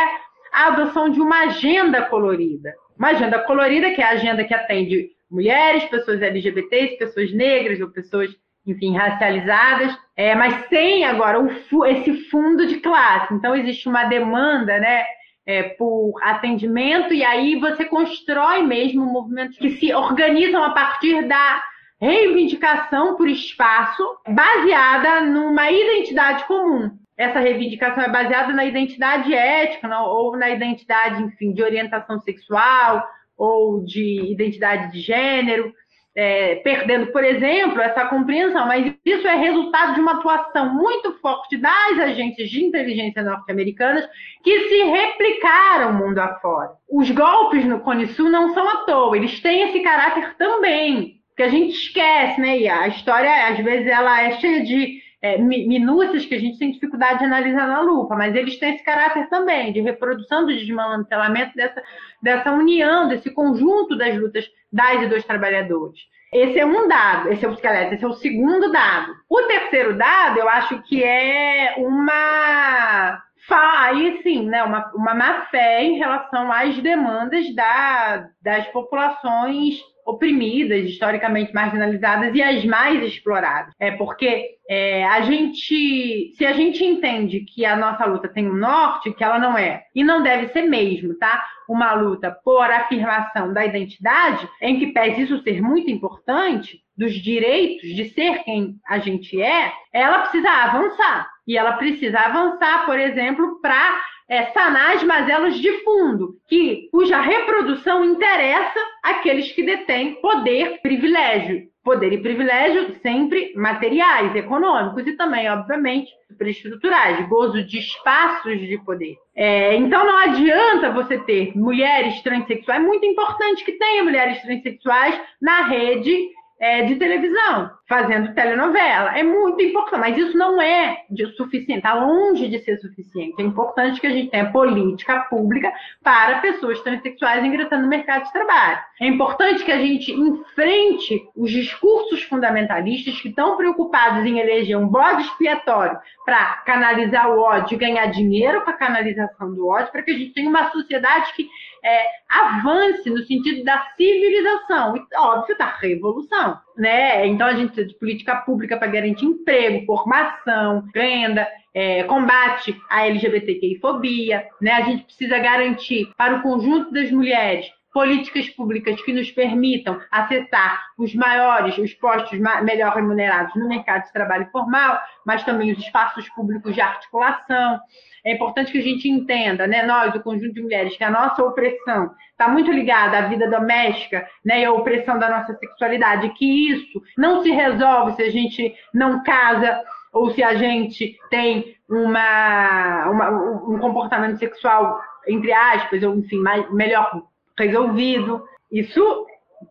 a 0.53 0.69
adoção 0.69 1.09
de 1.09 1.21
uma 1.21 1.45
agenda 1.45 2.03
colorida. 2.03 2.75
Uma 2.99 3.09
agenda 3.09 3.39
colorida, 3.41 3.93
que 3.93 4.01
é 4.01 4.05
a 4.05 4.11
agenda 4.11 4.45
que 4.45 4.55
atende 4.55 5.11
mulheres, 5.31 5.85
pessoas 5.87 6.23
LGBTs, 6.23 6.97
pessoas 6.97 7.33
negras 7.33 7.81
ou 7.81 7.91
pessoas, 7.91 8.31
enfim, 8.67 8.97
racializadas, 8.97 9.97
é, 10.17 10.35
mas 10.35 10.69
sem 10.69 11.05
agora 11.05 11.41
o, 11.41 11.85
esse 11.87 12.31
fundo 12.31 12.67
de 12.67 12.77
classe. 12.77 13.35
Então, 13.35 13.55
existe 13.57 13.89
uma 13.89 14.05
demanda, 14.05 14.79
né? 14.79 15.05
É, 15.47 15.63
por 15.63 16.15
atendimento, 16.23 17.13
e 17.13 17.23
aí 17.23 17.61
você 17.61 17.85
constrói 17.85 18.63
mesmo 18.63 19.05
movimentos 19.05 19.59
que 19.59 19.73
se 19.73 19.93
organizam 19.93 20.65
a 20.65 20.71
partir 20.71 21.29
da 21.29 21.63
reivindicação 22.01 23.17
por 23.17 23.29
espaço 23.29 24.03
baseada 24.29 25.23
numa 25.23 25.71
identidade 25.71 26.45
comum. 26.47 26.91
Essa 27.17 27.39
reivindicação 27.39 28.03
é 28.03 28.09
baseada 28.09 28.53
na 28.53 28.65
identidade 28.65 29.33
ética 29.33 29.89
ou 30.03 30.37
na 30.37 30.51
identidade, 30.51 31.23
enfim, 31.23 31.53
de 31.53 31.63
orientação 31.63 32.19
sexual 32.21 33.07
ou 33.37 33.85
de 33.85 34.33
identidade 34.33 34.93
de 34.93 35.01
gênero, 35.01 35.73
é, 36.17 36.57
perdendo, 36.57 37.09
por 37.09 37.25
exemplo, 37.25 37.81
essa 37.81 38.07
compreensão. 38.07 38.67
Mas 38.67 38.93
isso 39.05 39.27
é 39.29 39.37
resultado 39.37 39.95
de 39.95 40.01
uma 40.01 40.15
atuação 40.15 40.75
muito 40.75 41.13
forte 41.21 41.57
das 41.57 41.99
agências 42.01 42.51
de 42.51 42.65
inteligência 42.65 43.23
norte-americanas 43.23 44.09
que 44.43 44.69
se 44.69 44.85
replicaram 44.85 45.93
mundo 45.93 46.19
afora. 46.19 46.73
Os 46.91 47.11
golpes 47.13 47.65
no 47.65 47.81
Cone 47.81 48.09
Sul 48.09 48.29
não 48.29 48.53
são 48.55 48.69
à 48.69 48.85
toa, 48.85 49.17
eles 49.17 49.41
têm 49.41 49.63
esse 49.69 49.81
caráter 49.81 50.35
também 50.37 51.24
que 51.37 51.43
a 51.43 51.49
gente 51.49 51.75
esquece, 51.75 52.41
né? 52.41 52.59
E 52.59 52.69
a 52.69 52.89
história, 52.89 53.49
às 53.49 53.59
vezes, 53.59 53.87
ela 53.87 54.23
é 54.23 54.39
cheia 54.39 54.65
de 54.65 55.03
é, 55.25 55.39
minúcias 55.39 56.27
que 56.27 56.35
a 56.35 56.39
gente 56.39 56.59
tem 56.59 56.71
dificuldade 56.71 57.21
de 57.21 57.25
analisar 57.25 57.67
na 57.67 57.81
lupa, 57.81 58.15
mas 58.15 58.35
eles 58.35 58.59
têm 58.59 58.75
esse 58.75 58.85
caráter 58.85 59.29
também 59.31 59.73
de 59.73 59.81
reprodução 59.81 60.45
do 60.45 60.55
desmantelamento 60.55 61.55
dessa, 61.57 61.83
dessa 62.23 62.53
união, 62.53 63.09
desse 63.09 63.31
conjunto 63.31 63.97
das 63.97 64.15
lutas 64.19 64.45
das 64.71 65.03
e 65.03 65.07
dos 65.07 65.25
trabalhadores. 65.25 65.99
Esse 66.31 66.59
é 66.59 66.67
um 66.67 66.89
dado, 66.89 67.33
esse 67.33 67.45
é 67.45 67.49
o, 67.49 67.53
esse 67.55 68.05
é 68.05 68.07
o 68.07 68.13
segundo 68.13 68.71
dado. 68.71 69.15
O 69.31 69.43
terceiro 69.43 69.97
dado, 69.97 70.39
eu 70.39 70.49
acho 70.49 70.83
que 70.83 71.03
é 71.03 71.75
uma 71.79 73.23
aí 73.51 74.21
sim, 74.23 74.47
né, 74.47 74.63
uma, 74.63 74.91
uma 74.95 75.15
má 75.15 75.47
fé 75.51 75.83
em 75.85 75.99
relação 75.99 76.51
às 76.51 76.77
demandas 76.81 77.55
da, 77.55 78.29
das 78.43 78.67
populações 78.69 79.81
oprimidas, 80.07 80.85
historicamente 80.85 81.53
marginalizadas 81.55 82.35
e 82.35 82.43
as 82.43 82.65
mais 82.65 83.03
exploradas. 83.03 83.75
É 83.79 83.91
porque 83.93 84.51
é, 84.69 85.05
a 85.05 85.23
gente, 85.23 86.33
se 86.37 86.47
a 86.47 86.53
gente 86.53 86.85
entende 86.85 87.41
que 87.41 87.65
a 87.65 87.77
nossa 87.77 88.05
luta 88.05 88.29
tem 88.29 88.49
um 88.49 88.55
norte, 88.55 89.13
que 89.13 89.25
ela 89.25 89.39
não 89.39 89.57
é, 89.57 89.85
e 89.95 90.03
não 90.03 90.23
deve 90.23 90.49
ser 90.49 90.63
mesmo, 90.63 91.15
tá? 91.19 91.45
Uma 91.69 91.95
luta 91.95 92.31
por 92.45 92.71
afirmação 92.71 93.53
da 93.53 93.65
identidade, 93.65 94.49
em 94.61 94.79
que 94.79 94.89
pese 94.89 95.23
isso 95.23 95.43
ser 95.43 95.63
muito 95.63 95.91
importante, 95.91 96.81
dos 96.97 97.13
direitos 97.15 97.89
de 97.95 98.11
ser 98.11 98.45
quem 98.45 98.77
a 98.87 98.99
gente 98.99 99.41
é, 99.41 99.73
ela 99.93 100.21
precisa 100.21 100.49
avançar. 100.49 101.29
E 101.47 101.59
ela 101.59 101.73
precisa 101.73 102.19
avançar, 102.21 102.87
por 102.87 102.99
exemplo, 102.99 103.61
para 103.61 104.01
é, 104.29 104.47
sanar 104.47 104.97
as 104.97 105.03
mazelas 105.03 105.59
de 105.59 105.71
fundo, 105.85 106.37
que, 106.49 106.89
cuja 106.91 107.21
reprodução 107.21 108.05
interessa 108.05 108.81
aqueles 109.03 109.53
que 109.53 109.63
detêm 109.63 110.15
poder, 110.21 110.81
privilégio. 110.81 111.69
Poder 111.83 112.15
e 112.15 112.23
privilégio 112.23 112.97
sempre 113.03 113.53
materiais, 113.55 114.35
econômicos 114.35 115.07
e 115.07 115.13
também, 115.13 115.51
obviamente, 115.51 116.11
superestruturais, 116.29 117.29
gozo 117.29 117.63
de 117.63 117.79
espaços 117.79 118.59
de 118.59 118.79
poder. 118.79 119.15
É, 119.37 119.77
então 119.77 120.07
não 120.07 120.17
adianta 120.17 120.91
você 120.93 121.19
ter 121.19 121.55
mulheres 121.55 122.23
transexuais, 122.23 122.81
é 122.81 122.87
muito 122.87 123.05
importante 123.05 123.63
que 123.63 123.73
tenha 123.73 124.03
mulheres 124.03 124.41
transexuais 124.41 125.21
na 125.43 125.67
rede 125.67 126.31
é, 126.65 126.83
de 126.85 126.97
televisão, 126.97 127.71
fazendo 127.87 128.33
telenovela. 128.33 129.19
É 129.19 129.23
muito 129.23 129.63
importante, 129.63 130.01
mas 130.01 130.17
isso 130.17 130.35
não 130.35 130.63
é 130.63 131.03
suficiente, 131.37 131.81
está 131.81 131.93
longe 131.93 132.49
de 132.49 132.59
ser 132.61 132.79
suficiente. 132.79 133.35
É 133.39 133.43
importante 133.43 134.01
que 134.01 134.07
a 134.07 134.11
gente 134.11 134.31
tenha 134.31 134.51
política 134.51 135.27
pública 135.29 135.71
para 136.03 136.39
pessoas 136.39 136.81
transexuais 136.81 137.45
ingressando 137.45 137.83
no 137.83 137.89
mercado 137.89 138.25
de 138.25 138.33
trabalho. 138.33 138.79
É 138.99 139.07
importante 139.07 139.63
que 139.63 139.71
a 139.71 139.77
gente 139.77 140.11
enfrente 140.11 141.29
os 141.37 141.51
discursos 141.51 142.23
fundamentalistas 142.23 143.21
que 143.21 143.29
estão 143.29 143.59
preocupados 143.59 144.25
em 144.25 144.39
eleger 144.39 144.79
um 144.79 144.89
bode 144.89 145.21
expiatório 145.21 145.99
para 146.25 146.63
canalizar 146.65 147.31
o 147.31 147.41
ódio 147.41 147.75
e 147.75 147.79
ganhar 147.79 148.07
dinheiro 148.07 148.63
com 148.63 148.71
a 148.71 148.75
canalização 148.75 149.53
do 149.53 149.69
ódio, 149.69 149.93
para 149.93 150.03
que 150.03 150.13
a 150.13 150.17
gente 150.17 150.33
tenha 150.33 150.49
uma 150.49 150.71
sociedade 150.71 151.31
que 151.35 151.47
é, 151.85 152.07
avance 152.29 153.09
no 153.11 153.23
sentido 153.25 153.63
da 153.63 153.87
civilização 153.97 154.97
e, 154.97 155.03
óbvio, 155.17 155.57
da 155.59 155.67
revolução. 155.77 156.59
Né? 156.77 157.27
Então, 157.27 157.47
a 157.47 157.53
gente 157.53 157.69
precisa 157.69 157.89
de 157.89 157.99
política 157.99 158.37
pública 158.37 158.77
para 158.77 158.89
garantir 158.89 159.27
emprego, 159.27 159.85
formação, 159.85 160.85
renda, 160.95 161.47
é, 161.75 162.05
combate 162.05 162.75
à 162.89 163.07
LGBTQI-fobia. 163.07 164.47
Né? 164.61 164.71
A 164.73 164.83
gente 164.83 165.05
precisa 165.05 165.39
garantir 165.39 166.11
para 166.17 166.37
o 166.37 166.43
conjunto 166.43 166.91
das 166.91 167.11
mulheres 167.11 167.67
políticas 167.95 168.49
públicas 168.51 169.01
que 169.03 169.13
nos 169.13 169.31
permitam 169.31 170.01
acessar 170.11 170.83
os 170.99 171.15
maiores, 171.15 171.79
os 171.79 171.95
postos 171.95 172.37
melhor 172.63 172.93
remunerados 172.93 173.55
no 173.55 173.69
mercado 173.69 174.03
de 174.03 174.13
trabalho 174.13 174.49
formal, 174.51 175.01
mas 175.25 175.45
também 175.45 175.73
os 175.73 175.79
espaços 175.79 176.29
públicos 176.31 176.75
de 176.75 176.81
articulação. 176.81 177.79
É 178.27 178.35
importante 178.35 178.73
que 178.73 178.79
a 178.79 178.83
gente 178.83 179.09
entenda, 179.09 179.69
né, 179.69 179.87
nós, 179.87 180.13
o 180.13 180.21
conjunto 180.21 180.55
de 180.55 180.63
mulheres, 180.63 180.97
que 180.97 181.05
a 181.05 181.11
nossa 181.11 181.45
opressão 181.45 182.11
está 182.33 182.49
muito 182.49 182.73
ligada 182.73 183.19
à 183.19 183.29
vida 183.29 183.49
doméstica 183.49 184.27
né, 184.45 184.63
e 184.63 184.65
à 184.65 184.73
opressão 184.73 185.17
da 185.17 185.31
nossa 185.31 185.55
sexualidade, 185.55 186.31
que 186.31 186.73
isso 186.73 187.01
não 187.17 187.43
se 187.43 187.53
resolve 187.53 188.17
se 188.17 188.23
a 188.23 188.31
gente 188.31 188.75
não 188.93 189.23
casa 189.23 189.81
ou 190.13 190.31
se 190.33 190.43
a 190.43 190.55
gente 190.57 191.17
tem 191.31 191.77
uma, 191.89 193.09
uma 193.09 193.31
um 193.31 193.79
comportamento 193.79 194.39
sexual, 194.39 195.01
entre 195.29 195.53
aspas, 195.53 196.03
ou 196.03 196.17
enfim, 196.17 196.39
mais, 196.39 196.69
melhor 196.73 197.23
resolvido. 197.59 198.43
Isso 198.71 199.27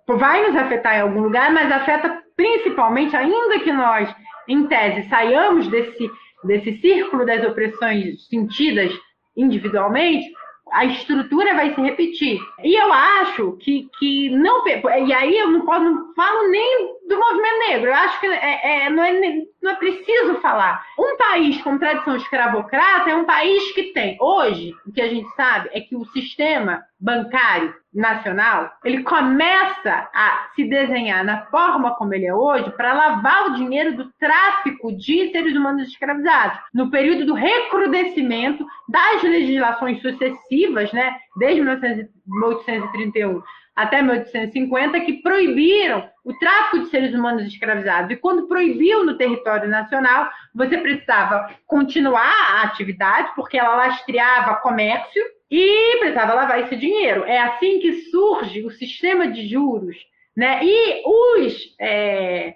vai 0.08 0.48
nos 0.48 0.56
afetar 0.56 0.98
em 0.98 1.02
algum 1.02 1.22
lugar, 1.22 1.52
mas 1.52 1.72
afeta 1.72 2.24
principalmente, 2.36 3.16
ainda 3.16 3.60
que 3.60 3.72
nós, 3.72 4.14
em 4.48 4.68
tese, 4.68 5.08
saiamos 5.10 5.68
desse, 5.68 6.10
desse 6.44 6.80
círculo 6.80 7.26
das 7.26 7.46
opressões 7.46 8.28
sentidas 8.28 8.92
individualmente, 9.36 10.26
a 10.74 10.86
estrutura 10.86 11.54
vai 11.54 11.74
se 11.74 11.80
repetir. 11.80 12.40
E 12.64 12.76
eu 12.76 12.92
acho 12.92 13.54
que, 13.62 13.88
que 14.00 14.30
não. 14.32 14.68
E 14.68 15.14
aí 15.14 15.38
eu 15.38 15.52
não, 15.52 15.62
posso, 15.62 15.84
não 15.84 16.14
falo 16.16 16.50
nem 16.50 16.96
do 17.08 17.18
movimento 17.18 17.60
negro. 17.70 17.90
Eu 17.90 17.96
acho 17.96 18.20
que 18.20 18.26
é, 18.26 18.86
é, 18.86 18.90
não, 18.90 19.04
é, 19.04 19.44
não 19.62 19.72
é 19.72 19.76
preciso 19.76 20.36
falar. 20.42 20.84
Um 20.98 21.16
país 21.16 21.62
com 21.62 21.78
tradição 21.78 22.16
escravocrata 22.16 23.12
é 23.12 23.16
um 23.16 23.26
país 23.26 23.72
que 23.74 23.94
tem. 23.94 24.18
Hoje, 24.20 24.74
o 24.86 24.92
que 24.92 25.02
a 25.02 25.08
gente 25.08 25.30
sabe 25.36 25.70
é 25.74 25.80
que 25.80 25.96
o 25.96 26.06
sistema 26.06 26.84
bancário 27.00 27.74
nacional, 27.94 28.72
ele 28.84 29.04
começa 29.04 30.10
a 30.14 30.50
se 30.56 30.64
desenhar 30.66 31.24
na 31.24 31.46
forma 31.46 31.96
como 31.96 32.14
ele 32.14 32.26
é 32.26 32.34
hoje 32.34 32.70
para 32.72 32.94
lavar 32.94 33.48
o 33.48 33.56
dinheiro 33.56 33.96
do 33.96 34.12
tráfico 34.20 34.92
de 34.98 35.32
seres 35.32 35.56
humanos 35.56 35.88
escravizados. 35.88 36.60
No 36.74 36.90
período 36.90 37.26
do 37.26 37.34
recrudescimento 37.34 38.66
das 38.90 39.22
legislações 39.24 40.02
sucessivas, 40.02 40.92
né, 40.92 41.16
desde 41.38 41.62
1831 41.62 43.42
até 43.76 44.02
1850, 44.02 45.00
que 45.02 45.22
proibiram 45.22 46.08
o 46.24 46.34
tráfico 46.38 46.80
de 46.80 46.90
seres 46.90 47.14
humanos 47.14 47.44
escravizados. 47.44 48.12
E 48.12 48.16
quando 48.16 48.48
proibiu 48.48 49.04
no 49.04 49.18
território 49.18 49.68
nacional, 49.68 50.30
você 50.54 50.78
precisava 50.78 51.50
continuar 51.66 52.34
a 52.52 52.64
atividade, 52.64 53.32
porque 53.36 53.58
ela 53.58 53.76
lastreava 53.76 54.56
comércio, 54.56 55.24
e 55.56 55.98
precisava 56.00 56.34
lavar 56.34 56.62
esse 56.62 56.76
dinheiro. 56.76 57.26
É 57.26 57.40
assim 57.40 57.78
que 57.78 58.10
surge 58.10 58.66
o 58.66 58.72
sistema 58.72 59.28
de 59.28 59.48
juros, 59.48 59.96
né? 60.36 60.62
E 60.64 61.04
os 61.06 61.76
é, 61.80 62.56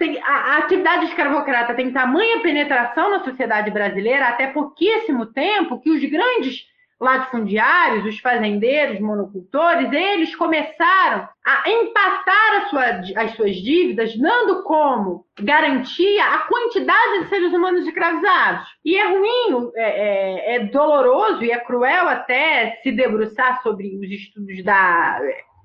tem, 0.00 0.20
a, 0.20 0.26
a, 0.26 0.58
atividade 0.58 1.06
escravocrata 1.06 1.74
tem 1.74 1.92
tamanha 1.92 2.40
penetração 2.40 3.08
na 3.08 3.22
sociedade 3.22 3.70
brasileira, 3.70 4.26
até 4.26 4.48
pouquíssimo 4.48 5.26
tempo, 5.26 5.78
que 5.78 5.90
os 5.90 6.04
grandes 6.10 6.66
latifundiários, 7.00 8.04
os 8.04 8.18
fazendeiros, 8.18 9.00
monocultores, 9.00 9.92
eles 9.92 10.34
começaram 10.34 11.28
a 11.44 11.70
empatar 11.70 12.68
sua, 12.68 13.22
as 13.22 13.32
suas 13.32 13.56
dívidas, 13.56 14.16
dando 14.18 14.62
como 14.64 15.24
garantia 15.40 16.24
a 16.24 16.38
quantidade 16.38 17.22
de 17.22 17.28
seres 17.28 17.52
humanos 17.52 17.86
escravizados. 17.86 18.66
E 18.84 18.96
é 18.96 19.06
ruim, 19.06 19.70
é, 19.76 19.82
é, 19.82 20.54
é 20.56 20.58
doloroso 20.66 21.44
e 21.44 21.52
é 21.52 21.58
cruel 21.58 22.08
até 22.08 22.78
se 22.82 22.90
debruçar 22.90 23.62
sobre 23.62 23.96
os 23.98 24.10
estudos 24.10 24.62
da 24.64 25.20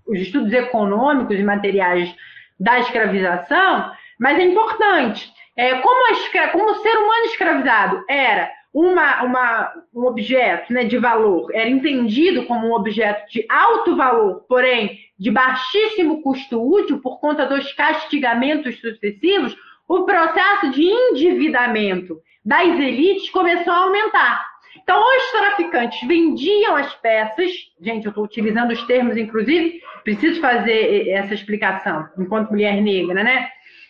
os 0.05 0.19
estudos 0.19 0.51
econômicos 0.51 1.39
e 1.39 1.43
materiais 1.43 2.13
da 2.59 2.79
escravização, 2.79 3.91
mas 4.19 4.37
é 4.37 4.43
importante. 4.43 5.31
É, 5.55 5.75
como, 5.79 6.11
escra... 6.11 6.49
como 6.49 6.71
o 6.71 6.75
ser 6.75 6.97
humano 6.97 7.25
escravizado 7.25 8.03
era 8.09 8.51
uma, 8.73 9.23
uma, 9.23 9.73
um 9.93 10.05
objeto 10.05 10.73
né, 10.73 10.83
de 10.83 10.97
valor, 10.97 11.51
era 11.53 11.69
entendido 11.69 12.45
como 12.45 12.67
um 12.67 12.73
objeto 12.73 13.31
de 13.31 13.45
alto 13.47 13.95
valor, 13.95 14.45
porém 14.49 14.99
de 15.17 15.29
baixíssimo 15.29 16.23
custo 16.23 16.59
útil 16.59 16.99
por 16.99 17.19
conta 17.19 17.45
dos 17.45 17.71
castigamentos 17.73 18.79
sucessivos, 18.79 19.55
o 19.87 20.03
processo 20.05 20.71
de 20.71 20.83
endividamento 20.83 22.19
das 22.43 22.67
elites 22.79 23.29
começou 23.29 23.71
a 23.71 23.77
aumentar. 23.77 24.53
Então, 24.81 24.99
os 24.99 25.31
traficantes 25.31 26.05
vendiam 26.07 26.75
as 26.75 26.93
peças, 26.95 27.51
gente, 27.79 28.05
eu 28.05 28.09
estou 28.09 28.23
utilizando 28.23 28.71
os 28.71 28.81
termos, 28.87 29.15
inclusive, 29.15 29.79
preciso 30.03 30.41
fazer 30.41 31.09
essa 31.09 31.33
explicação, 31.33 32.09
enquanto 32.17 32.49
mulher 32.49 32.81
negra, 32.81 33.23
né? 33.23 33.49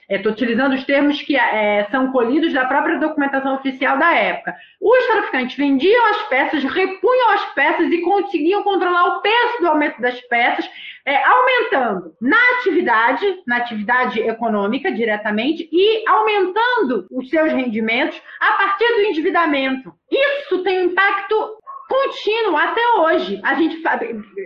Estou 0.10 0.32
é, 0.32 0.34
utilizando 0.34 0.74
os 0.74 0.84
termos 0.84 1.22
que 1.22 1.36
é, 1.36 1.88
são 1.90 2.12
colhidos 2.12 2.54
da 2.54 2.66
própria 2.66 3.00
documentação 3.00 3.56
oficial 3.56 3.98
da 3.98 4.14
época. 4.14 4.56
Os 4.82 5.06
traficantes 5.08 5.56
vendiam 5.56 6.06
as 6.08 6.24
peças, 6.24 6.64
repunham 6.64 7.30
as 7.32 7.46
peças 7.54 7.92
e 7.92 8.02
conseguiam 8.02 8.64
controlar 8.64 9.06
o 9.06 9.22
preço 9.22 9.62
do 9.62 9.68
aumento 9.68 10.02
das 10.02 10.20
peças, 10.22 10.70
é, 11.06 11.24
aumentando 11.24 12.14
na 12.22 12.38
atividade, 12.58 13.26
na 13.48 13.58
atividade 13.58 14.20
econômica 14.20 14.92
diretamente 14.92 15.68
e 15.72 16.08
aumentando 16.08 17.08
os 17.12 17.30
seus 17.30 17.52
rendimentos 17.52 18.22
a 18.40 18.54
partir 18.54 18.88
do 18.96 19.02
endividamento. 19.02 19.94
Isso 20.12 20.64
tem 20.64 20.82
um 20.82 20.92
impacto 20.92 21.58
contínuo 21.88 22.58
até 22.58 22.82
hoje. 23.00 23.40
A 23.44 23.54
gente, 23.56 23.82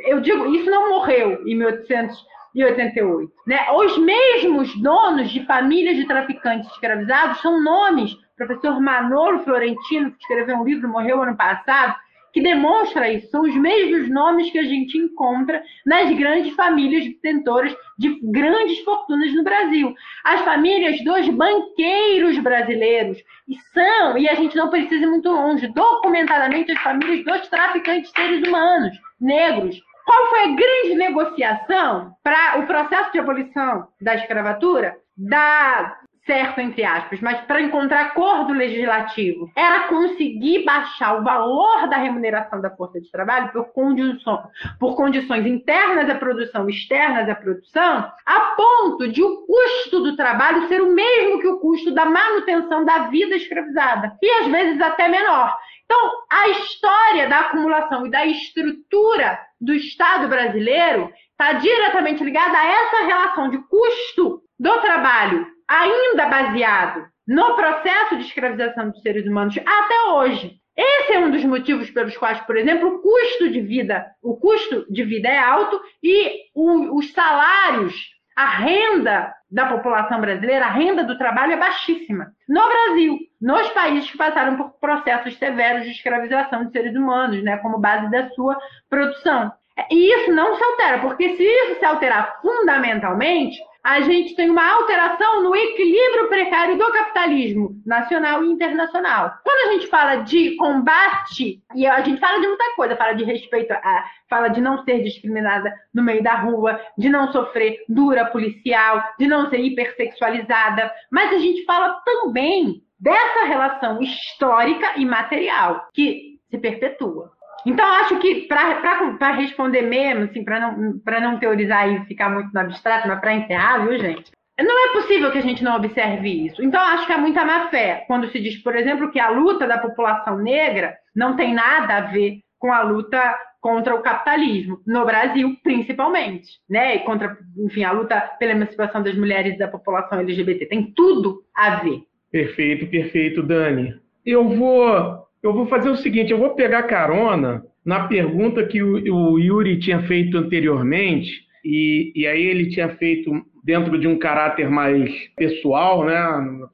eu 0.05 0.19
digo, 0.19 0.47
isso 0.53 0.69
não 0.69 0.89
morreu 0.89 1.41
em 1.47 1.55
1800 1.55 2.25
88. 2.63 3.31
Né? 3.45 3.59
Os 3.71 3.97
mesmos 3.97 4.75
donos 4.81 5.29
de 5.29 5.45
famílias 5.45 5.95
de 5.95 6.05
traficantes 6.05 6.69
escravizados 6.71 7.41
são 7.41 7.61
nomes. 7.61 8.13
O 8.13 8.35
professor 8.37 8.79
Manolo 8.81 9.43
Florentino, 9.43 10.11
que 10.11 10.17
escreveu 10.21 10.57
um 10.57 10.63
livro, 10.63 10.89
morreu 10.89 11.21
ano 11.21 11.35
passado, 11.35 11.95
que 12.33 12.41
demonstra 12.41 13.11
isso. 13.11 13.31
São 13.31 13.41
os 13.41 13.55
mesmos 13.55 14.09
nomes 14.09 14.51
que 14.51 14.59
a 14.59 14.63
gente 14.63 14.97
encontra 14.97 15.61
nas 15.85 16.15
grandes 16.15 16.53
famílias 16.55 17.05
detentoras 17.05 17.75
de 17.97 18.19
grandes 18.23 18.79
fortunas 18.83 19.33
no 19.33 19.43
Brasil. 19.43 19.93
As 20.23 20.41
famílias 20.41 21.03
dos 21.03 21.29
banqueiros 21.29 22.37
brasileiros. 22.39 23.17
E 23.47 23.55
são, 23.73 24.17
e 24.17 24.27
a 24.27 24.35
gente 24.35 24.55
não 24.55 24.69
precisa 24.69 25.03
ir 25.03 25.07
muito 25.07 25.29
longe, 25.29 25.67
documentadamente 25.67 26.71
as 26.71 26.79
famílias 26.81 27.23
dos 27.25 27.47
traficantes 27.47 28.11
seres 28.11 28.47
humanos, 28.47 28.95
negros, 29.19 29.81
qual 30.07 30.29
foi 30.29 30.43
a 30.43 30.55
grande 30.55 30.95
negociação 30.95 32.13
para 32.23 32.59
o 32.59 32.65
processo 32.65 33.11
de 33.11 33.19
abolição 33.19 33.89
da 34.01 34.15
escravatura? 34.15 34.97
Da 35.17 35.97
certo, 36.27 36.59
entre 36.59 36.83
aspas, 36.83 37.21
mas 37.21 37.39
para 37.45 37.61
encontrar 37.61 38.07
acordo 38.07 38.53
legislativo, 38.53 39.49
era 39.55 39.87
conseguir 39.87 40.65
baixar 40.65 41.17
o 41.17 41.23
valor 41.23 41.87
da 41.89 41.95
remuneração 41.97 42.59
da 42.59 42.69
força 42.69 42.99
de 42.99 43.09
trabalho 43.09 43.49
por 43.53 43.71
condições, 43.71 44.41
por 44.77 44.95
condições 44.97 45.45
internas 45.47 46.09
à 46.09 46.15
produção, 46.15 46.69
externas 46.69 47.29
à 47.29 47.33
produção, 47.33 48.11
a 48.25 48.39
ponto 48.57 49.07
de 49.07 49.23
o 49.23 49.45
custo 49.47 50.01
do 50.01 50.17
trabalho 50.17 50.67
ser 50.67 50.81
o 50.81 50.93
mesmo 50.93 51.39
que 51.39 51.47
o 51.47 51.59
custo 51.59 51.93
da 51.93 52.05
manutenção 52.05 52.83
da 52.83 53.07
vida 53.07 53.37
escravizada, 53.37 54.17
e 54.21 54.29
às 54.41 54.47
vezes 54.47 54.81
até 54.81 55.07
menor. 55.07 55.57
Então, 55.89 56.11
a 56.29 56.49
história 56.49 57.29
da 57.29 57.39
acumulação 57.39 58.05
e 58.05 58.11
da 58.11 58.25
estrutura 58.25 59.39
do 59.59 59.73
Estado 59.73 60.27
brasileiro 60.27 61.09
está 61.31 61.53
diretamente 61.53 62.21
ligada 62.23 62.57
a 62.57 62.67
essa 62.67 63.05
relação 63.05 63.49
de 63.49 63.57
custo 63.69 64.41
do 64.59 64.81
trabalho, 64.81 65.47
ainda 65.65 66.25
baseado 66.25 67.07
no 67.25 67.55
processo 67.55 68.17
de 68.17 68.23
escravização 68.23 68.89
dos 68.89 69.01
seres 69.01 69.25
humanos 69.25 69.57
até 69.57 70.11
hoje. 70.11 70.59
Esse 70.75 71.13
é 71.13 71.19
um 71.19 71.31
dos 71.31 71.43
motivos 71.43 71.89
pelos 71.89 72.15
quais, 72.17 72.39
por 72.41 72.57
exemplo, 72.57 72.89
o 72.89 73.01
custo 73.01 73.49
de 73.49 73.61
vida, 73.61 74.05
o 74.21 74.37
custo 74.37 74.85
de 74.91 75.03
vida 75.05 75.29
é 75.29 75.39
alto 75.39 75.81
e 76.03 76.49
o, 76.53 76.97
os 76.97 77.11
salários, 77.13 77.95
a 78.37 78.45
renda 78.59 79.33
da 79.49 79.65
população 79.65 80.21
brasileira, 80.21 80.67
a 80.67 80.71
renda 80.71 81.03
do 81.03 81.17
trabalho 81.17 81.53
é 81.53 81.57
baixíssima. 81.57 82.27
No 82.47 82.61
Brasil, 82.67 83.17
nos 83.41 83.67
países 83.69 84.11
que 84.11 84.17
passaram 84.17 84.55
por 84.55 84.73
processos 84.79 85.35
severos 85.39 85.85
de 85.85 85.91
escravização 85.91 86.65
de 86.65 86.71
seres 86.71 86.95
humanos, 86.95 87.43
né, 87.43 87.57
como 87.57 87.79
base 87.79 88.11
da 88.11 88.29
sua 88.29 88.55
produção. 88.87 89.51
E 89.89 90.13
isso 90.13 90.31
não 90.31 90.55
se 90.55 90.63
altera, 90.63 90.99
porque 90.99 91.35
se 91.35 91.43
isso 91.43 91.79
se 91.79 91.85
alterar 91.85 92.39
fundamentalmente, 92.41 93.57
a 93.87 94.01
gente 94.01 94.35
tem 94.35 94.49
uma 94.49 94.69
alteração 94.69 95.43
no 95.43 95.55
equilíbrio 95.55 96.27
precário 96.27 96.77
do 96.77 96.91
capitalismo 96.91 97.81
nacional 97.85 98.43
e 98.43 98.51
internacional. 98.51 99.39
Quando 99.45 99.69
a 99.69 99.73
gente 99.73 99.87
fala 99.87 100.17
de 100.17 100.57
combate, 100.57 101.63
e 101.73 101.87
a 101.87 102.01
gente 102.01 102.19
fala 102.19 102.41
de 102.41 102.47
muita 102.47 102.75
coisa, 102.75 102.97
fala 102.97 103.13
de 103.13 103.23
respeito, 103.23 103.71
a, 103.71 104.03
fala 104.29 104.49
de 104.49 104.59
não 104.59 104.83
ser 104.83 105.01
discriminada 105.03 105.73
no 105.93 106.03
meio 106.03 106.21
da 106.21 106.35
rua, 106.35 106.81
de 106.97 107.07
não 107.07 107.31
sofrer 107.31 107.77
dura 107.87 108.25
policial, 108.25 109.01
de 109.17 109.25
não 109.25 109.49
ser 109.49 109.59
hipersexualizada, 109.59 110.91
mas 111.09 111.31
a 111.33 111.37
gente 111.37 111.63
fala 111.63 112.01
também 112.03 112.83
dessa 112.99 113.45
relação 113.45 114.01
histórica 114.01 114.97
e 114.97 115.05
material 115.05 115.87
que 115.93 116.37
se 116.49 116.57
perpetua. 116.57 117.36
Então, 117.67 117.85
acho 117.85 118.17
que 118.19 118.47
para 118.47 119.31
responder 119.31 119.81
mesmo, 119.81 120.23
assim, 120.23 120.41
para 120.41 120.57
não, 120.57 121.01
não 121.05 121.37
teorizar 121.37 121.91
e 121.91 122.05
ficar 122.05 122.29
muito 122.29 122.49
no 122.53 122.61
abstrato, 122.61 123.09
mas 123.09 123.19
para 123.19 123.35
encerrar, 123.35 123.85
viu, 123.85 123.99
gente? 123.99 124.31
Não 124.57 124.89
é 124.89 124.93
possível 124.93 125.29
que 125.33 125.37
a 125.37 125.41
gente 125.41 125.61
não 125.61 125.75
observe 125.75 126.29
isso. 126.29 126.63
Então, 126.63 126.79
acho 126.79 127.05
que 127.05 127.11
é 127.11 127.17
muita 127.17 127.43
má 127.43 127.67
fé 127.67 128.05
quando 128.07 128.31
se 128.31 128.39
diz, 128.39 128.55
por 128.63 128.73
exemplo, 128.73 129.11
que 129.11 129.19
a 129.19 129.31
luta 129.31 129.67
da 129.67 129.77
população 129.77 130.37
negra 130.37 130.95
não 131.13 131.35
tem 131.35 131.53
nada 131.53 131.97
a 131.97 132.01
ver 132.01 132.39
com 132.57 132.71
a 132.71 132.83
luta 132.83 133.35
contra 133.59 133.93
o 133.93 134.01
capitalismo, 134.01 134.79
no 134.87 135.05
Brasil, 135.05 135.53
principalmente, 135.61 136.47
né? 136.69 136.95
E 136.95 136.99
contra, 136.99 137.37
enfim, 137.57 137.83
a 137.83 137.91
luta 137.91 138.17
pela 138.39 138.53
emancipação 138.53 139.03
das 139.03 139.15
mulheres 139.15 139.55
e 139.55 139.59
da 139.59 139.67
população 139.67 140.21
LGBT. 140.21 140.67
Tem 140.67 140.93
tudo 140.95 141.43
a 141.53 141.75
ver. 141.81 142.01
Perfeito, 142.31 142.87
perfeito, 142.87 143.43
Dani. 143.43 143.99
Eu 144.25 144.47
vou 144.47 145.26
eu 145.41 145.53
vou 145.53 145.67
fazer 145.67 145.89
o 145.89 145.97
seguinte: 145.97 146.31
eu 146.31 146.37
vou 146.37 146.51
pegar 146.51 146.83
carona 146.83 147.63
na 147.85 148.07
pergunta 148.07 148.65
que 148.65 148.81
o, 148.81 149.33
o 149.33 149.39
Yuri 149.39 149.79
tinha 149.79 150.01
feito 150.03 150.37
anteriormente, 150.37 151.29
e, 151.63 152.11
e 152.15 152.27
aí 152.27 152.43
ele 152.43 152.69
tinha 152.69 152.89
feito 152.89 153.31
dentro 153.63 153.99
de 153.99 154.07
um 154.07 154.17
caráter 154.17 154.69
mais 154.69 155.11
pessoal, 155.35 156.05
né, 156.05 156.15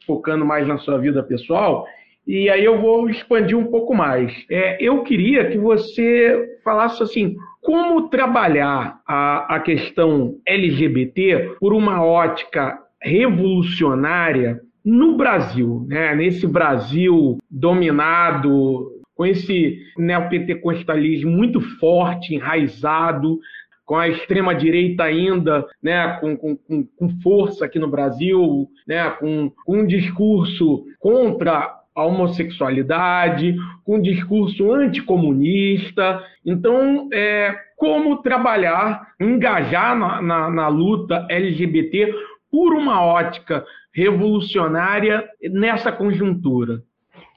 focando 0.06 0.46
mais 0.46 0.68
na 0.68 0.78
sua 0.78 0.98
vida 0.98 1.24
pessoal. 1.24 1.86
E 2.26 2.50
aí 2.50 2.64
eu 2.64 2.80
vou 2.80 3.10
expandir 3.10 3.58
um 3.58 3.66
pouco 3.66 3.94
mais. 3.94 4.32
É, 4.50 4.78
eu 4.82 5.04
queria 5.04 5.50
que 5.50 5.58
você 5.58 6.58
falasse 6.64 7.02
assim, 7.04 7.36
como 7.62 8.10
trabalhar 8.10 9.00
a, 9.08 9.56
a 9.56 9.60
questão 9.60 10.36
LGBT 10.46 11.56
por 11.60 11.74
uma 11.74 12.04
ótica 12.04 12.78
revolucionária 13.02 14.60
no 14.84 15.16
Brasil, 15.16 15.86
né, 15.88 16.14
nesse 16.16 16.46
Brasil 16.46 17.38
dominado 17.50 18.92
com 19.16 19.26
esse 19.26 19.80
neopentecostalismo 19.98 21.32
muito 21.32 21.62
forte, 21.80 22.36
enraizado, 22.36 23.40
com 23.86 23.96
a 23.96 24.08
extrema-direita 24.08 25.04
ainda 25.04 25.66
né, 25.82 26.18
com, 26.20 26.38
com, 26.38 26.58
com, 26.58 27.10
força 27.22 27.66
aqui 27.66 27.78
no 27.78 27.88
Brasil, 27.88 28.68
né, 28.88 29.10
com, 29.12 29.52
com 29.66 29.80
um 29.80 29.86
discurso 29.86 30.86
contra 31.00 31.80
a 31.96 32.06
homossexualidade, 32.06 33.56
com 33.86 33.98
um 33.98 34.02
discurso 34.02 34.74
anticomunista. 34.74 36.24
Então, 36.46 37.08
é, 37.14 37.56
como 37.78 38.22
trabalhar, 38.22 39.14
engajar 39.20 39.98
na, 39.98 40.22
na, 40.22 40.50
na 40.50 40.68
luta 40.70 41.28
LGBT 41.30 42.14
por 42.50 42.74
uma 42.74 43.04
ótica 43.04 43.66
revolucionária 43.94 45.28
nessa 45.52 45.92
conjuntura? 45.92 46.82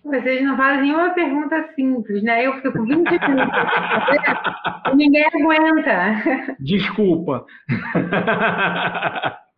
Vocês 0.04 0.42
não 0.42 0.57
fazem 0.57 0.94
uma 0.94 1.11
pergunta 1.11 1.68
simples, 1.74 2.22
né? 2.22 2.46
Eu 2.46 2.54
fico 2.61 2.82
20 2.84 2.94
minutos 2.94 3.59
ninguém 4.94 5.24
aguenta. 5.26 6.57
Desculpa. 6.61 7.44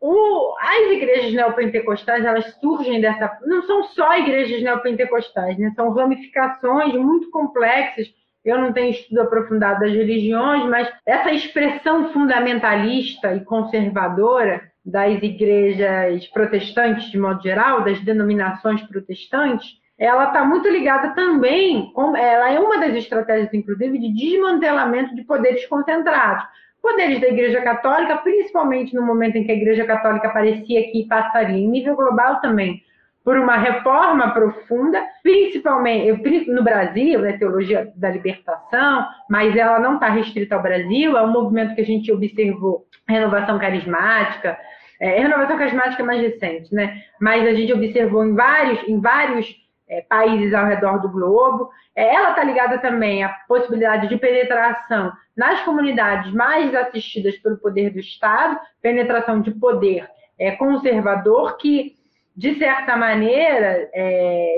O, 0.00 0.54
as 0.60 0.92
igrejas 0.92 1.34
neopentecostais, 1.34 2.24
elas 2.24 2.54
surgem 2.60 3.00
dessa. 3.00 3.38
Não 3.44 3.62
são 3.62 3.84
só 3.84 4.16
igrejas 4.16 4.62
neopentecostais, 4.62 5.58
né? 5.58 5.70
São 5.76 5.92
ramificações 5.92 6.94
muito 6.94 7.30
complexas 7.30 8.08
eu 8.48 8.58
não 8.58 8.72
tenho 8.72 8.90
estudo 8.90 9.20
aprofundado 9.20 9.80
das 9.80 9.92
religiões, 9.92 10.64
mas 10.70 10.90
essa 11.04 11.30
expressão 11.32 12.12
fundamentalista 12.12 13.34
e 13.34 13.44
conservadora 13.44 14.62
das 14.88 15.22
igrejas 15.22 16.26
protestantes, 16.28 17.10
de 17.10 17.18
modo 17.18 17.42
geral, 17.42 17.84
das 17.84 18.00
denominações 18.00 18.80
protestantes, 18.82 19.78
ela 19.98 20.28
está 20.28 20.44
muito 20.44 20.68
ligada 20.68 21.14
também, 21.14 21.92
ela 22.16 22.52
é 22.52 22.58
uma 22.58 22.78
das 22.78 22.94
estratégias, 22.94 23.52
inclusive, 23.52 23.98
de 23.98 24.14
desmantelamento 24.14 25.14
de 25.14 25.24
poderes 25.24 25.66
concentrados. 25.66 26.44
Poderes 26.80 27.20
da 27.20 27.28
Igreja 27.28 27.60
Católica, 27.60 28.16
principalmente 28.18 28.94
no 28.94 29.04
momento 29.04 29.36
em 29.36 29.44
que 29.44 29.50
a 29.50 29.56
Igreja 29.56 29.84
Católica 29.84 30.30
parecia 30.30 30.90
que 30.90 31.06
passaria 31.08 31.58
em 31.58 31.68
nível 31.68 31.96
global 31.96 32.40
também 32.40 32.82
por 33.24 33.36
uma 33.36 33.58
reforma 33.58 34.30
profunda, 34.30 35.02
principalmente 35.22 36.50
no 36.50 36.62
Brasil, 36.64 37.20
né, 37.20 37.36
teologia 37.36 37.92
da 37.94 38.08
libertação, 38.08 39.06
mas 39.28 39.54
ela 39.54 39.78
não 39.78 39.96
está 39.96 40.08
restrita 40.08 40.54
ao 40.54 40.62
Brasil, 40.62 41.14
é 41.14 41.22
um 41.22 41.30
movimento 41.30 41.74
que 41.74 41.82
a 41.82 41.84
gente 41.84 42.10
observou, 42.10 42.86
renovação 43.06 43.58
carismática, 43.58 44.56
é, 45.00 45.20
renovação 45.20 45.56
carismática 45.56 46.02
é 46.02 46.06
mais 46.06 46.20
recente, 46.20 46.74
né? 46.74 47.02
Mas 47.20 47.46
a 47.46 47.52
gente 47.52 47.72
observou 47.72 48.24
em 48.24 48.34
vários, 48.34 48.88
em 48.88 49.00
vários 49.00 49.54
é, 49.88 50.02
países 50.02 50.52
ao 50.52 50.66
redor 50.66 51.00
do 51.00 51.08
globo. 51.08 51.70
É, 51.94 52.14
ela 52.14 52.30
está 52.30 52.44
ligada 52.44 52.78
também 52.78 53.22
à 53.22 53.28
possibilidade 53.46 54.08
de 54.08 54.16
penetração 54.16 55.12
nas 55.36 55.60
comunidades 55.62 56.32
mais 56.32 56.74
assistidas 56.74 57.36
pelo 57.38 57.58
poder 57.58 57.90
do 57.90 58.00
Estado, 58.00 58.58
penetração 58.82 59.40
de 59.40 59.52
poder 59.52 60.08
é, 60.38 60.52
conservador 60.52 61.56
que 61.56 61.96
de 62.38 62.56
certa 62.56 62.96
maneira, 62.96 63.90
é, 63.92 64.54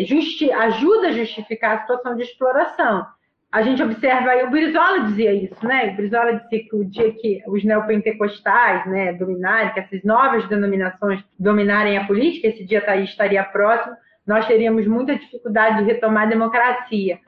ajuda 0.59 1.09
a 1.09 1.13
justificar 1.13 1.79
a 1.79 1.81
situação 1.81 2.15
de 2.15 2.25
exploração. 2.25 3.07
A 3.53 3.63
gente 3.63 3.83
observa 3.83 4.31
aí, 4.31 4.45
o 4.45 4.51
Brizola 4.51 5.01
dizia 5.01 5.33
isso, 5.33 5.67
né? 5.67 5.91
O 5.93 5.97
Brizola 5.97 6.35
dizia 6.35 6.69
que 6.69 6.77
o 6.77 6.85
dia 6.85 7.13
que 7.13 7.43
os 7.49 7.65
neopentecostais 7.65 8.87
né, 8.87 9.13
dominarem, 9.15 9.73
que 9.73 9.81
essas 9.81 10.05
novas 10.05 10.47
denominações 10.49 11.25
dominarem 11.37 11.99
a 11.99 12.07
política, 12.07 12.47
esse 12.47 12.65
dia 12.65 12.81
tá 12.81 12.95
estaria 12.97 13.43
próximo, 13.43 13.97
nós 14.25 14.47
teríamos 14.47 14.87
muita 14.87 15.17
dificuldade 15.17 15.79
de 15.79 15.85
retomar 15.85 16.25
a 16.25 16.31
democracia. 16.31 17.19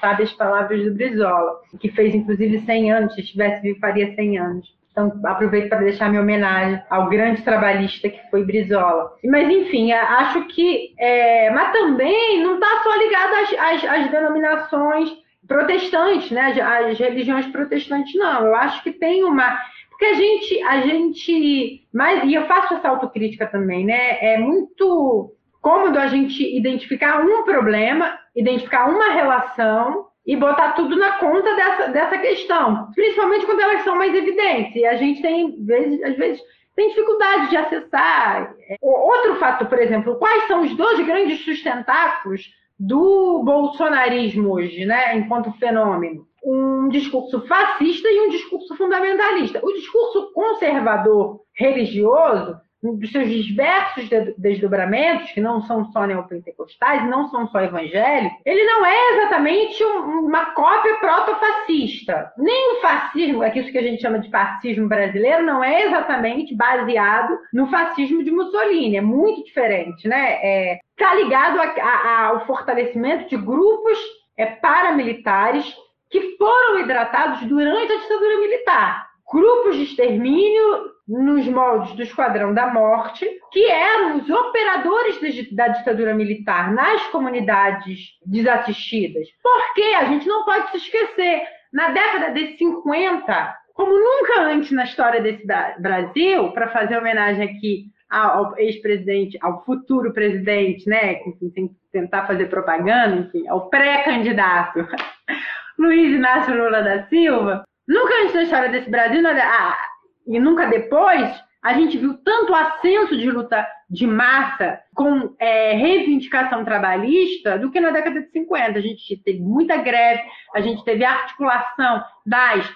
Sabe 0.00 0.24
as 0.24 0.32
palavras 0.34 0.84
do 0.84 0.92
Brizola, 0.92 1.60
que 1.80 1.90
fez 1.90 2.14
inclusive 2.14 2.60
100 2.60 2.92
anos, 2.92 3.14
se 3.14 3.22
estivesse 3.22 3.62
vivo 3.62 3.80
faria 3.80 4.14
100 4.14 4.38
anos. 4.38 4.80
Então, 4.92 5.20
aproveito 5.24 5.68
para 5.68 5.78
deixar 5.78 6.10
minha 6.10 6.20
homenagem 6.20 6.82
ao 6.90 7.08
grande 7.08 7.42
trabalhista 7.42 8.08
que 8.08 8.20
foi 8.30 8.44
Brizola. 8.44 9.12
Mas, 9.24 9.48
enfim, 9.48 9.92
acho 9.92 10.46
que. 10.48 10.92
É, 10.98 11.48
mas 11.50 11.72
também 11.72 12.42
não 12.42 12.54
está 12.54 12.82
só 12.82 12.94
ligado 12.96 13.34
às, 13.34 13.84
às, 13.84 13.84
às, 13.84 14.10
denominações 14.10 15.10
protestantes, 15.50 16.30
né? 16.30 16.52
Às 16.62 16.96
religiões 16.96 17.44
protestantes, 17.48 18.14
não. 18.14 18.46
Eu 18.46 18.54
acho 18.54 18.80
que 18.84 18.92
tem 18.92 19.24
uma. 19.24 19.58
Porque 19.90 20.04
a 20.04 20.14
gente. 20.14 20.62
A 20.62 20.80
gente 20.82 21.88
mas, 21.92 22.22
e 22.22 22.34
eu 22.34 22.46
faço 22.46 22.74
essa 22.74 22.88
autocrítica 22.88 23.48
também, 23.48 23.84
né? 23.84 24.18
É 24.34 24.38
muito 24.38 25.34
cômodo 25.60 25.98
a 25.98 26.06
gente 26.06 26.40
identificar 26.56 27.20
um 27.20 27.42
problema, 27.42 28.16
identificar 28.34 28.88
uma 28.88 29.10
relação 29.10 30.06
e 30.24 30.36
botar 30.36 30.72
tudo 30.72 30.96
na 30.96 31.12
conta 31.18 31.54
dessa, 31.56 31.88
dessa 31.88 32.18
questão, 32.18 32.88
principalmente 32.94 33.44
quando 33.44 33.60
elas 33.60 33.82
são 33.82 33.96
mais 33.96 34.14
evidentes. 34.14 34.76
E 34.76 34.86
a 34.86 34.96
gente 34.96 35.20
tem, 35.20 35.64
vezes, 35.64 36.00
às 36.04 36.16
vezes, 36.16 36.40
tem 36.76 36.90
dificuldade 36.90 37.50
de 37.50 37.56
acessar. 37.56 38.54
Outro 38.80 39.34
fato, 39.36 39.66
por 39.66 39.80
exemplo, 39.80 40.16
quais 40.16 40.46
são 40.46 40.62
os 40.62 40.76
dois 40.76 41.04
grandes 41.04 41.44
sustentáculos 41.44 42.48
do 42.80 43.42
bolsonarismo 43.44 44.54
hoje, 44.54 44.86
né, 44.86 45.14
enquanto 45.14 45.52
fenômeno? 45.58 46.26
Um 46.42 46.88
discurso 46.88 47.46
fascista 47.46 48.08
e 48.08 48.20
um 48.22 48.30
discurso 48.30 48.74
fundamentalista. 48.74 49.60
O 49.62 49.72
discurso 49.74 50.32
conservador 50.32 51.42
religioso 51.54 52.56
dos 52.82 53.12
seus 53.12 53.28
diversos 53.28 54.08
desdobramentos, 54.38 55.30
que 55.32 55.40
não 55.40 55.60
são 55.62 55.84
só 55.92 56.06
neopentecostais, 56.06 57.06
não 57.08 57.28
são 57.28 57.46
só 57.48 57.60
evangélicos, 57.60 58.38
ele 58.44 58.64
não 58.64 58.86
é 58.86 59.12
exatamente 59.12 59.84
um, 59.84 60.26
uma 60.26 60.46
cópia 60.52 60.96
protofascista. 60.96 62.32
Nem 62.38 62.78
o 62.78 62.80
fascismo, 62.80 63.42
é 63.42 63.58
isso 63.58 63.70
que 63.70 63.78
a 63.78 63.82
gente 63.82 64.00
chama 64.00 64.18
de 64.18 64.30
fascismo 64.30 64.88
brasileiro, 64.88 65.44
não 65.44 65.62
é 65.62 65.82
exatamente 65.82 66.56
baseado 66.56 67.38
no 67.52 67.66
fascismo 67.66 68.24
de 68.24 68.30
Mussolini, 68.30 68.96
é 68.96 69.02
muito 69.02 69.44
diferente, 69.44 70.08
né? 70.08 70.38
É, 70.42 70.78
tá 71.00 71.14
ligado 71.14 71.58
a, 71.58 71.64
a, 71.64 72.26
ao 72.26 72.46
fortalecimento 72.46 73.26
de 73.30 73.36
grupos 73.38 73.98
é, 74.36 74.44
paramilitares 74.44 75.74
que 76.10 76.36
foram 76.36 76.80
hidratados 76.80 77.40
durante 77.48 77.90
a 77.90 77.96
ditadura 77.96 78.38
militar. 78.38 79.06
Grupos 79.32 79.76
de 79.76 79.84
extermínio 79.84 80.90
nos 81.08 81.46
moldes 81.46 81.92
do 81.92 82.02
Esquadrão 82.02 82.52
da 82.52 82.66
Morte, 82.66 83.26
que 83.50 83.64
eram 83.64 84.18
os 84.18 84.28
operadores 84.28 85.18
da 85.52 85.68
ditadura 85.68 86.14
militar 86.14 86.70
nas 86.72 87.02
comunidades 87.06 88.00
desassistidas. 88.26 89.26
Porque 89.42 89.82
a 89.82 90.04
gente 90.04 90.28
não 90.28 90.44
pode 90.44 90.70
se 90.70 90.76
esquecer, 90.76 91.42
na 91.72 91.90
década 91.90 92.32
de 92.32 92.58
50, 92.58 93.56
como 93.72 93.92
nunca 93.92 94.42
antes 94.42 94.70
na 94.72 94.84
história 94.84 95.20
desse 95.22 95.46
Brasil, 95.78 96.52
para 96.52 96.68
fazer 96.68 96.98
homenagem 96.98 97.44
aqui 97.44 97.84
ao 98.10 98.58
ex-presidente, 98.58 99.38
ao 99.40 99.64
futuro 99.64 100.12
presidente, 100.12 100.88
né, 100.88 101.20
sem 101.54 101.70
tentar 101.92 102.26
fazer 102.26 102.46
propaganda, 102.46 103.16
enfim, 103.16 103.46
ao 103.48 103.68
pré-candidato 103.70 104.86
Luiz 105.78 106.12
Inácio 106.12 106.54
Lula 106.54 106.82
da 106.82 107.06
Silva, 107.06 107.64
nunca 107.88 108.14
antes 108.22 108.34
na 108.34 108.42
história 108.42 108.68
desse 108.68 108.90
Brasil, 108.90 109.22
ah, 109.26 109.78
e 110.26 110.38
nunca 110.38 110.66
depois, 110.66 111.30
a 111.62 111.74
gente 111.74 111.96
viu 111.96 112.14
tanto 112.24 112.54
ascenso 112.54 113.16
de 113.16 113.30
luta 113.30 113.66
de 113.88 114.06
massa 114.06 114.80
com 114.94 115.34
é, 115.38 115.72
reivindicação 115.72 116.64
trabalhista 116.64 117.58
do 117.58 117.70
que 117.70 117.80
na 117.80 117.90
década 117.90 118.20
de 118.20 118.30
50. 118.30 118.78
A 118.78 118.82
gente 118.82 119.16
teve 119.24 119.40
muita 119.40 119.76
greve, 119.76 120.22
a 120.54 120.60
gente 120.60 120.84
teve 120.84 121.04
articulação 121.04 122.02
das 122.24 122.66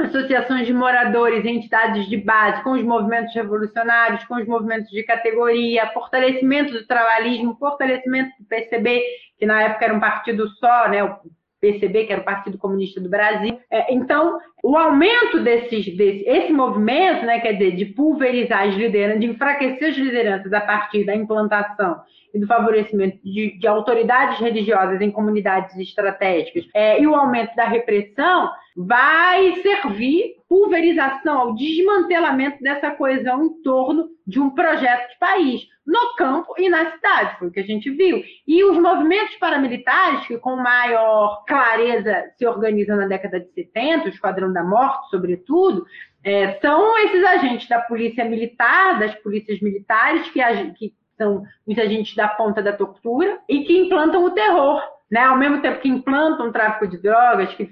associações 0.00 0.66
de 0.66 0.72
moradores, 0.72 1.44
entidades 1.44 2.08
de 2.08 2.16
base, 2.16 2.62
com 2.62 2.72
os 2.72 2.82
movimentos 2.82 3.34
revolucionários, 3.34 4.24
com 4.24 4.36
os 4.36 4.46
movimentos 4.46 4.90
de 4.90 5.02
categoria, 5.02 5.90
fortalecimento 5.92 6.72
do 6.72 6.86
trabalhismo, 6.86 7.56
fortalecimento 7.58 8.30
do 8.38 8.46
PCB, 8.46 9.02
que 9.38 9.46
na 9.46 9.62
época 9.62 9.84
era 9.84 9.94
um 9.94 10.00
partido 10.00 10.48
só, 10.58 10.88
né, 10.88 11.04
o 11.04 11.16
PCB, 11.60 12.04
que 12.04 12.12
era 12.12 12.20
o 12.20 12.24
Partido 12.24 12.58
Comunista 12.58 13.00
do 13.00 13.08
Brasil. 13.08 13.58
É, 13.70 13.94
então, 13.94 14.38
o 14.62 14.76
aumento 14.76 15.40
desses, 15.40 15.96
desse 15.96 16.28
esse 16.28 16.52
movimento, 16.52 17.24
né, 17.24 17.40
quer 17.40 17.52
dizer, 17.52 17.74
de 17.76 17.86
pulverizar 17.86 18.68
as 18.68 18.74
lideranças, 18.74 19.20
de 19.20 19.26
enfraquecer 19.26 19.90
as 19.90 19.96
lideranças 19.96 20.52
a 20.52 20.60
partir 20.60 21.04
da 21.04 21.14
implantação 21.14 22.00
e 22.34 22.40
do 22.40 22.46
favorecimento 22.46 23.18
de, 23.22 23.56
de 23.58 23.66
autoridades 23.66 24.40
religiosas 24.40 25.00
em 25.00 25.10
comunidades 25.10 25.76
estratégicas 25.76 26.64
é, 26.74 27.00
e 27.00 27.06
o 27.06 27.14
aumento 27.14 27.54
da 27.54 27.64
repressão 27.64 28.50
vai 28.76 29.54
servir 29.62 30.34
pulverização, 30.48 31.38
ao 31.38 31.54
desmantelamento 31.54 32.62
dessa 32.62 32.90
coesão 32.90 33.44
em 33.44 33.62
torno 33.62 34.08
de 34.26 34.40
um 34.40 34.50
projeto 34.50 35.10
de 35.10 35.18
país, 35.18 35.62
no 35.86 36.14
campo 36.16 36.54
e 36.58 36.68
na 36.68 36.92
cidade, 36.92 37.38
foi 37.38 37.48
o 37.48 37.50
que 37.50 37.60
a 37.60 37.64
gente 37.64 37.90
viu. 37.90 38.22
E 38.46 38.64
os 38.64 38.78
movimentos 38.78 39.36
paramilitares, 39.36 40.26
que 40.26 40.38
com 40.38 40.56
maior 40.56 41.44
clareza 41.46 42.24
se 42.38 42.46
organizam 42.46 42.96
na 42.96 43.06
década 43.06 43.40
de 43.40 43.52
70, 43.52 44.06
o 44.06 44.08
Esquadrão 44.08 44.52
da 44.52 44.64
Morte, 44.64 45.10
sobretudo, 45.10 45.84
é, 46.22 46.58
são 46.60 46.98
esses 47.00 47.22
agentes 47.22 47.68
da 47.68 47.80
polícia 47.80 48.24
militar, 48.24 48.98
das 48.98 49.14
polícias 49.16 49.60
militares, 49.60 50.30
que, 50.30 50.40
que 50.78 50.94
são 51.16 51.44
os 51.66 51.78
agentes 51.78 52.14
da 52.14 52.28
ponta 52.28 52.62
da 52.62 52.72
tortura 52.72 53.38
e 53.48 53.64
que 53.64 53.78
implantam 53.78 54.24
o 54.24 54.30
terror. 54.30 54.82
Né? 55.10 55.20
Ao 55.20 55.36
mesmo 55.36 55.60
tempo 55.60 55.80
que 55.80 55.88
implantam 55.88 56.48
o 56.48 56.52
tráfico 56.52 56.86
de 56.86 56.98
drogas, 56.98 57.54
que 57.54 57.68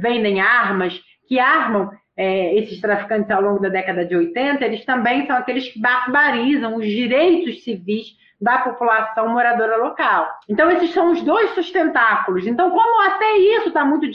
vendem 0.00 0.40
armas, 0.40 1.00
que 1.26 1.38
armam 1.38 1.90
é, 2.16 2.54
esses 2.58 2.80
traficantes 2.80 3.30
ao 3.30 3.42
longo 3.42 3.60
da 3.60 3.68
década 3.68 4.04
de 4.04 4.14
80, 4.14 4.64
eles 4.64 4.84
também 4.84 5.26
são 5.26 5.36
aqueles 5.36 5.68
que 5.68 5.80
barbarizam 5.80 6.76
os 6.76 6.86
direitos 6.86 7.64
civis 7.64 8.06
da 8.42 8.58
população 8.58 9.28
moradora 9.28 9.76
local. 9.76 10.28
Então, 10.48 10.68
esses 10.70 10.92
são 10.92 11.12
os 11.12 11.22
dois 11.22 11.50
sustentáculos. 11.54 12.44
Então, 12.44 12.70
como 12.70 13.02
até 13.08 13.36
isso 13.36 13.68
está 13.68 13.84
muito, 13.84 14.06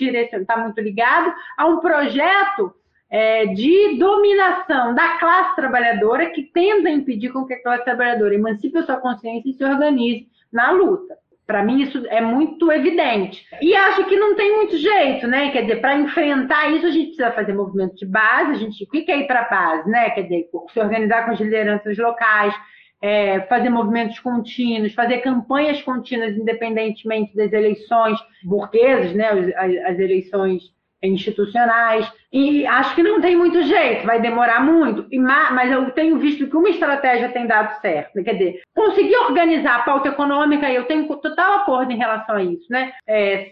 tá 0.46 0.58
muito 0.58 0.82
ligado 0.82 1.34
a 1.58 1.66
um 1.66 1.80
projeto 1.80 2.74
é, 3.10 3.46
de 3.48 3.98
dominação 3.98 4.94
da 4.94 5.18
classe 5.18 5.56
trabalhadora 5.56 6.30
que 6.30 6.44
tenta 6.44 6.90
impedir 6.90 7.30
com 7.32 7.46
que 7.46 7.54
a 7.54 7.64
classe 7.64 7.86
trabalhadora 7.86 8.36
emancipe 8.36 8.78
a 8.78 8.84
sua 8.84 8.98
consciência 8.98 9.50
e 9.50 9.54
se 9.54 9.64
organize 9.64 10.28
na 10.52 10.72
luta. 10.72 11.16
Para 11.46 11.64
mim, 11.64 11.82
isso 11.82 12.06
é 12.08 12.20
muito 12.20 12.70
evidente. 12.70 13.46
E 13.62 13.74
acho 13.74 14.04
que 14.04 14.18
não 14.18 14.36
tem 14.36 14.54
muito 14.54 14.78
jeito, 14.78 15.26
né? 15.28 15.50
Quer 15.52 15.62
dizer, 15.62 15.78
para 15.78 15.96
enfrentar 15.96 16.70
isso, 16.72 16.86
a 16.86 16.92
gente 16.92 17.16
precisa 17.16 17.32
fazer 17.32 17.54
movimento 17.54 17.96
de 17.96 18.06
base. 18.06 18.52
A 18.52 18.56
gente, 18.56 18.84
o 18.84 18.88
que 18.88 19.10
é 19.10 19.20
ir 19.20 19.28
para 19.28 19.42
a 19.44 19.50
base, 19.50 19.90
né? 19.90 20.10
Quer 20.10 20.24
dizer, 20.24 20.50
se 20.74 20.80
organizar 20.80 21.24
com 21.24 21.32
as 21.32 21.40
lideranças 21.40 21.98
locais, 21.98 22.54
é, 23.02 23.42
fazer 23.42 23.70
movimentos 23.70 24.20
contínuos, 24.20 24.94
fazer 24.94 25.20
campanhas 25.20 25.82
contínuas, 25.82 26.36
independentemente 26.36 27.36
das 27.36 27.54
eleições 27.54 28.20
burguesas, 28.44 29.14
né, 29.14 29.30
as, 29.56 29.92
as 29.92 30.00
eleições 30.00 30.64
institucionais. 31.02 32.12
E 32.32 32.66
acho 32.66 32.96
que 32.96 33.04
não 33.04 33.22
tem 33.22 33.36
muito 33.36 33.62
jeito, 33.64 34.06
vai 34.06 34.22
demorar 34.22 34.62
muito. 34.62 35.06
Mas 35.54 35.72
eu 35.72 35.92
tenho 35.92 36.18
visto 36.20 36.48
que 36.48 36.58
uma 36.58 36.70
estratégia 36.70 37.30
tem 37.30 37.48
dado 37.48 37.80
certo. 37.82 38.24
Quer 38.24 38.34
dizer, 38.34 38.62
conseguir 38.76 39.16
organizar 39.18 39.76
a 39.76 39.84
pauta 39.84 40.10
econômica, 40.10 40.72
eu 40.72 40.86
tenho 40.86 41.08
total 41.18 41.60
acordo 41.60 41.92
em 41.92 41.98
relação 41.98 42.36
a 42.36 42.44
isso, 42.44 42.66
né? 42.70 42.94
É. 43.08 43.52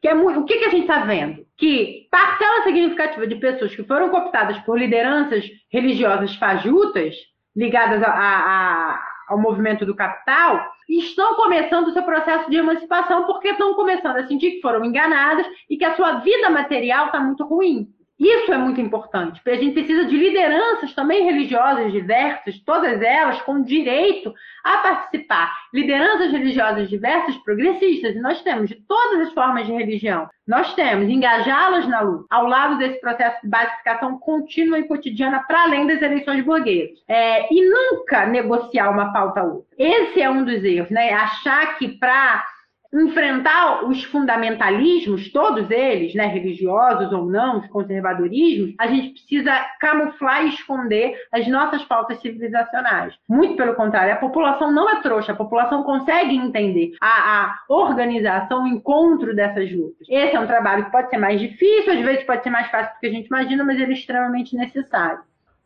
Que 0.00 0.08
é 0.08 0.14
muito, 0.14 0.40
o 0.40 0.44
que, 0.44 0.58
que 0.58 0.64
a 0.64 0.70
gente 0.70 0.82
está 0.82 1.00
vendo? 1.00 1.44
Que 1.56 2.06
parcela 2.10 2.62
significativa 2.62 3.26
de 3.26 3.34
pessoas 3.36 3.74
que 3.74 3.82
foram 3.82 4.10
cooptadas 4.10 4.56
por 4.58 4.78
lideranças 4.78 5.44
religiosas 5.72 6.36
fajutas, 6.36 7.16
ligadas 7.56 8.00
a, 8.02 8.10
a, 8.10 9.00
ao 9.28 9.38
movimento 9.38 9.84
do 9.84 9.94
capital, 9.94 10.72
estão 10.88 11.34
começando 11.34 11.88
o 11.88 11.92
seu 11.92 12.02
processo 12.02 12.50
de 12.50 12.56
emancipação 12.56 13.26
porque 13.26 13.48
estão 13.48 13.74
começando 13.74 14.16
a 14.16 14.26
sentir 14.26 14.52
que 14.52 14.60
foram 14.60 14.84
enganadas 14.84 15.46
e 15.68 15.76
que 15.76 15.84
a 15.84 15.94
sua 15.94 16.20
vida 16.20 16.48
material 16.50 17.06
está 17.06 17.20
muito 17.20 17.44
ruim. 17.44 17.92
Isso 18.18 18.52
é 18.52 18.58
muito 18.58 18.80
importante, 18.80 19.40
porque 19.40 19.56
a 19.56 19.62
gente 19.62 19.74
precisa 19.74 20.04
de 20.04 20.16
lideranças 20.16 20.92
também 20.92 21.24
religiosas 21.24 21.92
diversas, 21.92 22.58
todas 22.60 23.00
elas 23.00 23.40
com 23.42 23.62
direito 23.62 24.34
a 24.64 24.78
participar. 24.78 25.52
Lideranças 25.72 26.32
religiosas 26.32 26.88
diversas, 26.88 27.36
progressistas, 27.36 28.16
e 28.16 28.20
nós 28.20 28.42
temos 28.42 28.68
de 28.68 28.74
todas 28.88 29.28
as 29.28 29.32
formas 29.32 29.66
de 29.66 29.72
religião. 29.72 30.28
Nós 30.46 30.74
temos 30.74 31.08
engajá-las 31.08 31.86
na 31.86 32.00
luta, 32.00 32.26
ao 32.30 32.46
lado 32.48 32.78
desse 32.78 33.00
processo 33.00 33.40
de 33.42 33.48
basificação 33.48 34.18
contínua 34.18 34.78
e 34.78 34.88
cotidiana 34.88 35.44
para 35.46 35.62
além 35.62 35.86
das 35.86 36.02
eleições 36.02 36.44
burguesas. 36.44 36.98
É, 37.06 37.52
e 37.52 37.70
nunca 37.70 38.26
negociar 38.26 38.90
uma 38.90 39.12
pauta 39.12 39.44
outra. 39.44 39.68
Esse 39.78 40.20
é 40.20 40.28
um 40.28 40.44
dos 40.44 40.64
erros, 40.64 40.90
né? 40.90 41.12
Achar 41.12 41.78
que 41.78 41.88
para 41.98 42.44
enfrentar 42.92 43.84
os 43.84 44.02
fundamentalismos, 44.04 45.30
todos 45.30 45.70
eles, 45.70 46.14
né, 46.14 46.26
religiosos 46.26 47.12
ou 47.12 47.26
não, 47.26 47.58
os 47.58 47.66
conservadorismos, 47.68 48.74
a 48.78 48.86
gente 48.86 49.12
precisa 49.12 49.52
camuflar 49.78 50.44
e 50.44 50.48
esconder 50.48 51.14
as 51.32 51.46
nossas 51.48 51.84
pautas 51.84 52.20
civilizacionais. 52.20 53.14
Muito 53.28 53.56
pelo 53.56 53.74
contrário, 53.74 54.14
a 54.14 54.16
população 54.16 54.70
não 54.70 54.88
é 54.88 55.02
trouxa, 55.02 55.32
a 55.32 55.36
população 55.36 55.82
consegue 55.82 56.34
entender 56.34 56.92
a, 57.00 57.44
a 57.44 57.58
organização, 57.68 58.64
o 58.64 58.68
encontro 58.68 59.34
dessas 59.34 59.70
lutas. 59.70 60.06
Esse 60.08 60.36
é 60.36 60.40
um 60.40 60.46
trabalho 60.46 60.86
que 60.86 60.92
pode 60.92 61.10
ser 61.10 61.18
mais 61.18 61.40
difícil, 61.40 61.92
às 61.92 62.00
vezes 62.00 62.24
pode 62.24 62.42
ser 62.42 62.50
mais 62.50 62.70
fácil 62.70 62.94
do 62.94 63.00
que 63.00 63.06
a 63.06 63.12
gente 63.12 63.26
imagina, 63.26 63.64
mas 63.64 63.78
ele 63.78 63.92
é 63.92 63.96
extremamente 63.96 64.56
necessário. 64.56 65.20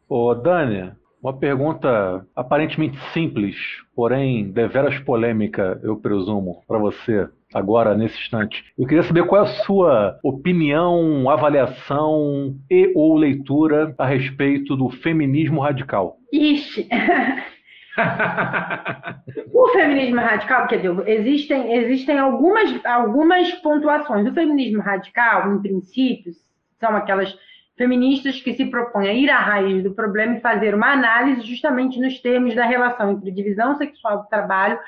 Ô, 0.09 0.35
Dani, 0.35 0.93
uma 1.23 1.33
pergunta 1.33 2.27
aparentemente 2.35 2.99
simples, 3.13 3.55
porém 3.95 4.51
deveras 4.51 4.99
polêmica, 4.99 5.79
eu 5.85 5.97
presumo, 5.97 6.65
para 6.67 6.79
você 6.79 7.29
agora, 7.55 7.95
nesse 7.95 8.19
instante. 8.19 8.65
Eu 8.77 8.87
queria 8.87 9.05
saber 9.05 9.25
qual 9.27 9.45
é 9.45 9.49
a 9.49 9.53
sua 9.65 10.19
opinião, 10.23 11.31
avaliação 11.31 12.57
e 12.69 12.93
ou 12.97 13.15
leitura 13.15 13.95
a 13.97 14.07
respeito 14.07 14.75
do 14.75 14.91
feminismo 14.91 15.61
radical. 15.61 16.17
Ixi! 16.33 16.89
o 19.53 19.69
feminismo 19.69 20.21
radical, 20.21 20.67
quer 20.67 20.79
dizer, 20.79 21.09
existem, 21.09 21.75
existem 21.75 22.19
algumas, 22.19 22.85
algumas 22.85 23.53
pontuações. 23.61 24.27
O 24.27 24.35
feminismo 24.35 24.83
radical, 24.83 25.55
em 25.55 25.63
princípios, 25.63 26.37
são 26.81 26.97
aquelas 26.97 27.33
feministas 27.77 28.41
que 28.41 28.55
se 28.55 28.67
propõem 28.67 29.09
a 29.09 29.13
ir 29.13 29.31
à 29.31 29.39
raiz 29.39 29.83
do 29.83 29.93
problema 29.93 30.37
e 30.37 30.41
fazer 30.41 30.75
uma 30.75 30.93
análise 30.93 31.43
justamente 31.43 31.99
nos 31.99 32.21
termos 32.21 32.55
da 32.55 32.65
relação 32.65 33.13
entre 33.13 33.31
divisão 33.31 33.77
sexual 33.77 34.23
do 34.23 34.29
trabalho, 34.29 34.79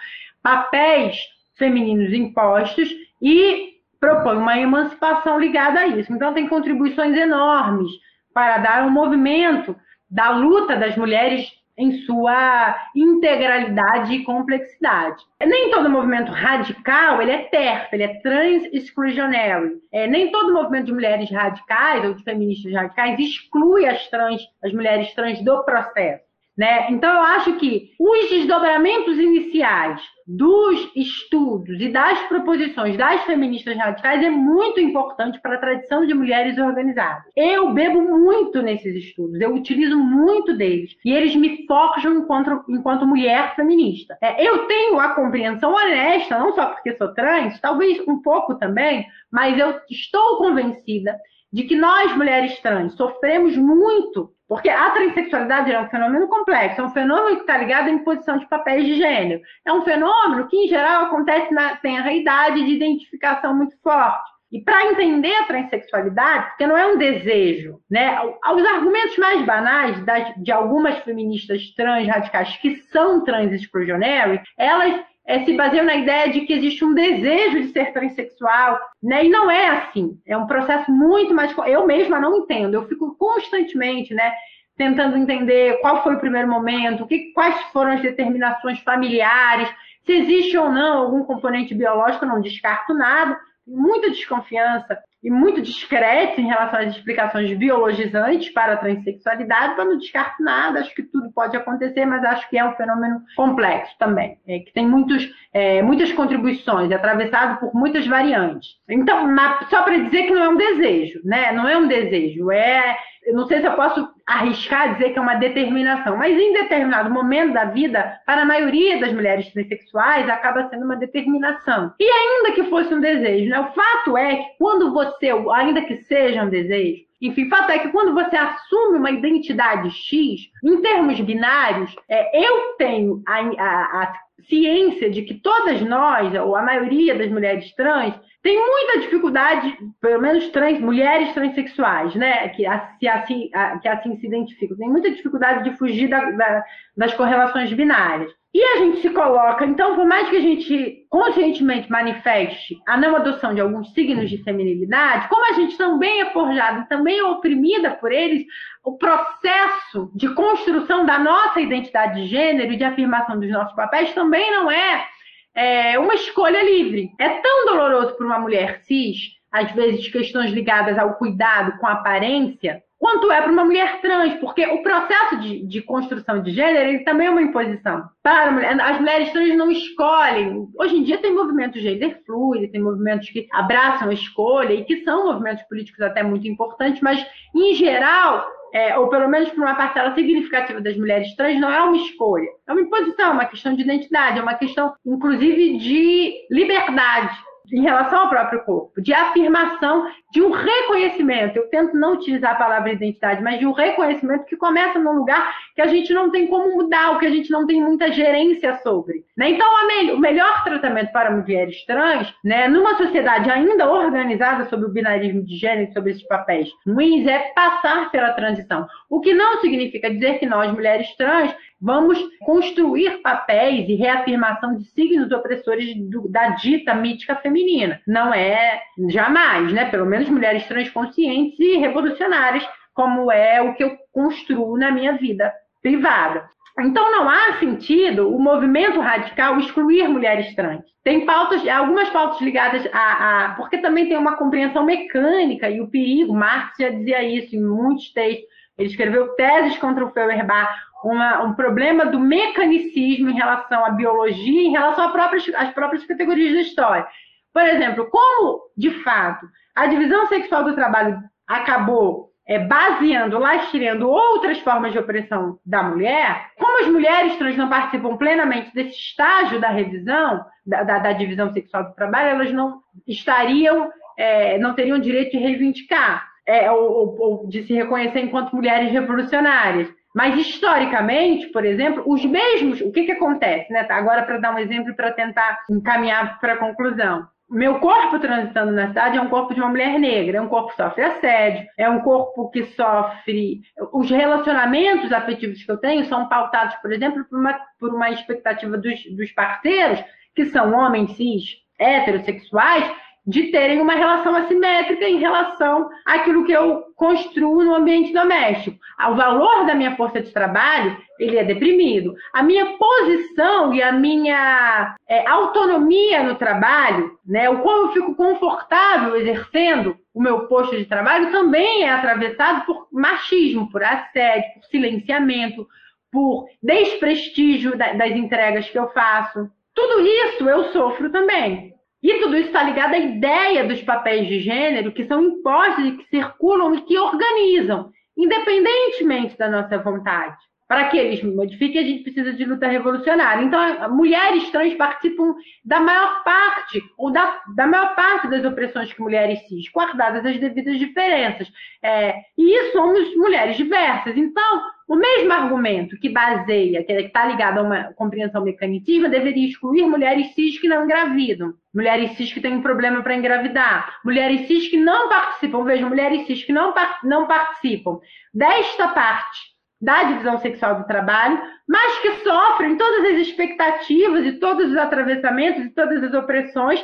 papéis 0.42 1.16
femininos 1.56 2.12
impostos 2.12 2.88
e 3.20 3.74
propõe 3.98 4.36
uma 4.36 4.58
emancipação 4.58 5.40
ligada 5.40 5.80
a 5.80 5.86
isso. 5.86 6.12
Então, 6.12 6.34
tem 6.34 6.46
contribuições 6.46 7.16
enormes 7.16 7.90
para 8.34 8.58
dar 8.58 8.86
um 8.86 8.90
movimento 8.90 9.74
da 10.10 10.30
luta 10.30 10.76
das 10.76 10.96
mulheres 10.96 11.50
em 11.76 11.92
sua 12.02 12.76
integralidade 12.94 14.14
e 14.14 14.24
complexidade. 14.24 15.22
Nem 15.44 15.70
todo 15.70 15.90
movimento 15.90 16.30
radical 16.30 17.20
ele 17.20 17.32
é 17.32 17.38
TERF, 17.44 17.88
ele 17.92 18.02
é 18.04 18.20
trans-exclusionary. 18.20 19.78
É, 19.92 20.06
nem 20.06 20.30
todo 20.30 20.54
movimento 20.54 20.86
de 20.86 20.92
mulheres 20.92 21.30
radicais 21.30 22.04
ou 22.04 22.14
de 22.14 22.22
feministas 22.22 22.72
radicais 22.72 23.18
exclui 23.18 23.86
as 23.86 24.08
trans, 24.08 24.42
as 24.62 24.72
mulheres 24.72 25.12
trans 25.14 25.42
do 25.42 25.64
processo. 25.64 26.23
Né? 26.56 26.92
Então, 26.92 27.12
eu 27.12 27.20
acho 27.20 27.56
que 27.56 27.90
os 27.98 28.30
desdobramentos 28.30 29.18
iniciais 29.18 30.00
dos 30.24 30.88
estudos 30.94 31.80
e 31.80 31.88
das 31.88 32.18
proposições 32.28 32.96
das 32.96 33.24
feministas 33.24 33.76
radicais 33.76 34.22
é 34.22 34.30
muito 34.30 34.78
importante 34.78 35.40
para 35.40 35.56
a 35.56 35.58
tradição 35.58 36.06
de 36.06 36.14
mulheres 36.14 36.56
organizadas. 36.56 37.24
Eu 37.36 37.72
bebo 37.72 38.00
muito 38.00 38.62
nesses 38.62 38.94
estudos, 39.04 39.40
eu 39.40 39.52
utilizo 39.52 39.98
muito 39.98 40.56
deles 40.56 40.96
e 41.04 41.12
eles 41.12 41.34
me 41.34 41.66
focam 41.66 42.14
enquanto, 42.14 42.64
enquanto 42.68 43.06
mulher 43.06 43.54
feminista. 43.56 44.16
É, 44.22 44.46
eu 44.48 44.66
tenho 44.66 44.98
a 45.00 45.08
compreensão 45.14 45.74
honesta, 45.74 46.38
não 46.38 46.54
só 46.54 46.66
porque 46.66 46.96
sou 46.96 47.12
trans, 47.12 47.60
talvez 47.60 48.00
um 48.06 48.22
pouco 48.22 48.54
também, 48.54 49.04
mas 49.30 49.58
eu 49.58 49.74
estou 49.90 50.38
convencida 50.38 51.18
de 51.52 51.64
que 51.64 51.76
nós, 51.76 52.16
mulheres 52.16 52.58
trans, 52.60 52.94
sofremos 52.94 53.56
muito 53.56 54.33
porque 54.48 54.68
a 54.68 54.90
transexualidade 54.90 55.72
é 55.72 55.80
um 55.80 55.88
fenômeno 55.88 56.28
complexo, 56.28 56.80
é 56.80 56.84
um 56.84 56.90
fenômeno 56.90 57.36
que 57.36 57.42
está 57.42 57.56
ligado 57.56 57.88
à 57.88 57.90
imposição 57.90 58.38
de 58.38 58.46
papéis 58.46 58.84
de 58.84 58.96
gênero. 58.96 59.40
É 59.64 59.72
um 59.72 59.82
fenômeno 59.82 60.46
que, 60.48 60.56
em 60.56 60.68
geral, 60.68 61.06
acontece 61.06 61.52
na 61.52 61.76
tenra 61.76 62.12
idade 62.12 62.64
de 62.64 62.72
identificação 62.72 63.54
muito 63.54 63.74
forte. 63.82 64.34
E 64.52 64.60
para 64.60 64.86
entender 64.86 65.34
a 65.34 65.46
transexualidade, 65.46 66.50
porque 66.50 66.66
não 66.66 66.76
é 66.76 66.86
um 66.86 66.96
desejo, 66.96 67.80
né? 67.90 68.16
Os 68.22 68.64
argumentos 68.64 69.18
mais 69.18 69.44
banais 69.44 70.04
das, 70.04 70.32
de 70.36 70.52
algumas 70.52 70.96
feministas 70.98 71.74
trans 71.74 72.06
radicais 72.06 72.56
que 72.58 72.76
são 72.92 73.24
trans 73.24 73.52
exclusionary, 73.52 74.40
elas 74.56 75.00
é, 75.26 75.44
se 75.44 75.54
baseiam 75.54 75.86
na 75.86 75.96
ideia 75.96 76.30
de 76.30 76.42
que 76.42 76.52
existe 76.52 76.84
um 76.84 76.92
desejo 76.92 77.62
de 77.62 77.72
ser 77.72 77.92
transexual, 77.92 78.78
né? 79.02 79.24
E 79.24 79.28
não 79.28 79.50
é 79.50 79.68
assim. 79.68 80.18
É 80.26 80.36
um 80.36 80.46
processo 80.46 80.90
muito 80.92 81.32
mais. 81.32 81.54
Eu 81.66 81.86
mesma 81.86 82.20
não 82.20 82.38
entendo. 82.38 82.74
Eu 82.74 82.86
fico 82.86 83.16
constantemente, 83.16 84.12
né? 84.12 84.32
Tentando 84.76 85.16
entender 85.16 85.80
qual 85.80 86.02
foi 86.02 86.16
o 86.16 86.20
primeiro 86.20 86.48
momento, 86.48 87.06
que, 87.06 87.32
quais 87.32 87.58
foram 87.72 87.92
as 87.92 88.02
determinações 88.02 88.80
familiares, 88.80 89.68
se 90.04 90.12
existe 90.12 90.58
ou 90.58 90.70
não 90.70 90.98
algum 90.98 91.24
componente 91.24 91.74
biológico, 91.74 92.26
não 92.26 92.40
descarto 92.40 92.92
nada. 92.92 93.38
Muita 93.66 94.10
desconfiança 94.10 94.98
e 95.24 95.30
muito 95.30 95.62
discreto 95.62 96.38
em 96.38 96.46
relação 96.46 96.80
às 96.80 96.94
explicações 96.94 97.56
biologizantes 97.56 98.50
para 98.50 98.74
a 98.74 98.76
transexualidade, 98.76 99.74
mas 99.76 99.86
não 99.86 99.98
descarto 99.98 100.42
nada, 100.42 100.80
acho 100.80 100.94
que 100.94 101.02
tudo 101.02 101.32
pode 101.32 101.56
acontecer, 101.56 102.04
mas 102.04 102.22
acho 102.24 102.48
que 102.50 102.58
é 102.58 102.64
um 102.64 102.74
fenômeno 102.74 103.22
complexo 103.34 103.96
também, 103.98 104.36
é, 104.46 104.58
que 104.58 104.72
tem 104.74 104.86
muitos, 104.86 105.26
é, 105.52 105.82
muitas 105.82 106.12
contribuições, 106.12 106.90
é 106.90 106.94
atravessado 106.94 107.58
por 107.58 107.74
muitas 107.74 108.06
variantes. 108.06 108.68
Então, 108.86 109.34
só 109.70 109.82
para 109.82 109.96
dizer 109.96 110.24
que 110.24 110.34
não 110.34 110.44
é 110.44 110.48
um 110.50 110.56
desejo, 110.56 111.20
né? 111.24 111.52
Não 111.52 111.66
é 111.66 111.78
um 111.78 111.88
desejo, 111.88 112.50
é 112.50 112.94
eu 113.24 113.34
não 113.34 113.46
sei 113.46 113.60
se 113.60 113.66
eu 113.66 113.72
posso 113.72 114.06
arriscar 114.26 114.94
dizer 114.94 115.10
que 115.10 115.18
é 115.18 115.22
uma 115.22 115.34
determinação, 115.34 116.16
mas 116.16 116.38
em 116.38 116.52
determinado 116.52 117.10
momento 117.10 117.52
da 117.52 117.64
vida, 117.66 118.20
para 118.26 118.42
a 118.42 118.46
maioria 118.46 118.98
das 118.98 119.12
mulheres 119.12 119.52
transexuais, 119.52 120.28
acaba 120.28 120.68
sendo 120.68 120.84
uma 120.84 120.96
determinação. 120.96 121.92
E 121.98 122.04
ainda 122.04 122.52
que 122.52 122.64
fosse 122.64 122.94
um 122.94 123.00
desejo, 123.00 123.50
né? 123.50 123.60
O 123.60 123.72
fato 123.72 124.16
é 124.16 124.36
que 124.36 124.58
quando 124.58 124.92
você, 124.92 125.30
ainda 125.52 125.82
que 125.82 125.96
seja 125.96 126.42
um 126.42 126.48
desejo, 126.48 127.04
enfim, 127.20 127.48
fato 127.48 127.70
é 127.70 127.78
que 127.78 127.88
quando 127.88 128.12
você 128.12 128.36
assume 128.36 128.98
uma 128.98 129.10
identidade 129.10 129.90
X, 129.90 130.50
em 130.62 130.80
termos 130.82 131.18
binários, 131.20 131.94
é, 132.08 132.46
eu 132.46 132.74
tenho 132.76 133.22
a, 133.26 133.38
a, 133.38 134.02
a 134.02 134.12
ciência 134.48 135.10
de 135.10 135.22
que 135.22 135.34
todas 135.34 135.80
nós, 135.80 136.34
ou 136.34 136.56
a 136.56 136.62
maioria 136.62 137.14
das 137.14 137.30
mulheres 137.30 137.74
trans, 137.74 138.14
tem 138.42 138.56
muita 138.56 139.00
dificuldade, 139.00 139.76
pelo 140.00 140.20
menos 140.20 140.48
trans, 140.50 140.78
mulheres 140.78 141.32
transexuais, 141.32 142.14
né, 142.14 142.48
que 142.50 142.66
assim, 142.66 143.48
que 143.80 143.88
assim 143.88 144.16
se 144.16 144.26
identificam, 144.26 144.76
tem 144.76 144.88
muita 144.88 145.10
dificuldade 145.10 145.64
de 145.64 145.76
fugir 145.76 146.08
da, 146.08 146.30
da, 146.30 146.64
das 146.96 147.14
correlações 147.14 147.72
binárias. 147.72 148.30
E 148.54 148.62
a 148.62 148.76
gente 148.76 149.00
se 149.00 149.10
coloca, 149.10 149.66
então, 149.66 149.96
por 149.96 150.06
mais 150.06 150.30
que 150.30 150.36
a 150.36 150.40
gente 150.40 151.04
conscientemente 151.10 151.90
manifeste 151.90 152.76
a 152.86 152.96
não 152.96 153.16
adoção 153.16 153.52
de 153.52 153.60
alguns 153.60 153.92
signos 153.92 154.30
de 154.30 154.44
feminilidade, 154.44 155.28
como 155.28 155.44
a 155.50 155.54
gente 155.54 155.76
também 155.76 156.20
é 156.20 156.30
forjada 156.30 156.86
também 156.88 157.18
é 157.18 157.24
oprimida 157.24 157.90
por 157.90 158.12
eles, 158.12 158.44
o 158.84 158.96
processo 158.96 160.08
de 160.14 160.32
construção 160.34 161.04
da 161.04 161.18
nossa 161.18 161.60
identidade 161.60 162.22
de 162.22 162.28
gênero 162.28 162.72
e 162.72 162.76
de 162.76 162.84
afirmação 162.84 163.40
dos 163.40 163.50
nossos 163.50 163.74
papéis 163.74 164.14
também 164.14 164.48
não 164.52 164.70
é, 164.70 165.04
é 165.52 165.98
uma 165.98 166.14
escolha 166.14 166.62
livre. 166.62 167.10
É 167.18 167.28
tão 167.28 167.66
doloroso 167.66 168.16
para 168.16 168.26
uma 168.26 168.38
mulher 168.38 168.82
cis 168.84 169.34
às 169.54 169.70
vezes, 169.70 170.08
questões 170.08 170.50
ligadas 170.50 170.98
ao 170.98 171.14
cuidado 171.14 171.78
com 171.78 171.86
a 171.86 171.92
aparência, 171.92 172.82
quanto 172.98 173.30
é 173.30 173.40
para 173.40 173.52
uma 173.52 173.64
mulher 173.64 174.00
trans, 174.00 174.34
porque 174.40 174.66
o 174.66 174.82
processo 174.82 175.36
de, 175.36 175.64
de, 175.64 175.80
construção 175.80 176.42
de 176.42 176.50
gênero 176.50 176.88
ele 176.88 177.04
também 177.04 177.28
é 177.28 177.30
uma 177.30 177.40
imposição. 177.40 178.02
Para 178.20 178.50
mulher, 178.50 178.80
as 178.80 178.98
mulheres 178.98 179.30
trans 179.30 179.56
não 179.56 179.70
escolhem. 179.70 180.66
Hoje 180.76 180.96
em 180.96 181.04
dia 181.04 181.18
tem 181.18 181.32
movimentos 181.32 181.80
gender 181.80 182.20
fluid, 182.26 182.66
tem 182.66 182.82
movimentos 182.82 183.30
que 183.30 183.46
abraçam 183.52 184.08
a 184.08 184.12
escolha 184.14 184.74
e 184.74 184.84
que 184.84 185.04
são 185.04 185.26
movimentos 185.26 185.62
políticos 185.68 186.02
até 186.02 186.24
muito 186.24 186.48
importantes, 186.48 187.00
mas 187.00 187.24
em 187.54 187.74
geral 187.74 188.44
é, 188.72 188.98
ou 188.98 189.08
pelo 189.08 189.28
menos 189.28 189.50
para 189.50 189.64
uma 189.66 189.76
parcela 189.76 190.12
significativa 190.16 190.80
das 190.80 190.96
mulheres 190.96 191.32
trans, 191.36 191.60
não 191.60 191.70
é 191.70 191.80
uma 191.80 191.96
escolha. 191.96 192.48
É 192.66 192.72
uma 192.72 192.80
imposição, 192.82 193.26
é 193.26 193.32
uma 193.34 193.44
questão 193.44 193.76
de 193.76 193.82
identidade, 193.82 194.40
é 194.40 194.42
uma 194.42 194.54
questão, 194.54 194.92
inclusive, 195.06 195.78
de 195.78 196.34
liberdade 196.50 197.38
em 197.72 197.80
relação 197.80 198.20
ao 198.20 198.28
próprio 198.28 198.62
corpo, 198.64 199.00
de 199.00 199.12
afirmação, 199.12 200.06
de 200.32 200.42
um 200.42 200.50
reconhecimento. 200.50 201.56
Eu 201.56 201.68
tento 201.68 201.96
não 201.96 202.14
utilizar 202.14 202.52
a 202.52 202.56
palavra 202.56 202.92
identidade, 202.92 203.42
mas 203.42 203.58
de 203.58 203.66
um 203.66 203.72
reconhecimento 203.72 204.44
que 204.44 204.56
começa 204.56 204.98
num 204.98 205.12
lugar 205.12 205.54
que 205.74 205.80
a 205.80 205.86
gente 205.86 206.12
não 206.12 206.30
tem 206.30 206.46
como 206.46 206.74
mudar, 206.74 207.12
o 207.12 207.18
que 207.18 207.26
a 207.26 207.30
gente 207.30 207.50
não 207.50 207.66
tem 207.66 207.82
muita 207.82 208.12
gerência 208.12 208.78
sobre. 208.82 209.24
Né? 209.36 209.50
Então, 209.50 209.66
o 210.14 210.18
melhor 210.18 210.62
tratamento 210.62 211.12
para 211.12 211.30
mulheres 211.30 211.84
trans, 211.86 212.32
né, 212.44 212.68
numa 212.68 212.96
sociedade 212.96 213.50
ainda 213.50 213.90
organizada 213.90 214.64
sobre 214.68 214.86
o 214.86 214.92
binarismo 214.92 215.44
de 215.44 215.56
gênero, 215.56 215.92
sobre 215.92 216.12
esses 216.12 216.26
papéis 216.26 216.68
ruins, 216.86 217.26
é 217.26 217.38
passar 217.54 218.10
pela 218.10 218.32
transição. 218.32 218.86
O 219.10 219.20
que 219.20 219.34
não 219.34 219.60
significa 219.60 220.10
dizer 220.10 220.38
que 220.38 220.46
nós, 220.46 220.72
mulheres 220.72 221.14
trans, 221.16 221.54
Vamos 221.86 222.18
construir 222.40 223.20
papéis 223.20 223.86
e 223.90 223.94
reafirmação 223.94 224.74
de 224.74 224.84
signos 224.92 225.30
opressores 225.30 225.94
do, 226.08 226.26
da 226.30 226.50
dita 226.50 226.94
mítica 226.94 227.36
feminina. 227.36 228.00
Não 228.06 228.32
é 228.32 228.80
jamais, 229.10 229.70
né? 229.70 229.90
Pelo 229.90 230.06
menos 230.06 230.30
mulheres 230.30 230.66
transconscientes 230.66 231.60
e 231.60 231.76
revolucionárias, 231.76 232.66
como 232.94 233.30
é 233.30 233.60
o 233.60 233.74
que 233.74 233.84
eu 233.84 233.98
construo 234.10 234.78
na 234.78 234.90
minha 234.90 235.12
vida 235.18 235.52
privada. 235.82 236.48
Então 236.80 237.10
não 237.12 237.28
há 237.28 237.54
sentido 237.60 238.34
o 238.34 238.38
movimento 238.40 238.98
radical 238.98 239.58
excluir 239.60 240.08
mulheres 240.08 240.54
trans. 240.56 240.82
Tem 241.04 241.24
pautas, 241.24 241.66
algumas 241.68 242.10
pautas 242.10 242.40
ligadas 242.40 242.84
a, 242.92 243.44
a, 243.44 243.54
porque 243.54 243.78
também 243.78 244.08
tem 244.08 244.16
uma 244.16 244.36
compreensão 244.36 244.84
mecânica 244.84 245.70
e 245.70 245.80
o 245.80 245.88
perigo. 245.88 246.34
Marx 246.34 246.76
já 246.78 246.88
dizia 246.88 247.22
isso 247.22 247.54
em 247.54 247.62
muitos 247.62 248.12
textos. 248.12 248.48
Ele 248.76 248.88
escreveu 248.88 249.28
teses 249.36 249.78
contra 249.78 250.04
o 250.04 250.10
Feuerbach, 250.10 250.74
uma, 251.04 251.44
um 251.44 251.54
problema 251.54 252.06
do 252.06 252.18
mecanicismo 252.18 253.30
em 253.30 253.34
relação 253.34 253.84
à 253.84 253.90
biologia, 253.90 254.62
em 254.62 254.72
relação 254.72 255.04
às 255.04 255.12
próprias, 255.12 255.48
às 255.54 255.70
próprias 255.72 256.04
categorias 256.04 256.54
da 256.54 256.60
história. 256.60 257.06
Por 257.52 257.62
exemplo, 257.62 258.08
como, 258.10 258.62
de 258.76 258.90
fato, 259.04 259.46
a 259.76 259.86
divisão 259.86 260.26
sexual 260.26 260.64
do 260.64 260.74
trabalho 260.74 261.22
acabou 261.46 262.33
é, 262.46 262.58
baseando, 262.58 263.38
lastreando 263.38 264.08
outras 264.08 264.58
formas 264.60 264.92
de 264.92 264.98
opressão 264.98 265.58
da 265.64 265.82
mulher, 265.82 266.50
como 266.58 266.82
as 266.82 266.88
mulheres 266.88 267.36
trans 267.36 267.56
não 267.56 267.68
participam 267.68 268.16
plenamente 268.16 268.72
desse 268.74 268.96
estágio 268.96 269.60
da 269.60 269.68
revisão, 269.68 270.44
da, 270.66 270.82
da, 270.82 270.98
da 270.98 271.12
divisão 271.12 271.52
sexual 271.52 271.84
do 271.84 271.94
trabalho, 271.94 272.30
elas 272.30 272.52
não 272.52 272.80
estariam, 273.06 273.90
é, 274.16 274.58
não 274.58 274.74
teriam 274.74 274.98
direito 274.98 275.32
de 275.32 275.38
reivindicar, 275.38 276.28
é, 276.46 276.70
ou, 276.70 277.18
ou 277.18 277.48
de 277.48 277.62
se 277.66 277.72
reconhecer 277.72 278.20
enquanto 278.20 278.54
mulheres 278.54 278.92
revolucionárias. 278.92 279.88
Mas 280.14 280.38
historicamente, 280.38 281.48
por 281.48 281.64
exemplo, 281.64 282.04
os 282.06 282.24
mesmos, 282.24 282.80
o 282.82 282.92
que, 282.92 283.04
que 283.04 283.12
acontece, 283.12 283.72
né? 283.72 283.82
Tá, 283.82 283.96
agora 283.96 284.22
para 284.22 284.38
dar 284.38 284.54
um 284.54 284.58
exemplo 284.58 284.94
para 284.94 285.10
tentar 285.10 285.58
encaminhar 285.68 286.38
para 286.38 286.52
a 286.52 286.56
conclusão. 286.56 287.26
Meu 287.50 287.78
corpo 287.78 288.18
transitando 288.18 288.72
na 288.72 288.88
cidade 288.88 289.18
é 289.18 289.20
um 289.20 289.28
corpo 289.28 289.54
de 289.54 289.60
uma 289.60 289.68
mulher 289.68 289.98
negra, 289.98 290.38
é 290.38 290.40
um 290.40 290.48
corpo 290.48 290.70
que 290.70 290.76
sofre 290.76 291.02
assédio, 291.04 291.66
é 291.76 291.88
um 291.88 292.00
corpo 292.00 292.50
que 292.50 292.64
sofre. 292.64 293.60
Os 293.92 294.10
relacionamentos 294.10 295.12
afetivos 295.12 295.62
que 295.62 295.70
eu 295.70 295.76
tenho 295.76 296.04
são 296.06 296.28
pautados, 296.28 296.74
por 296.76 296.90
exemplo, 296.90 297.24
por 297.26 297.38
uma, 297.38 297.60
por 297.78 297.94
uma 297.94 298.10
expectativa 298.10 298.78
dos, 298.78 299.04
dos 299.14 299.30
parceiros, 299.32 300.02
que 300.34 300.46
são 300.46 300.72
homens 300.74 301.12
cis 301.16 301.44
heterossexuais, 301.78 302.90
de 303.26 303.44
terem 303.44 303.80
uma 303.80 303.94
relação 303.94 304.34
assimétrica 304.36 305.08
em 305.08 305.18
relação 305.18 305.88
àquilo 306.04 306.44
que 306.44 306.52
eu 306.52 306.84
construo 306.94 307.64
no 307.64 307.74
ambiente 307.74 308.12
doméstico. 308.12 308.78
O 309.08 309.14
valor 309.14 309.66
da 309.66 309.74
minha 309.74 309.96
força 309.96 310.20
de 310.20 310.30
trabalho 310.30 310.96
ele 311.18 311.38
é 311.38 311.44
deprimido. 311.44 312.14
A 312.32 312.42
minha 312.42 312.76
posição 312.76 313.72
e 313.72 313.82
a 313.82 313.92
minha 313.92 314.96
é, 315.08 315.26
autonomia 315.26 316.22
no 316.22 316.34
trabalho, 316.34 317.18
né, 317.24 317.48
o 317.48 317.60
como 317.60 317.88
eu 317.88 317.92
fico 317.92 318.14
confortável 318.14 319.16
exercendo 319.16 319.96
o 320.12 320.20
meu 320.20 320.46
posto 320.46 320.76
de 320.76 320.84
trabalho, 320.84 321.30
também 321.30 321.84
é 321.84 321.90
atravessado 321.90 322.66
por 322.66 322.88
machismo, 322.92 323.70
por 323.70 323.82
assédio, 323.82 324.54
por 324.54 324.64
silenciamento, 324.64 325.66
por 326.12 326.46
desprestígio 326.62 327.76
das 327.76 328.12
entregas 328.12 328.68
que 328.68 328.78
eu 328.78 328.88
faço. 328.90 329.50
Tudo 329.74 330.06
isso 330.06 330.48
eu 330.48 330.64
sofro 330.72 331.10
também. 331.10 331.74
E 332.04 332.20
tudo 332.20 332.36
isso 332.36 332.48
está 332.48 332.62
ligado 332.62 332.92
à 332.92 332.98
ideia 332.98 333.64
dos 333.64 333.80
papéis 333.80 334.28
de 334.28 334.40
gênero 334.40 334.92
que 334.92 335.06
são 335.06 335.22
impostos 335.22 335.86
e 335.86 335.92
que 335.92 336.06
circulam 336.10 336.74
e 336.74 336.82
que 336.82 336.98
organizam, 336.98 337.90
independentemente 338.14 339.38
da 339.38 339.48
nossa 339.48 339.78
vontade. 339.78 340.36
Para 340.68 340.88
que 340.88 340.98
eles 340.98 341.22
modifiquem, 341.22 341.80
a 341.80 341.84
gente 341.86 342.02
precisa 342.02 342.34
de 342.34 342.44
luta 342.44 342.66
revolucionária. 342.68 343.42
Então, 343.42 343.94
mulheres 343.94 344.50
trans 344.50 344.74
participam 344.74 345.34
da 345.64 345.80
maior 345.80 346.22
parte, 346.24 346.82
ou 346.98 347.10
da, 347.10 347.40
da 347.56 347.66
maior 347.66 347.94
parte 347.94 348.28
das 348.28 348.44
opressões 348.44 348.92
que 348.92 349.00
mulheres 349.00 349.46
cis, 349.48 349.70
guardadas 349.72 350.26
as 350.26 350.38
devidas 350.38 350.78
diferenças. 350.78 351.50
É, 351.82 352.16
e 352.36 352.72
somos 352.72 353.16
mulheres 353.16 353.56
diversas. 353.56 354.14
Então, 354.14 354.62
o 354.86 354.96
mesmo 354.96 355.32
argumento 355.32 355.98
que 355.98 356.08
baseia, 356.08 356.84
que 356.84 356.92
está 356.92 357.24
ligado 357.24 357.58
a 357.58 357.62
uma 357.62 357.92
compreensão 357.94 358.44
mecanicismo, 358.44 359.08
deveria 359.08 359.48
excluir 359.48 359.86
mulheres 359.86 360.34
cis 360.34 360.60
que 360.60 360.68
não 360.68 360.84
engravidam, 360.84 361.54
mulheres 361.74 362.16
cis 362.16 362.32
que 362.32 362.40
têm 362.40 362.56
um 362.56 362.62
problema 362.62 363.02
para 363.02 363.16
engravidar, 363.16 363.98
mulheres 364.04 364.46
cis 364.46 364.68
que 364.68 364.76
não 364.76 365.08
participam, 365.08 365.64
veja, 365.64 365.86
mulheres 365.88 366.26
cis 366.26 366.44
que 366.44 366.52
não, 366.52 366.74
não 367.02 367.26
participam 367.26 367.98
desta 368.32 368.88
parte 368.88 369.54
da 369.80 370.04
divisão 370.04 370.38
sexual 370.38 370.76
do 370.76 370.86
trabalho, 370.86 371.40
mas 371.68 371.98
que 372.00 372.12
sofrem 372.22 372.76
todas 372.76 373.12
as 373.12 373.26
expectativas 373.26 374.24
e 374.24 374.32
todos 374.32 374.70
os 374.70 374.76
atravessamentos 374.76 375.64
e 375.64 375.70
todas 375.70 376.02
as 376.02 376.14
opressões 376.14 376.82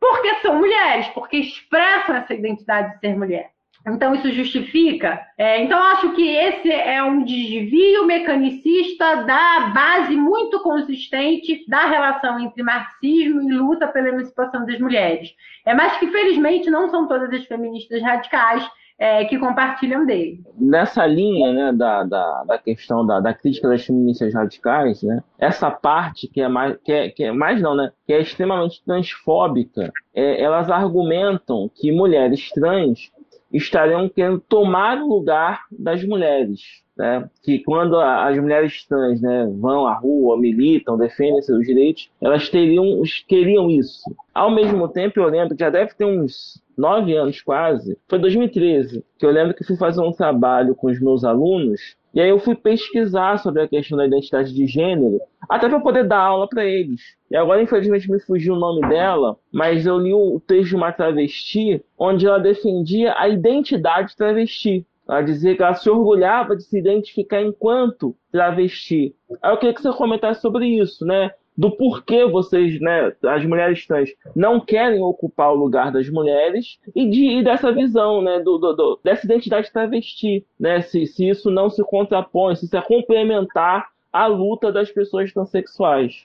porque 0.00 0.34
são 0.36 0.56
mulheres, 0.56 1.08
porque 1.08 1.38
expressam 1.38 2.16
essa 2.16 2.34
identidade 2.34 2.94
de 2.94 3.00
ser 3.00 3.16
mulher. 3.16 3.50
Então, 3.94 4.14
isso 4.14 4.30
justifica. 4.32 5.20
É, 5.36 5.62
então, 5.62 5.78
acho 5.78 6.12
que 6.14 6.28
esse 6.28 6.70
é 6.70 7.02
um 7.02 7.24
desvio 7.24 8.06
mecanicista 8.06 9.24
da 9.24 9.70
base 9.74 10.16
muito 10.16 10.60
consistente 10.60 11.64
da 11.68 11.86
relação 11.86 12.38
entre 12.40 12.62
marxismo 12.62 13.42
e 13.42 13.52
luta 13.52 13.86
pela 13.86 14.08
emancipação 14.08 14.66
das 14.66 14.78
mulheres. 14.78 15.30
É, 15.66 15.74
mas 15.74 15.96
que, 15.98 16.08
felizmente, 16.08 16.70
não 16.70 16.88
são 16.88 17.06
todas 17.06 17.32
as 17.32 17.44
feministas 17.46 18.02
radicais 18.02 18.68
é, 18.98 19.24
que 19.24 19.38
compartilham 19.38 20.04
dele. 20.04 20.40
Nessa 20.58 21.06
linha 21.06 21.52
né, 21.52 21.72
da, 21.72 22.02
da, 22.02 22.44
da 22.44 22.58
questão 22.58 23.06
da, 23.06 23.20
da, 23.20 23.32
crítica 23.32 23.68
das 23.68 23.86
feministas 23.86 24.34
radicais, 24.34 25.02
né, 25.02 25.22
essa 25.38 25.70
parte 25.70 26.26
que 26.26 26.40
é 26.40 26.48
mais, 26.48 26.76
que 26.78 26.92
é, 26.92 27.08
que 27.08 27.22
é 27.22 27.32
mais 27.32 27.62
não, 27.62 27.76
né, 27.76 27.92
que 28.04 28.12
é 28.12 28.20
extremamente 28.20 28.82
transfóbica, 28.84 29.92
é, 30.12 30.42
elas 30.42 30.68
argumentam 30.68 31.70
que 31.72 31.92
mulheres 31.92 32.50
trans 32.50 33.12
estariam 33.52 34.08
querendo 34.08 34.40
tomar 34.40 34.98
o 34.98 35.08
lugar 35.08 35.64
das 35.70 36.04
mulheres. 36.04 36.60
Né? 36.96 37.28
Que 37.42 37.60
quando 37.60 37.98
as 37.98 38.36
mulheres 38.38 38.84
trans 38.84 39.20
né, 39.20 39.48
vão 39.58 39.86
à 39.86 39.94
rua, 39.94 40.36
militam, 40.36 40.98
defendem 40.98 41.40
seus 41.42 41.64
direitos, 41.64 42.10
elas 42.20 42.48
teriam, 42.48 43.02
queriam 43.26 43.70
isso. 43.70 44.02
Ao 44.34 44.50
mesmo 44.50 44.88
tempo, 44.88 45.20
eu 45.20 45.28
lembro 45.28 45.56
que 45.56 45.62
já 45.62 45.70
deve 45.70 45.94
ter 45.94 46.04
uns 46.04 46.60
nove 46.76 47.16
anos 47.16 47.40
quase, 47.42 47.98
foi 48.08 48.20
2013, 48.20 49.04
que 49.18 49.26
eu 49.26 49.30
lembro 49.30 49.54
que 49.54 49.64
fui 49.64 49.76
fazer 49.76 50.00
um 50.00 50.12
trabalho 50.12 50.76
com 50.76 50.86
os 50.86 51.00
meus 51.00 51.24
alunos 51.24 51.96
e 52.14 52.20
aí 52.20 52.30
eu 52.30 52.38
fui 52.38 52.54
pesquisar 52.54 53.38
sobre 53.38 53.62
a 53.62 53.68
questão 53.68 53.98
da 53.98 54.06
identidade 54.06 54.54
de 54.54 54.66
gênero, 54.66 55.20
até 55.48 55.68
para 55.68 55.80
poder 55.80 56.06
dar 56.06 56.20
aula 56.20 56.48
para 56.48 56.64
eles. 56.64 57.00
E 57.30 57.36
agora, 57.36 57.62
infelizmente, 57.62 58.10
me 58.10 58.18
fugiu 58.20 58.54
o 58.54 58.58
nome 58.58 58.88
dela, 58.88 59.36
mas 59.52 59.86
eu 59.86 59.98
li 59.98 60.12
o 60.12 60.40
texto 60.40 60.70
de 60.70 60.76
uma 60.76 60.92
travesti, 60.92 61.82
onde 61.98 62.26
ela 62.26 62.38
defendia 62.38 63.14
a 63.16 63.28
identidade 63.28 64.16
travesti. 64.16 64.86
Ela 65.08 65.22
dizia 65.22 65.56
que 65.56 65.62
ela 65.62 65.74
se 65.74 65.88
orgulhava 65.88 66.54
de 66.54 66.64
se 66.64 66.78
identificar 66.78 67.40
enquanto 67.40 68.14
travesti. 68.30 69.14
Aí 69.42 69.52
eu 69.52 69.56
queria 69.56 69.74
que 69.74 69.82
você 69.82 69.92
comentasse 69.92 70.40
sobre 70.40 70.66
isso, 70.66 71.04
né? 71.06 71.30
Do 71.58 71.72
porquê 71.72 72.24
vocês, 72.24 72.80
né, 72.80 73.12
as 73.24 73.44
mulheres 73.44 73.84
trans, 73.84 74.10
não 74.34 74.60
querem 74.60 75.02
ocupar 75.02 75.50
o 75.50 75.56
lugar 75.56 75.90
das 75.90 76.08
mulheres 76.08 76.78
e, 76.94 77.10
de, 77.10 77.38
e 77.38 77.42
dessa 77.42 77.72
visão, 77.72 78.22
né, 78.22 78.38
do, 78.38 78.58
do, 78.58 78.72
do, 78.72 79.00
dessa 79.02 79.26
identidade 79.26 79.72
travesti, 79.72 80.46
né, 80.58 80.80
se, 80.82 81.04
se 81.04 81.28
isso 81.28 81.50
não 81.50 81.68
se 81.68 81.82
contrapõe, 81.82 82.54
se 82.54 82.66
isso 82.66 82.76
é 82.76 82.80
complementar 82.80 83.88
à 84.12 84.26
luta 84.26 84.70
das 84.70 84.88
pessoas 84.92 85.32
transexuais. 85.32 86.24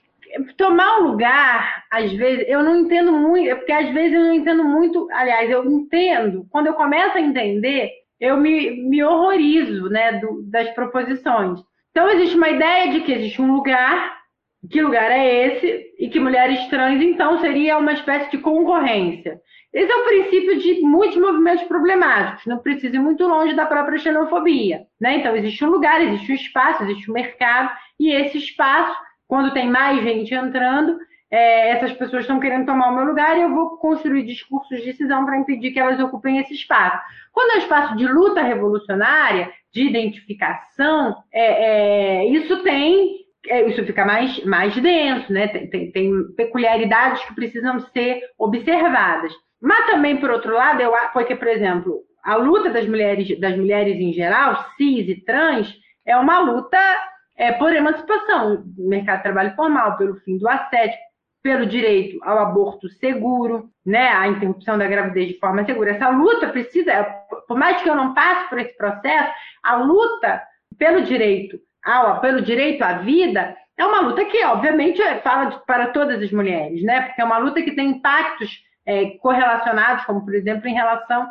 tomar 0.55 0.99
um 0.99 1.07
lugar, 1.07 1.83
às 1.89 2.13
vezes, 2.13 2.45
eu 2.47 2.61
não 2.61 2.77
entendo 2.77 3.11
muito, 3.11 3.49
é 3.49 3.55
porque 3.55 3.71
às 3.71 3.91
vezes 3.91 4.13
eu 4.13 4.21
não 4.21 4.33
entendo 4.33 4.63
muito, 4.63 5.07
aliás, 5.11 5.49
eu 5.49 5.65
entendo, 5.65 6.45
quando 6.51 6.67
eu 6.67 6.75
começo 6.75 7.17
a 7.17 7.21
entender, 7.21 7.89
eu 8.19 8.37
me, 8.37 8.83
me 8.83 9.03
horrorizo 9.03 9.89
né, 9.89 10.19
do, 10.19 10.43
das 10.43 10.69
proposições. 10.75 11.59
Então, 11.89 12.07
existe 12.09 12.37
uma 12.37 12.49
ideia 12.49 12.91
de 12.91 13.01
que 13.01 13.11
existe 13.11 13.41
um 13.41 13.51
lugar, 13.51 14.22
que 14.69 14.81
lugar 14.81 15.11
é 15.11 15.47
esse, 15.47 15.93
e 15.99 16.09
que 16.09 16.19
mulheres 16.19 16.67
trans, 16.67 17.01
então, 17.01 17.39
seria 17.39 17.77
uma 17.77 17.93
espécie 17.93 18.31
de 18.31 18.37
concorrência. 18.37 19.39
Esse 19.73 19.91
é 19.91 19.95
o 19.95 20.05
princípio 20.05 20.59
de 20.59 20.81
muitos 20.81 21.17
movimentos 21.17 21.63
problemáticos, 21.65 22.45
não 22.45 22.59
precisa 22.59 22.95
ir 22.95 22.99
muito 22.99 23.25
longe 23.27 23.55
da 23.55 23.65
própria 23.65 23.97
xenofobia. 23.97 24.85
Né? 25.01 25.17
Então, 25.17 25.35
existe 25.35 25.65
um 25.65 25.69
lugar, 25.69 26.01
existe 26.01 26.31
um 26.31 26.35
espaço, 26.35 26.83
existe 26.83 27.09
um 27.09 27.13
mercado, 27.13 27.71
e 27.99 28.11
esse 28.11 28.37
espaço 28.37 28.95
quando 29.33 29.51
tem 29.51 29.67
mais 29.67 30.03
gente 30.03 30.31
entrando, 30.31 30.95
é, 31.31 31.71
essas 31.71 31.93
pessoas 31.93 32.21
estão 32.21 32.39
querendo 32.39 32.67
tomar 32.67 32.89
o 32.89 32.95
meu 32.95 33.05
lugar 33.05 33.35
e 33.35 33.41
eu 33.41 33.49
vou 33.49 33.77
construir 33.77 34.23
discursos 34.23 34.77
de 34.77 34.85
decisão 34.85 35.25
para 35.25 35.39
impedir 35.39 35.71
que 35.71 35.79
elas 35.79 35.99
ocupem 35.99 36.37
esse 36.37 36.53
espaço. 36.53 37.03
Quando 37.31 37.53
é 37.53 37.55
um 37.55 37.59
espaço 37.59 37.95
de 37.95 38.05
luta 38.05 38.43
revolucionária, 38.43 39.51
de 39.71 39.87
identificação, 39.87 41.15
é, 41.31 42.21
é, 42.21 42.25
isso 42.27 42.61
tem 42.61 43.22
isso 43.45 43.85
fica 43.85 44.05
mais, 44.05 44.43
mais 44.45 44.75
denso, 44.75 45.31
né? 45.31 45.47
Tem, 45.47 45.69
tem, 45.69 45.91
tem, 45.91 46.33
peculiaridades 46.35 47.23
que 47.25 47.35
precisam 47.35 47.79
ser 47.79 48.21
observadas. 48.37 49.33
Mas 49.61 49.85
também, 49.87 50.17
por 50.17 50.29
outro 50.29 50.53
lado, 50.53 50.81
eu, 50.81 50.91
porque, 51.13 51.35
por 51.35 51.47
exemplo, 51.47 52.01
a 52.23 52.35
luta 52.35 52.69
das 52.69 52.87
mulheres, 52.87 53.39
das 53.39 53.55
mulheres 53.57 53.99
em 53.99 54.13
geral, 54.13 54.65
cis 54.77 55.07
e 55.07 55.15
trans, 55.25 55.73
é 56.05 56.15
uma 56.15 56.39
luta 56.39 56.77
é, 57.37 57.51
por 57.51 57.73
emancipação 57.73 58.63
do 58.65 58.87
mercado 58.87 59.17
de 59.17 59.23
trabalho 59.23 59.55
formal, 59.55 59.97
pelo 59.97 60.15
fim 60.21 60.37
do 60.37 60.47
assédio, 60.47 60.97
pelo 61.41 61.65
direito 61.65 62.17
ao 62.23 62.39
aborto 62.39 62.87
seguro, 62.87 63.69
né, 63.85 64.07
a 64.07 64.27
interrupção 64.29 64.77
da 64.77 64.87
gravidez 64.87 65.27
de 65.27 65.39
forma 65.39 65.65
segura. 65.65 65.91
Essa 65.91 66.09
luta 66.09 66.47
precisa, 66.47 67.03
por 67.47 67.57
mais 67.57 67.81
que 67.81 67.89
eu 67.89 67.95
não 67.95 68.13
passe 68.13 68.49
por 68.49 68.59
esse 68.59 68.75
processo, 68.77 69.31
a 69.61 69.75
luta 69.75 70.41
pelo 70.77 71.01
direito 71.01 71.59
ao, 71.83 72.21
pelo 72.21 72.41
direito 72.41 72.81
à 72.81 72.93
vida 72.93 73.55
é 73.77 73.85
uma 73.85 74.01
luta 74.01 74.23
que, 74.25 74.43
obviamente, 74.45 75.01
fala 75.21 75.45
de, 75.45 75.65
para 75.65 75.87
todas 75.87 76.21
as 76.21 76.31
mulheres, 76.31 76.83
né? 76.83 77.01
Porque 77.01 77.21
é 77.21 77.25
uma 77.25 77.37
luta 77.37 77.61
que 77.61 77.75
tem 77.75 77.89
impactos 77.89 78.61
é, 78.85 79.17
correlacionados, 79.17 80.05
como, 80.05 80.23
por 80.23 80.35
exemplo, 80.35 80.67
em 80.67 80.73
relação 80.73 81.27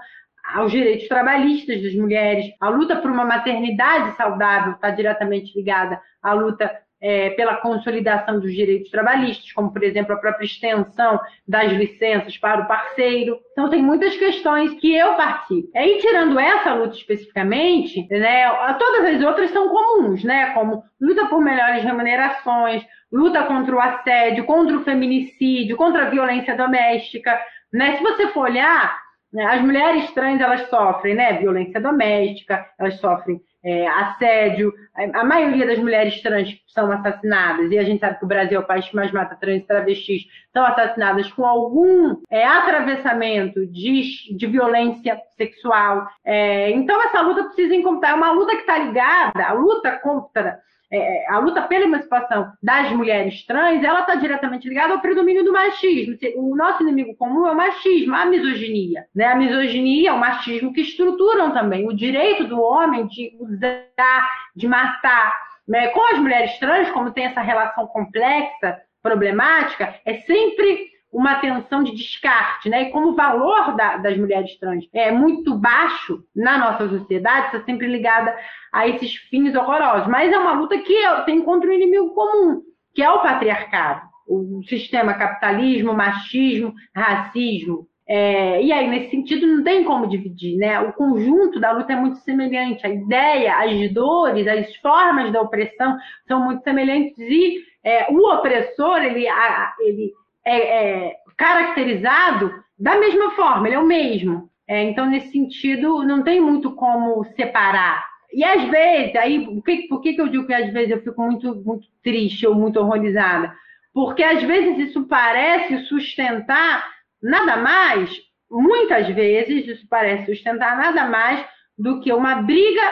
aos 0.54 0.72
direitos 0.72 1.06
trabalhistas 1.06 1.82
das 1.82 1.94
mulheres. 1.94 2.46
A 2.60 2.68
luta 2.68 2.96
por 2.96 3.10
uma 3.10 3.24
maternidade 3.24 4.16
saudável 4.16 4.72
está 4.72 4.90
diretamente 4.90 5.56
ligada 5.56 6.00
à 6.22 6.32
luta 6.32 6.70
é, 7.02 7.30
pela 7.30 7.56
consolidação 7.56 8.38
dos 8.38 8.52
direitos 8.52 8.90
trabalhistas, 8.90 9.52
como, 9.52 9.72
por 9.72 9.82
exemplo, 9.82 10.14
a 10.14 10.18
própria 10.18 10.46
extensão 10.46 11.20
das 11.46 11.72
licenças 11.72 12.38
para 12.38 12.62
o 12.62 12.68
parceiro. 12.68 13.38
Então, 13.52 13.68
tem 13.68 13.82
muitas 13.82 14.16
questões 14.16 14.72
que 14.74 14.94
eu 14.94 15.14
participo. 15.14 15.68
E 15.74 15.98
tirando 15.98 16.38
essa 16.38 16.74
luta 16.74 16.94
especificamente, 16.94 18.06
né, 18.08 18.48
todas 18.78 19.16
as 19.16 19.22
outras 19.22 19.50
são 19.50 19.68
comuns, 19.68 20.22
né, 20.22 20.50
como 20.54 20.84
luta 21.00 21.26
por 21.26 21.42
melhores 21.42 21.82
remunerações, 21.82 22.84
luta 23.12 23.42
contra 23.42 23.74
o 23.74 23.80
assédio, 23.80 24.44
contra 24.44 24.76
o 24.76 24.84
feminicídio, 24.84 25.76
contra 25.76 26.06
a 26.06 26.10
violência 26.10 26.56
doméstica. 26.56 27.38
Né? 27.72 27.96
Se 27.96 28.02
você 28.02 28.28
for 28.28 28.44
olhar, 28.44 29.02
né? 29.32 29.44
As 29.46 29.62
mulheres 29.62 30.10
trans, 30.12 30.40
elas 30.40 30.68
sofrem 30.68 31.14
né, 31.14 31.32
violência 31.34 31.80
doméstica, 31.80 32.66
elas 32.78 33.00
sofrem 33.00 33.40
é, 33.64 33.86
assédio. 33.86 34.72
A 35.14 35.24
maioria 35.24 35.66
das 35.66 35.78
mulheres 35.78 36.20
trans 36.20 36.50
são 36.68 36.90
assassinadas, 36.90 37.70
e 37.70 37.78
a 37.78 37.84
gente 37.84 38.00
sabe 38.00 38.18
que 38.18 38.24
o 38.24 38.28
Brasil 38.28 38.58
é 38.58 38.62
o 38.62 38.66
país 38.66 38.88
que 38.88 38.96
mais 38.96 39.10
mata 39.12 39.36
trans 39.36 39.62
e 39.62 39.66
travestis, 39.66 40.22
são 40.52 40.64
assassinadas 40.64 41.30
com 41.32 41.46
algum 41.46 42.16
é, 42.30 42.44
atravessamento 42.44 43.66
de, 43.66 44.36
de 44.36 44.46
violência 44.46 45.18
sexual. 45.36 46.06
É, 46.24 46.70
então, 46.70 47.00
essa 47.02 47.20
luta 47.20 47.44
precisa 47.44 47.74
encontrar, 47.74 48.10
é 48.10 48.14
uma 48.14 48.32
luta 48.32 48.54
que 48.54 48.62
está 48.62 48.78
ligada, 48.78 49.44
a 49.44 49.52
luta 49.52 49.92
contra 49.98 50.58
é, 50.92 51.24
a 51.30 51.38
luta 51.38 51.62
pela 51.62 51.86
emancipação 51.86 52.52
das 52.62 52.92
mulheres 52.92 53.46
trans, 53.46 53.82
ela 53.82 54.00
está 54.00 54.14
diretamente 54.14 54.68
ligada 54.68 54.92
ao 54.92 55.00
predomínio 55.00 55.42
do 55.42 55.52
machismo. 55.52 56.16
O 56.36 56.54
nosso 56.54 56.82
inimigo 56.82 57.16
comum 57.16 57.46
é 57.46 57.52
o 57.52 57.56
machismo, 57.56 58.14
a 58.14 58.26
misoginia. 58.26 59.06
Né? 59.14 59.24
A 59.24 59.34
misoginia 59.34 60.10
é 60.10 60.12
o 60.12 60.18
machismo 60.18 60.72
que 60.72 60.82
estruturam 60.82 61.50
também 61.52 61.88
o 61.88 61.96
direito 61.96 62.44
do 62.44 62.60
homem 62.60 63.06
de 63.06 63.34
usar, 63.40 64.28
de 64.54 64.68
matar. 64.68 65.34
Né? 65.66 65.88
Com 65.88 66.12
as 66.12 66.18
mulheres 66.18 66.58
trans, 66.58 66.90
como 66.90 67.10
tem 67.10 67.24
essa 67.24 67.40
relação 67.40 67.86
complexa, 67.86 68.78
problemática, 69.02 69.94
é 70.04 70.18
sempre 70.20 70.91
uma 71.12 71.34
tensão 71.36 71.82
de 71.82 71.94
descarte, 71.94 72.70
né? 72.70 72.84
E 72.84 72.90
como 72.90 73.10
o 73.10 73.14
valor 73.14 73.76
da, 73.76 73.98
das 73.98 74.16
mulheres 74.16 74.58
trans 74.58 74.88
é 74.94 75.12
muito 75.12 75.54
baixo 75.54 76.24
na 76.34 76.56
nossa 76.56 76.88
sociedade, 76.88 77.46
está 77.46 77.62
sempre 77.64 77.86
ligada 77.86 78.34
a 78.72 78.88
esses 78.88 79.14
fins 79.28 79.54
horrorosos. 79.54 80.08
Mas 80.08 80.32
é 80.32 80.38
uma 80.38 80.54
luta 80.54 80.78
que 80.78 80.94
tem 81.26 81.42
contra 81.42 81.68
um 81.68 81.72
inimigo 81.72 82.14
comum, 82.14 82.62
que 82.94 83.02
é 83.02 83.10
o 83.10 83.20
patriarcado, 83.20 84.00
o 84.26 84.62
sistema 84.66 85.12
capitalismo, 85.12 85.92
machismo, 85.92 86.72
racismo. 86.96 87.86
É, 88.08 88.62
e 88.62 88.72
aí, 88.72 88.88
nesse 88.88 89.10
sentido, 89.10 89.46
não 89.46 89.62
tem 89.62 89.84
como 89.84 90.08
dividir, 90.08 90.56
né? 90.56 90.80
O 90.80 90.92
conjunto 90.94 91.60
da 91.60 91.72
luta 91.72 91.92
é 91.92 91.96
muito 91.96 92.16
semelhante, 92.18 92.86
a 92.86 92.90
ideia, 92.90 93.58
as 93.58 93.92
dores, 93.92 94.46
as 94.48 94.74
formas 94.76 95.30
da 95.30 95.40
opressão 95.40 95.96
são 96.26 96.44
muito 96.44 96.64
semelhantes 96.64 97.18
e 97.18 97.62
é, 97.84 98.10
o 98.10 98.32
opressor, 98.32 98.98
ele, 98.98 99.28
a, 99.28 99.74
ele 99.80 100.12
é, 100.44 101.08
é 101.08 101.16
caracterizado 101.36 102.52
da 102.78 102.98
mesma 102.98 103.30
forma, 103.32 103.68
ele 103.68 103.76
é 103.76 103.78
o 103.78 103.86
mesmo. 103.86 104.50
É, 104.68 104.82
então, 104.84 105.06
nesse 105.06 105.32
sentido, 105.32 106.02
não 106.02 106.22
tem 106.22 106.40
muito 106.40 106.72
como 106.72 107.24
separar. 107.36 108.04
E 108.32 108.42
às 108.42 108.64
vezes, 108.70 109.14
aí, 109.16 109.44
por 109.44 109.62
que, 109.62 109.88
por 109.88 110.00
que, 110.00 110.16
eu 110.18 110.28
digo 110.28 110.46
que 110.46 110.54
às 110.54 110.72
vezes 110.72 110.90
eu 110.90 111.02
fico 111.02 111.22
muito, 111.22 111.54
muito 111.56 111.86
triste 112.02 112.46
ou 112.46 112.54
muito 112.54 112.80
horrorizada? 112.80 113.52
Porque 113.92 114.22
às 114.22 114.42
vezes 114.42 114.88
isso 114.88 115.04
parece 115.06 115.84
sustentar 115.86 116.88
nada 117.22 117.56
mais, 117.56 118.10
muitas 118.50 119.08
vezes 119.08 119.66
isso 119.66 119.86
parece 119.88 120.34
sustentar 120.34 120.76
nada 120.76 121.04
mais 121.04 121.44
do 121.76 122.00
que 122.00 122.12
uma 122.12 122.36
briga 122.36 122.82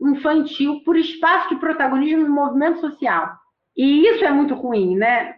infantil 0.00 0.82
por 0.84 0.96
espaço 0.96 1.48
de 1.48 1.60
protagonismo 1.60 2.28
no 2.28 2.34
movimento 2.34 2.80
social. 2.80 3.32
E 3.76 4.06
isso 4.06 4.24
é 4.24 4.30
muito 4.30 4.54
ruim, 4.54 4.96
né? 4.96 5.34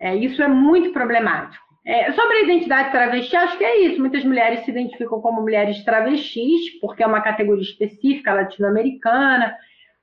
É, 0.00 0.16
isso 0.16 0.42
é 0.42 0.48
muito 0.48 0.92
problemático. 0.92 1.62
É, 1.84 2.12
sobre 2.12 2.36
a 2.36 2.42
identidade 2.42 2.90
travesti, 2.90 3.36
acho 3.36 3.58
que 3.58 3.64
é 3.64 3.80
isso. 3.82 4.00
Muitas 4.00 4.24
mulheres 4.24 4.64
se 4.64 4.70
identificam 4.70 5.20
como 5.20 5.42
mulheres 5.42 5.84
travestis, 5.84 6.78
porque 6.80 7.02
é 7.02 7.06
uma 7.06 7.20
categoria 7.20 7.62
específica 7.62 8.32
latino-americana. 8.32 9.54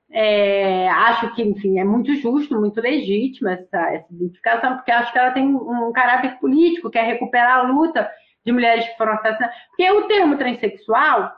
É, 0.09 0.87
acho 0.89 1.33
que, 1.35 1.43
enfim, 1.43 1.79
é 1.79 1.83
muito 1.83 2.15
justo, 2.15 2.59
muito 2.59 2.79
legítima 2.79 3.53
essa, 3.53 3.93
essa, 3.93 4.13
identificação, 4.13 4.75
porque 4.75 4.91
acho 4.91 5.11
que 5.11 5.19
ela 5.19 5.31
tem 5.31 5.45
um 5.45 5.91
caráter 5.91 6.39
político, 6.39 6.89
que 6.89 6.97
é 6.97 7.01
recuperar 7.01 7.59
a 7.59 7.61
luta 7.63 8.09
de 8.45 8.51
mulheres 8.51 8.87
que 8.87 8.97
foram 8.97 9.13
assassinadas. 9.13 9.55
Porque 9.69 9.91
o 9.91 10.07
termo 10.07 10.37
transexual, 10.37 11.31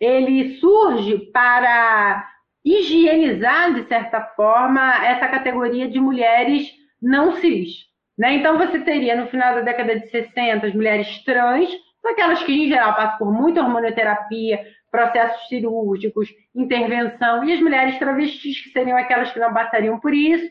ele 0.00 0.56
surge 0.58 1.18
para 1.32 2.24
higienizar, 2.64 3.74
de 3.74 3.86
certa 3.88 4.20
forma, 4.36 5.04
essa 5.04 5.28
categoria 5.28 5.88
de 5.88 6.00
mulheres 6.00 6.70
não 7.02 7.36
cis. 7.36 7.93
Né? 8.18 8.34
Então, 8.34 8.56
você 8.56 8.78
teria, 8.80 9.16
no 9.16 9.26
final 9.28 9.56
da 9.56 9.60
década 9.62 9.98
de 9.98 10.08
60, 10.10 10.66
as 10.66 10.74
mulheres 10.74 11.22
trans, 11.24 11.68
aquelas 12.04 12.42
que, 12.42 12.52
em 12.52 12.68
geral, 12.68 12.94
passam 12.94 13.18
por 13.18 13.32
muita 13.32 13.62
hormonioterapia, 13.62 14.60
processos 14.90 15.48
cirúrgicos, 15.48 16.28
intervenção, 16.54 17.44
e 17.44 17.52
as 17.52 17.60
mulheres 17.60 17.98
travestis, 17.98 18.60
que 18.62 18.70
seriam 18.70 18.96
aquelas 18.96 19.32
que 19.32 19.40
não 19.40 19.52
passariam 19.52 19.98
por 19.98 20.14
isso, 20.14 20.48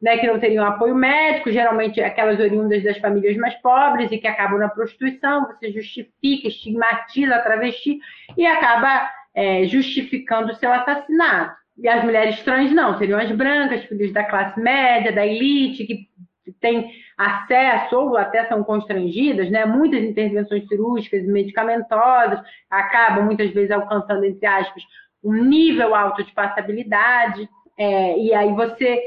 né, 0.00 0.18
que 0.18 0.26
não 0.26 0.38
teriam 0.38 0.64
apoio 0.64 0.94
médico, 0.94 1.50
geralmente 1.50 2.00
aquelas 2.00 2.38
oriundas 2.38 2.82
das 2.82 2.98
famílias 2.98 3.36
mais 3.36 3.54
pobres 3.56 4.10
e 4.10 4.18
que 4.18 4.26
acabam 4.26 4.58
na 4.58 4.68
prostituição, 4.68 5.46
você 5.46 5.72
justifica, 5.72 6.48
estigmatiza 6.48 7.34
a 7.34 7.42
travesti 7.42 7.98
e 8.36 8.46
acaba 8.46 9.10
é, 9.34 9.64
justificando 9.64 10.52
o 10.52 10.54
seu 10.56 10.72
assassinato. 10.72 11.56
E 11.76 11.88
as 11.88 12.04
mulheres 12.04 12.40
trans 12.42 12.70
não, 12.72 12.96
seriam 12.98 13.18
as 13.18 13.30
brancas, 13.32 13.84
filhas 13.84 14.12
da 14.12 14.22
classe 14.24 14.60
média, 14.60 15.10
da 15.10 15.26
elite, 15.26 15.84
que 15.84 16.06
têm 16.52 16.90
acesso 17.16 17.96
ou 17.96 18.16
até 18.16 18.46
são 18.46 18.62
constrangidas, 18.62 19.50
né? 19.50 19.64
Muitas 19.64 20.02
intervenções 20.02 20.66
cirúrgicas 20.68 21.22
e 21.22 21.26
medicamentosas 21.26 22.40
acabam 22.70 23.24
muitas 23.24 23.50
vezes 23.50 23.70
alcançando, 23.70 24.24
entre 24.24 24.46
aspas, 24.46 24.82
um 25.22 25.32
nível 25.32 25.94
alto 25.94 26.22
de 26.22 26.32
passabilidade. 26.32 27.48
É, 27.78 28.18
e 28.18 28.34
aí 28.34 28.52
você 28.52 29.00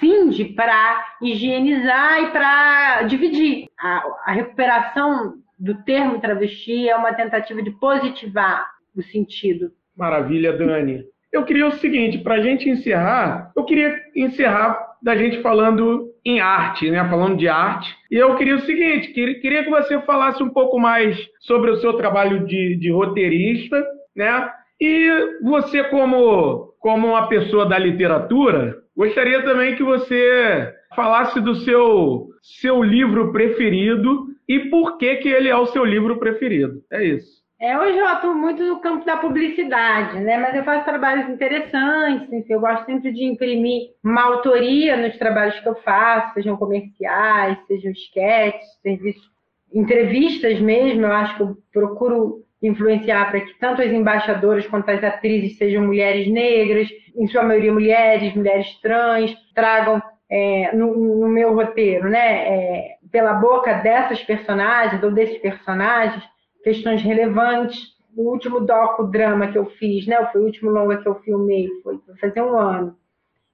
cinge 0.00 0.44
para 0.46 1.04
higienizar 1.22 2.22
e 2.22 2.30
para 2.30 3.02
dividir. 3.02 3.68
A, 3.78 4.04
a 4.26 4.32
recuperação 4.32 5.34
do 5.58 5.82
termo 5.84 6.20
travesti 6.20 6.88
é 6.88 6.96
uma 6.96 7.14
tentativa 7.14 7.62
de 7.62 7.70
positivar 7.70 8.66
o 8.94 9.02
sentido. 9.02 9.70
Maravilha, 9.96 10.52
Dani. 10.52 11.04
Eu 11.32 11.44
queria 11.44 11.66
o 11.66 11.72
seguinte, 11.72 12.18
para 12.18 12.36
a 12.36 12.40
gente 12.40 12.68
encerrar, 12.68 13.52
eu 13.56 13.64
queria 13.64 13.94
encerrar 14.14 14.96
da 15.02 15.16
gente 15.16 15.40
falando 15.42 16.10
em 16.26 16.40
arte, 16.40 16.90
né? 16.90 17.08
Falando 17.08 17.36
de 17.36 17.46
arte. 17.48 17.94
E 18.10 18.16
eu 18.16 18.34
queria 18.34 18.56
o 18.56 18.62
seguinte, 18.62 19.12
queria 19.12 19.62
que 19.62 19.70
você 19.70 20.00
falasse 20.00 20.42
um 20.42 20.50
pouco 20.50 20.76
mais 20.76 21.16
sobre 21.38 21.70
o 21.70 21.76
seu 21.76 21.92
trabalho 21.92 22.44
de, 22.44 22.76
de 22.76 22.90
roteirista, 22.90 23.80
né? 24.14 24.50
E 24.80 25.38
você 25.42 25.84
como 25.84 26.74
como 26.80 27.08
uma 27.08 27.28
pessoa 27.28 27.66
da 27.66 27.78
literatura, 27.78 28.76
gostaria 28.96 29.42
também 29.42 29.76
que 29.76 29.82
você 29.82 30.72
falasse 30.94 31.40
do 31.40 31.54
seu 31.54 32.26
seu 32.42 32.82
livro 32.82 33.32
preferido 33.32 34.26
e 34.48 34.68
por 34.68 34.98
que 34.98 35.16
que 35.16 35.28
ele 35.28 35.48
é 35.48 35.56
o 35.56 35.66
seu 35.66 35.84
livro 35.84 36.18
preferido. 36.18 36.82
É 36.90 37.04
isso. 37.04 37.45
É, 37.58 37.78
hoje 37.78 37.96
eu 37.96 38.06
atuo 38.06 38.34
muito 38.34 38.62
no 38.62 38.80
campo 38.80 39.06
da 39.06 39.16
publicidade, 39.16 40.20
né? 40.20 40.36
Mas 40.36 40.54
eu 40.54 40.62
faço 40.62 40.84
trabalhos 40.84 41.28
interessantes, 41.30 42.30
enfim, 42.30 42.52
eu 42.52 42.60
gosto 42.60 42.84
sempre 42.84 43.10
de 43.12 43.24
imprimir 43.24 43.92
uma 44.04 44.24
autoria 44.24 44.94
nos 44.96 45.16
trabalhos 45.16 45.58
que 45.60 45.68
eu 45.68 45.74
faço, 45.76 46.34
sejam 46.34 46.56
comerciais, 46.56 47.56
sejam 47.66 47.92
sketches, 47.92 48.68
serviços, 48.82 49.30
entrevistas 49.72 50.60
mesmo, 50.60 51.06
eu 51.06 51.12
acho 51.12 51.36
que 51.36 51.42
eu 51.44 51.56
procuro 51.72 52.44
influenciar 52.62 53.30
para 53.30 53.40
que 53.40 53.58
tanto 53.58 53.80
as 53.80 53.90
embaixadoras 53.90 54.66
quanto 54.66 54.90
as 54.90 55.02
atrizes 55.02 55.56
sejam 55.56 55.82
mulheres 55.82 56.28
negras, 56.28 56.88
em 57.16 57.26
sua 57.26 57.42
maioria 57.42 57.72
mulheres, 57.72 58.34
mulheres 58.34 58.78
trans, 58.80 59.34
tragam 59.54 60.02
é, 60.30 60.74
no, 60.74 60.94
no, 61.20 61.28
meu 61.28 61.54
roteiro, 61.54 62.08
né, 62.08 62.48
é, 62.48 62.96
pela 63.10 63.34
boca 63.34 63.72
dessas 63.74 64.22
personagens 64.22 65.02
ou 65.02 65.10
desses 65.10 65.38
personagens, 65.38 66.22
questões 66.66 67.00
relevantes. 67.00 67.94
O 68.16 68.32
último 68.32 68.58
doco-drama 68.58 69.46
que 69.52 69.58
eu 69.58 69.66
fiz, 69.66 70.04
né, 70.06 70.16
foi 70.32 70.40
o 70.40 70.44
último 70.46 70.70
longa 70.70 70.96
que 70.96 71.06
eu 71.06 71.14
filmei, 71.20 71.68
foi 71.84 72.00
fazer 72.20 72.42
um 72.42 72.58
ano. 72.58 72.96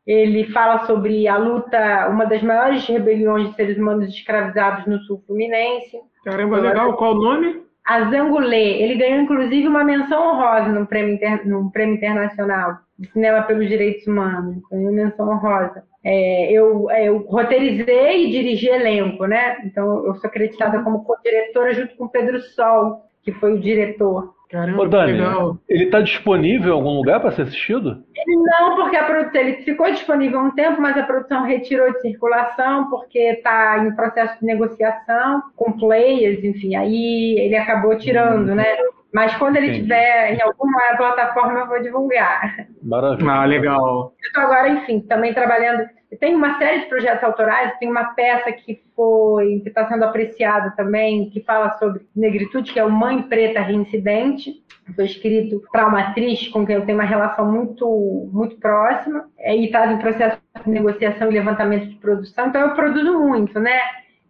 Ele 0.06 0.50
fala 0.50 0.86
sobre 0.86 1.28
a 1.28 1.36
luta, 1.36 2.08
uma 2.08 2.24
das 2.24 2.42
maiores 2.42 2.86
rebeliões 2.86 3.50
de 3.50 3.56
seres 3.56 3.76
humanos 3.76 4.08
escravizados 4.08 4.86
no 4.86 4.98
sul 5.00 5.22
fluminense. 5.26 5.98
Caramba, 6.24 6.58
legal. 6.58 6.96
Qual 6.96 7.14
o 7.14 7.20
nome? 7.20 7.62
Azangulê. 7.84 8.82
Ele 8.82 8.94
ganhou, 8.94 9.20
inclusive, 9.20 9.68
uma 9.68 9.84
menção 9.84 10.30
honrosa 10.30 10.68
no 10.68 10.86
prêmio, 10.86 11.14
inter... 11.14 11.46
no 11.46 11.70
prêmio 11.70 11.96
internacional 11.96 12.78
de 12.98 13.08
cinema 13.10 13.42
pelos 13.42 13.68
direitos 13.68 14.06
humanos. 14.06 14.56
Ganhou 14.70 14.92
menção 14.92 15.28
honrosa. 15.28 15.84
É, 16.05 16.53
eu, 16.53 16.90
é, 16.90 17.09
eu, 17.09 17.18
roteirizei 17.18 18.26
e 18.26 18.30
dirigi 18.30 18.68
elenco, 18.68 19.24
né? 19.26 19.59
Então, 19.64 20.05
eu 20.07 20.14
sou 20.16 20.28
acreditada 20.28 20.82
como 20.82 21.05
co-diretora 21.05 21.74
junto 21.74 21.96
com 21.96 22.09
Pedro 22.09 22.40
Sol, 22.40 23.03
que 23.22 23.32
foi 23.32 23.55
o 23.55 23.61
diretor. 23.61 24.34
Caramba, 24.50 24.82
Ô, 24.82 24.86
Dani, 24.86 25.12
legal. 25.12 25.57
ele 25.66 25.84
está 25.84 26.03
disponível 26.03 26.74
em 26.74 26.76
algum 26.76 26.96
lugar 26.96 27.20
para 27.20 27.30
ser 27.30 27.42
assistido? 27.42 28.05
Não, 28.26 28.76
porque 28.76 28.96
a 28.96 29.05
produção 29.05 29.40
ele 29.40 29.62
ficou 29.62 29.90
disponível 29.90 30.40
há 30.40 30.42
um 30.42 30.50
tempo, 30.50 30.78
mas 30.78 30.94
a 30.98 31.05
produção 31.05 31.44
retirou 31.44 31.90
de 31.90 32.03
circulação 32.03 32.90
porque 32.90 33.18
está 33.18 33.78
em 33.78 33.96
processo 33.96 34.38
de 34.38 34.44
negociação 34.44 35.42
com 35.57 35.72
players, 35.72 36.44
enfim, 36.44 36.76
aí 36.76 37.38
ele 37.38 37.57
acabou 37.57 37.96
tirando, 37.96 38.53
hum. 38.53 38.55
né? 38.55 38.76
Mas 39.11 39.34
quando 39.36 39.57
ele 39.57 39.68
Entendi. 39.68 39.82
tiver 39.82 40.34
em 40.34 40.42
alguma 40.42 40.96
plataforma, 40.98 41.61
eu 41.61 41.68
vou 41.68 41.82
divulgar. 41.82 42.66
Maravilha. 42.82 43.30
Ah, 43.30 43.44
legal. 43.44 44.14
Estou 44.20 44.42
agora, 44.42 44.68
enfim, 44.68 45.00
também 45.00 45.32
trabalhando. 45.32 45.88
Tem 46.20 46.34
uma 46.34 46.58
série 46.58 46.80
de 46.80 46.86
projetos 46.86 47.24
autorais, 47.24 47.78
tem 47.78 47.88
uma 47.88 48.12
peça 48.12 48.52
que 48.52 48.82
foi, 48.94 49.60
que 49.60 49.68
está 49.68 49.88
sendo 49.88 50.04
apreciada 50.04 50.72
também, 50.76 51.30
que 51.30 51.40
fala 51.40 51.70
sobre 51.78 52.06
negritude, 52.14 52.72
que 52.72 52.78
é 52.78 52.84
o 52.84 52.90
Mãe 52.90 53.22
Preta 53.22 53.60
Reincidente. 53.60 54.62
Foi 54.94 55.04
escrito 55.04 55.62
para 55.70 55.86
uma 55.86 56.00
atriz 56.00 56.48
com 56.48 56.66
quem 56.66 56.74
eu 56.74 56.84
tenho 56.84 56.98
uma 56.98 57.06
relação 57.06 57.50
muito, 57.50 58.28
muito 58.32 58.56
próxima, 58.56 59.28
é, 59.38 59.56
e 59.56 59.66
está 59.66 59.90
em 59.90 59.98
processo 59.98 60.38
de 60.64 60.70
negociação 60.70 61.30
e 61.30 61.34
levantamento 61.34 61.88
de 61.88 61.94
produção, 61.96 62.48
então 62.48 62.60
eu 62.60 62.74
produzo 62.74 63.18
muito, 63.18 63.58
né? 63.60 63.78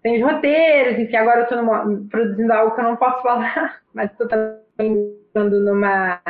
Tem 0.03 0.23
os 0.23 0.31
roteiros, 0.31 0.99
enfim, 0.99 1.17
agora 1.17 1.41
eu 1.41 1.45
estou 1.45 2.09
produzindo 2.11 2.53
algo 2.53 2.75
que 2.75 2.81
eu 2.81 2.85
não 2.85 2.97
posso 2.97 3.23
falar, 3.23 3.81
mas 3.95 4.11
estou 4.11 4.29
entrando 4.79 5.65
numa, 5.65 6.21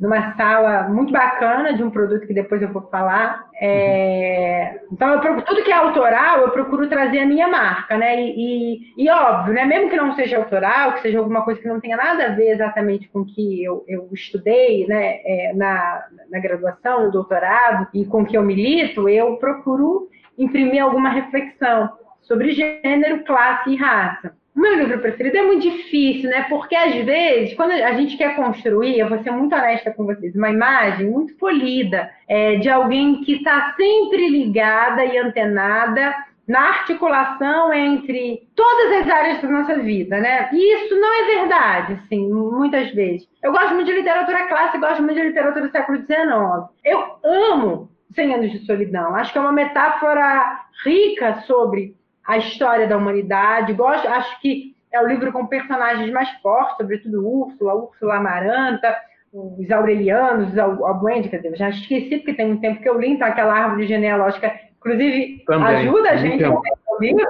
numa 0.00 0.36
sala 0.36 0.88
muito 0.88 1.12
bacana 1.12 1.74
de 1.74 1.82
um 1.82 1.90
produto 1.90 2.26
que 2.26 2.32
depois 2.32 2.62
eu 2.62 2.72
vou 2.72 2.82
falar. 2.82 3.48
É, 3.60 4.80
então, 4.92 5.14
eu 5.14 5.20
procuro, 5.20 5.44
tudo 5.44 5.64
que 5.64 5.72
é 5.72 5.74
autoral, 5.74 6.40
eu 6.40 6.50
procuro 6.50 6.88
trazer 6.88 7.18
a 7.18 7.26
minha 7.26 7.48
marca, 7.48 7.98
né? 7.98 8.22
E, 8.22 8.34
e, 8.36 9.04
e, 9.04 9.10
óbvio, 9.10 9.54
né? 9.54 9.64
Mesmo 9.64 9.90
que 9.90 9.96
não 9.96 10.14
seja 10.14 10.36
autoral, 10.36 10.92
que 10.92 11.02
seja 11.02 11.18
alguma 11.18 11.42
coisa 11.42 11.60
que 11.60 11.66
não 11.66 11.80
tenha 11.80 11.96
nada 11.96 12.26
a 12.26 12.34
ver 12.34 12.50
exatamente 12.50 13.08
com 13.08 13.20
o 13.20 13.26
que 13.26 13.64
eu, 13.64 13.84
eu 13.88 14.08
estudei, 14.12 14.86
né? 14.86 15.20
É, 15.24 15.52
na, 15.54 16.04
na 16.30 16.38
graduação, 16.38 17.06
no 17.06 17.10
doutorado, 17.10 17.88
e 17.92 18.04
com 18.04 18.22
o 18.22 18.26
que 18.26 18.36
eu 18.36 18.42
milito, 18.42 19.08
eu 19.08 19.36
procuro 19.36 20.08
imprimir 20.38 20.82
alguma 20.82 21.08
reflexão 21.08 21.90
sobre 22.22 22.52
gênero, 22.52 23.24
classe 23.24 23.70
e 23.70 23.76
raça. 23.76 24.37
Meu 24.58 24.74
livro 24.74 24.98
preferido 24.98 25.38
é 25.38 25.42
muito 25.42 25.62
difícil, 25.62 26.28
né? 26.28 26.46
Porque 26.48 26.74
às 26.74 26.92
vezes, 27.04 27.54
quando 27.54 27.70
a 27.70 27.92
gente 27.92 28.16
quer 28.16 28.34
construir, 28.34 28.98
eu 28.98 29.08
vou 29.08 29.22
ser 29.22 29.30
muito 29.30 29.54
honesta 29.54 29.92
com 29.92 30.04
vocês, 30.04 30.34
uma 30.34 30.50
imagem 30.50 31.08
muito 31.08 31.32
polida 31.36 32.10
é, 32.26 32.56
de 32.56 32.68
alguém 32.68 33.22
que 33.22 33.34
está 33.34 33.72
sempre 33.76 34.28
ligada 34.28 35.04
e 35.04 35.16
antenada 35.16 36.12
na 36.48 36.60
articulação 36.70 37.72
entre 37.72 38.48
todas 38.56 39.00
as 39.00 39.08
áreas 39.08 39.40
da 39.40 39.48
nossa 39.48 39.78
vida, 39.78 40.18
né? 40.18 40.48
E 40.52 40.74
isso 40.74 40.98
não 40.98 41.22
é 41.22 41.26
verdade, 41.38 41.92
assim, 41.92 42.28
muitas 42.28 42.90
vezes. 42.92 43.28
Eu 43.40 43.52
gosto 43.52 43.74
muito 43.74 43.86
de 43.86 43.92
literatura 43.92 44.48
clássica, 44.48 44.78
gosto 44.78 45.04
muito 45.04 45.20
de 45.20 45.28
literatura 45.28 45.66
do 45.66 45.70
século 45.70 45.98
XIX. 45.98 46.68
Eu 46.84 47.16
amo 47.22 47.88
100 48.12 48.34
anos 48.34 48.50
de 48.50 48.66
solidão. 48.66 49.14
Acho 49.14 49.30
que 49.30 49.38
é 49.38 49.40
uma 49.40 49.52
metáfora 49.52 50.62
rica 50.84 51.42
sobre 51.46 51.94
a 52.28 52.36
história 52.36 52.86
da 52.86 52.98
humanidade. 52.98 53.72
Gosto, 53.72 54.06
acho 54.06 54.40
que 54.40 54.76
é 54.92 55.00
o 55.00 55.08
livro 55.08 55.32
com 55.32 55.46
personagens 55.46 56.12
mais 56.12 56.30
fortes, 56.42 56.76
sobretudo 56.76 57.26
Úrsula, 57.26 57.74
Úrsula 57.74 58.16
Amaranta, 58.16 58.94
os 59.32 59.70
Aurelianos, 59.70 60.52
os 60.52 60.58
Albuende, 60.58 61.30
quer 61.30 61.38
dizer, 61.38 61.56
já 61.56 61.70
esqueci 61.70 62.18
porque 62.18 62.34
tem 62.34 62.52
um 62.52 62.60
tempo 62.60 62.82
que 62.82 62.88
eu 62.88 62.98
li, 63.00 63.08
então 63.08 63.26
aquela 63.26 63.54
árvore 63.54 63.86
genealógica, 63.86 64.52
inclusive, 64.78 65.42
Também, 65.46 65.76
ajuda 65.76 66.10
a 66.10 66.16
gente 66.16 66.44
a 66.44 66.48
ler 66.48 66.72
o 66.86 67.00
livro, 67.00 67.24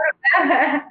né? 0.46 0.84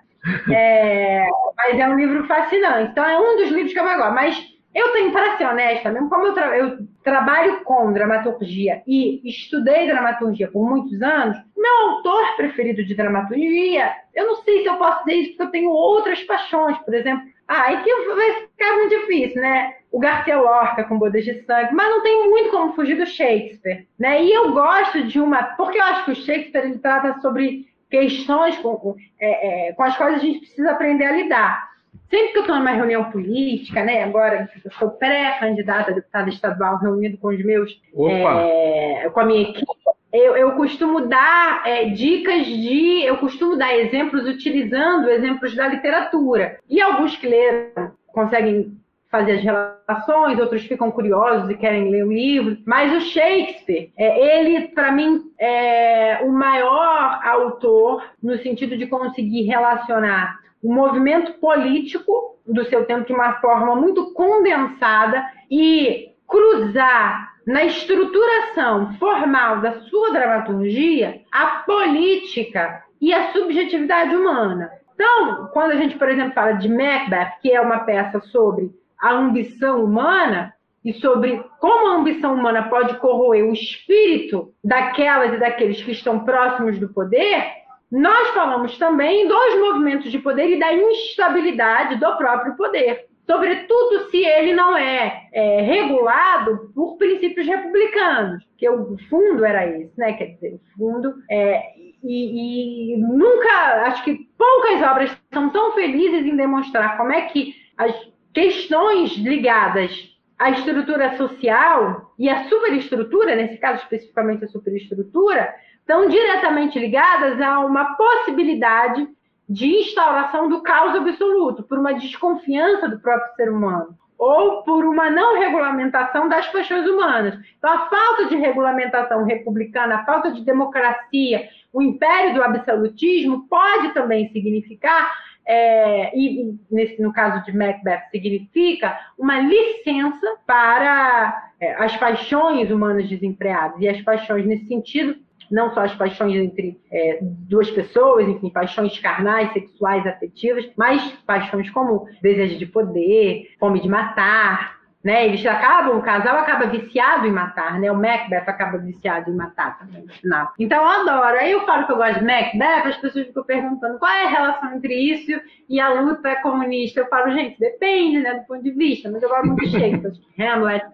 É, 0.51 1.25
mas 1.55 1.79
é 1.79 1.87
um 1.87 1.95
livro 1.95 2.25
fascinante. 2.27 2.91
Então 2.91 3.05
é 3.05 3.17
um 3.17 3.37
dos 3.37 3.49
livros 3.49 3.71
que 3.71 3.79
eu 3.79 3.83
mais 3.85 3.97
gosto. 3.97 4.13
Mas 4.13 4.57
eu 4.75 4.91
tenho, 4.91 5.11
para 5.11 5.37
ser 5.37 5.45
honesta, 5.45 5.89
mesmo 5.89 6.09
como 6.09 6.27
eu, 6.27 6.35
eu, 6.35 6.77
trabalho 7.07 7.63
com 7.63 7.93
dramaturgia 7.93 8.83
e 8.85 9.21
estudei 9.23 9.87
dramaturgia 9.87 10.51
por 10.51 10.69
muitos 10.69 11.01
anos, 11.01 11.37
meu 11.55 11.87
autor 11.87 12.35
preferido 12.35 12.83
de 12.83 12.93
dramaturgia, 12.93 13.93
eu 14.13 14.27
não 14.27 14.35
sei 14.43 14.61
se 14.61 14.67
eu 14.67 14.75
posso 14.75 15.05
dizer 15.05 15.21
isso 15.21 15.29
porque 15.31 15.43
eu 15.43 15.51
tenho 15.51 15.69
outras 15.69 16.21
paixões, 16.23 16.77
por 16.79 16.93
exemplo. 16.93 17.23
Ah, 17.47 17.71
e 17.71 17.81
que 17.81 17.93
vai 18.13 18.31
ficar 18.41 18.75
muito 18.75 18.99
difícil, 18.99 19.41
né? 19.41 19.75
O 19.89 19.99
Garcia 19.99 20.37
Lorca 20.37 20.83
com 20.83 20.99
Bodas 20.99 21.23
de 21.23 21.45
Sangue, 21.45 21.73
mas 21.73 21.89
não 21.89 22.03
tem 22.03 22.29
muito 22.29 22.51
como 22.51 22.73
fugir 22.73 22.97
do 22.97 23.05
Shakespeare, 23.05 23.87
né? 23.97 24.21
E 24.21 24.33
eu 24.33 24.51
gosto 24.51 25.03
de 25.03 25.17
uma, 25.17 25.43
porque 25.55 25.77
eu 25.77 25.83
acho 25.83 26.03
que 26.03 26.11
o 26.11 26.15
Shakespeare 26.15 26.65
ele 26.65 26.79
trata 26.79 27.21
sobre 27.21 27.67
questões 27.89 28.57
com, 28.57 28.97
é, 29.17 29.69
é, 29.69 29.73
com 29.73 29.83
as 29.83 29.95
quais 29.95 30.15
a 30.15 30.19
gente 30.19 30.39
precisa 30.39 30.71
aprender 30.71 31.05
a 31.05 31.13
lidar. 31.13 31.69
Sempre 32.09 32.29
que 32.29 32.37
eu 32.37 32.41
estou 32.41 32.55
numa 32.55 32.71
reunião 32.71 33.11
política, 33.11 33.83
né? 33.83 34.03
Agora 34.03 34.49
eu 34.63 34.71
sou 34.71 34.91
pré-candidata 34.91 35.91
a 35.91 35.93
deputada 35.95 36.29
estadual, 36.29 36.79
reunido 36.79 37.17
com 37.17 37.29
os 37.29 37.43
meus, 37.43 37.81
é, 38.09 39.09
com 39.09 39.19
a 39.19 39.25
minha 39.25 39.41
equipe, 39.41 39.65
eu, 40.13 40.37
eu 40.37 40.51
costumo 40.53 41.01
dar 41.01 41.63
é, 41.65 41.85
dicas 41.89 42.45
de, 42.45 43.03
eu 43.03 43.17
costumo 43.17 43.57
dar 43.57 43.75
exemplos 43.75 44.25
utilizando 44.25 45.09
exemplos 45.09 45.53
da 45.55 45.67
literatura. 45.67 46.59
E 46.69 46.81
alguns 46.81 47.15
que 47.17 47.27
leram 47.27 47.91
conseguem 48.07 48.77
fazer 49.11 49.33
as 49.33 49.43
relações, 49.43 50.39
outros 50.39 50.65
ficam 50.65 50.91
curiosos 50.91 51.49
e 51.49 51.57
querem 51.57 51.89
ler 51.89 52.05
o 52.05 52.11
livro. 52.11 52.57
Mas 52.65 52.91
o 52.93 53.01
Shakespeare, 53.01 53.91
é, 53.97 54.39
ele, 54.39 54.69
para 54.69 54.91
mim, 54.91 55.21
é 55.39 56.19
o 56.23 56.31
maior 56.31 57.19
autor 57.23 58.03
no 58.21 58.37
sentido 58.37 58.77
de 58.77 58.87
conseguir 58.87 59.43
relacionar 59.43 60.39
o 60.67 60.73
movimento 60.73 61.31
político 61.39 62.37
do 62.45 62.65
seu 62.65 62.83
tempo 62.83 63.05
de 63.05 63.13
uma 63.13 63.39
forma 63.39 63.73
muito 63.73 64.11
condensada 64.11 65.25
e 65.49 66.09
cruzar 66.27 67.35
na 67.45 67.63
estruturação 67.63 68.93
formal 68.95 69.61
da 69.61 69.79
sua 69.83 70.11
dramaturgia 70.11 71.21
a 71.31 71.63
política 71.65 72.83
e 72.99 73.13
a 73.13 73.31
subjetividade 73.31 74.13
humana. 74.13 74.69
Então, 74.93 75.47
quando 75.53 75.71
a 75.71 75.75
gente, 75.77 75.97
por 75.97 76.09
exemplo, 76.09 76.33
fala 76.33 76.51
de 76.51 76.67
Macbeth, 76.67 77.37
que 77.41 77.49
é 77.49 77.61
uma 77.61 77.79
peça 77.79 78.19
sobre 78.19 78.69
a 78.99 79.13
ambição 79.13 79.85
humana 79.85 80.53
e 80.83 80.91
sobre 80.95 81.41
como 81.61 81.87
a 81.87 81.95
ambição 81.95 82.33
humana 82.33 82.63
pode 82.63 82.97
corroer 82.97 83.45
o 83.45 83.53
espírito 83.53 84.51
daquelas 84.61 85.33
e 85.33 85.37
daqueles 85.37 85.81
que 85.81 85.91
estão 85.91 86.25
próximos 86.25 86.77
do 86.77 86.89
poder, 86.89 87.66
nós 87.91 88.29
falamos 88.29 88.77
também 88.77 89.27
dos 89.27 89.59
movimentos 89.59 90.11
de 90.11 90.19
poder 90.19 90.49
e 90.49 90.59
da 90.59 90.73
instabilidade 90.73 91.95
do 91.95 92.17
próprio 92.17 92.55
poder, 92.55 93.05
sobretudo 93.25 94.09
se 94.09 94.25
ele 94.25 94.53
não 94.53 94.75
é, 94.75 95.27
é 95.33 95.61
regulado 95.61 96.71
por 96.73 96.97
princípios 96.97 97.47
republicanos, 97.47 98.43
que 98.57 98.69
o 98.69 98.97
fundo 99.09 99.45
era 99.45 99.65
esse, 99.67 99.97
né? 99.97 100.13
Quer 100.13 100.33
dizer, 100.33 100.55
o 100.55 100.77
fundo 100.77 101.13
é, 101.29 101.61
e, 102.03 102.93
e, 102.93 102.97
nunca, 102.97 103.87
acho 103.87 104.03
que 104.03 104.27
poucas 104.37 104.81
obras 104.81 105.17
são 105.33 105.49
tão 105.49 105.73
felizes 105.73 106.25
em 106.25 106.35
demonstrar 106.35 106.97
como 106.97 107.11
é 107.11 107.23
que 107.23 107.55
as 107.77 107.93
questões 108.33 109.15
ligadas 109.17 109.91
à 110.37 110.51
estrutura 110.51 111.17
social 111.17 112.13
e 112.19 112.29
à 112.29 112.47
superestrutura, 112.47 113.35
nesse 113.35 113.57
caso 113.57 113.81
especificamente 113.83 114.45
a 114.45 114.47
superestrutura, 114.47 115.53
estão 115.87 116.09
diretamente 116.09 116.77
ligadas 116.77 117.39
a 117.39 117.61
uma 117.61 117.95
possibilidade 117.95 119.07
de 119.47 119.67
instauração 119.67 120.49
do 120.49 120.61
caos 120.61 120.93
absoluto, 120.93 121.63
por 121.63 121.79
uma 121.79 121.93
desconfiança 121.93 122.89
do 122.89 122.99
próprio 122.99 123.33
ser 123.35 123.49
humano 123.49 123.97
ou 124.17 124.63
por 124.63 124.83
uma 124.83 125.09
não 125.09 125.39
regulamentação 125.39 126.27
das 126.27 126.47
paixões 126.47 126.85
humanas. 126.87 127.39
Então, 127.57 127.71
a 127.71 127.87
falta 127.87 128.25
de 128.25 128.35
regulamentação 128.35 129.23
republicana, 129.23 129.97
a 129.97 130.05
falta 130.05 130.31
de 130.31 130.43
democracia, 130.43 131.47
o 131.71 131.81
império 131.81 132.33
do 132.33 132.43
absolutismo 132.43 133.47
pode 133.47 133.93
também 133.93 134.27
significar, 134.33 135.13
é, 135.45 136.17
e 136.17 136.57
nesse, 136.69 136.99
no 136.99 137.13
caso 137.13 137.45
de 137.45 137.55
Macbeth, 137.55 138.09
significa 138.09 138.99
uma 139.17 139.39
licença 139.39 140.35
para 140.47 141.51
é, 141.61 141.75
as 141.75 141.95
paixões 141.95 142.71
humanas 142.71 143.07
desempreadas. 143.07 143.79
E 143.79 143.87
as 143.87 144.01
paixões, 144.01 144.47
nesse 144.47 144.65
sentido, 144.65 145.15
não 145.51 145.73
só 145.73 145.81
as 145.81 145.95
paixões 145.95 146.35
entre 146.35 146.79
é, 146.91 147.19
duas 147.21 147.69
pessoas, 147.71 148.27
enfim, 148.27 148.49
paixões 148.49 148.97
carnais, 148.99 149.51
sexuais, 149.53 150.05
afetivas, 150.05 150.69
mas 150.77 151.01
paixões 151.25 151.69
como 151.69 152.07
desejo 152.21 152.57
de 152.57 152.65
poder, 152.65 153.55
fome 153.59 153.79
de 153.79 153.89
matar, 153.89 154.77
né? 155.03 155.25
Eles 155.25 155.45
acabam, 155.45 155.97
o 155.97 156.01
casal 156.01 156.37
acaba 156.37 156.65
viciado 156.65 157.27
em 157.27 157.31
matar, 157.31 157.79
né? 157.79 157.91
O 157.91 157.95
Macbeth 157.95 158.43
acaba 158.47 158.77
viciado 158.77 159.31
em 159.31 159.35
matar 159.35 159.79
também 159.79 160.01
no 160.01 160.11
final. 160.13 160.51
Então 160.59 160.81
eu 160.81 160.87
adoro. 160.87 161.37
Aí 161.37 161.51
eu 161.51 161.65
falo 161.65 161.85
que 161.85 161.91
eu 161.93 161.97
gosto 161.97 162.19
de 162.19 162.25
Macbeth, 162.25 162.89
as 162.89 162.97
pessoas 162.97 163.27
ficam 163.27 163.43
perguntando 163.43 163.99
qual 163.99 164.11
é 164.11 164.25
a 164.25 164.29
relação 164.29 164.73
entre 164.73 164.93
isso 164.93 165.39
e 165.69 165.79
a 165.79 165.89
luta 166.01 166.35
comunista. 166.41 166.99
Eu 166.99 167.07
falo, 167.07 167.31
gente, 167.31 167.59
depende, 167.59 168.19
né, 168.19 168.33
do 168.33 168.45
ponto 168.45 168.63
de 168.63 168.71
vista, 168.71 169.09
mas 169.09 169.23
eu 169.23 169.29
gosto 169.29 169.45
muito 169.45 169.61
de 169.61 169.71
Shakespeare, 169.71 170.13
Hamlet, 170.39 170.85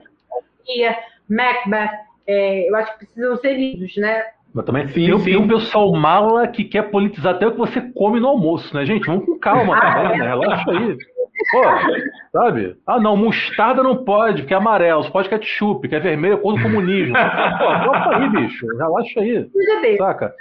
Macbeth, 1.28 1.92
é, 2.28 2.70
eu 2.70 2.76
acho 2.76 2.92
que 2.94 3.06
precisam 3.06 3.38
ser 3.38 3.54
lidos, 3.54 3.96
né? 3.98 4.24
Mas 4.54 4.66
também 4.66 4.88
sim, 4.90 5.06
tem, 5.06 5.18
sim. 5.20 5.26
tem 5.26 5.38
um 5.38 5.48
pessoal 5.48 5.92
mala 5.94 6.48
que 6.48 6.64
quer 6.64 6.92
politizar 6.92 7.36
até 7.36 7.48
o 7.48 7.52
que 7.52 7.58
você 7.58 7.82
come 7.96 8.20
no 8.20 8.28
almoço, 8.28 8.74
né, 8.76 8.86
gente? 8.86 9.08
Vamos 9.08 9.26
com 9.26 9.40
calma, 9.40 9.80
tá? 9.80 10.10
né? 10.10 10.28
relaxa 10.28 10.72
aí. 10.72 10.96
Pô, 11.52 11.64
sabe? 12.32 12.76
Ah, 12.86 13.00
não, 13.00 13.18
mostarda 13.18 13.82
não 13.82 14.04
pode, 14.04 14.44
porque 14.44 14.54
é 14.54 14.58
amarelo, 14.58 15.04
só 15.04 15.10
pode 15.10 15.30
ketchup, 15.30 15.88
que 15.90 15.96
é 15.96 16.00
vermelho, 16.00 16.36
é 16.36 16.38
cor 16.38 16.56
do 16.56 16.62
comunismo. 16.62 17.14
Pô, 17.16 17.92
aí, 18.14 18.30
bicho, 18.30 18.68
relaxa 18.78 19.20
aí. 19.20 19.48
Saca? 19.98 20.34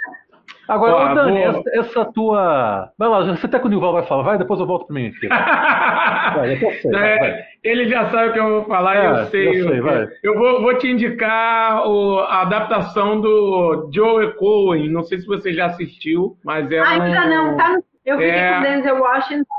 Agora, 0.67 1.13
Dani, 1.13 1.41
essa, 1.41 1.63
essa, 1.73 2.05
tua. 2.05 2.91
Vai 2.97 3.09
lá, 3.09 3.23
você 3.25 3.45
até 3.45 3.59
que 3.59 3.65
o 3.65 3.69
Nival 3.69 3.93
vai 3.93 4.03
falar, 4.03 4.23
vai, 4.23 4.37
depois 4.37 4.59
eu 4.59 4.65
volto 4.65 4.87
para 4.87 4.95
mim 4.95 5.07
aqui. 5.07 5.27
vai, 5.27 6.53
eu 6.53 6.71
sei, 6.81 6.95
é, 6.95 7.19
vai. 7.19 7.43
Ele 7.63 7.89
já 7.89 8.09
sabe 8.09 8.29
o 8.29 8.33
que 8.33 8.39
eu 8.39 8.49
vou 8.49 8.65
falar, 8.65 8.95
é, 8.95 9.07
eu 9.07 9.25
sei. 9.25 9.61
Eu, 9.61 9.67
sei, 9.67 9.81
vai. 9.81 10.07
eu 10.23 10.37
vou, 10.37 10.61
vou, 10.61 10.77
te 10.77 10.87
indicar 10.87 11.85
o, 11.87 12.19
a 12.19 12.41
adaptação 12.41 13.19
do 13.19 13.89
Joe 13.93 14.33
Cohen. 14.35 14.89
Não 14.89 15.03
sei 15.03 15.19
se 15.19 15.27
você 15.27 15.53
já 15.53 15.65
assistiu, 15.65 16.37
mas 16.43 16.71
é. 16.71 16.79
Ah, 16.79 16.89
ainda 16.89 17.25
um... 17.25 17.29
não, 17.29 17.57
tá 17.57 17.69
no... 17.69 17.83
Eu 18.05 18.17
vi 18.17 18.25
é... 18.25 18.53
com 18.53 18.59
o 18.59 18.61
Denzel 18.63 19.01
Washington. 19.01 19.55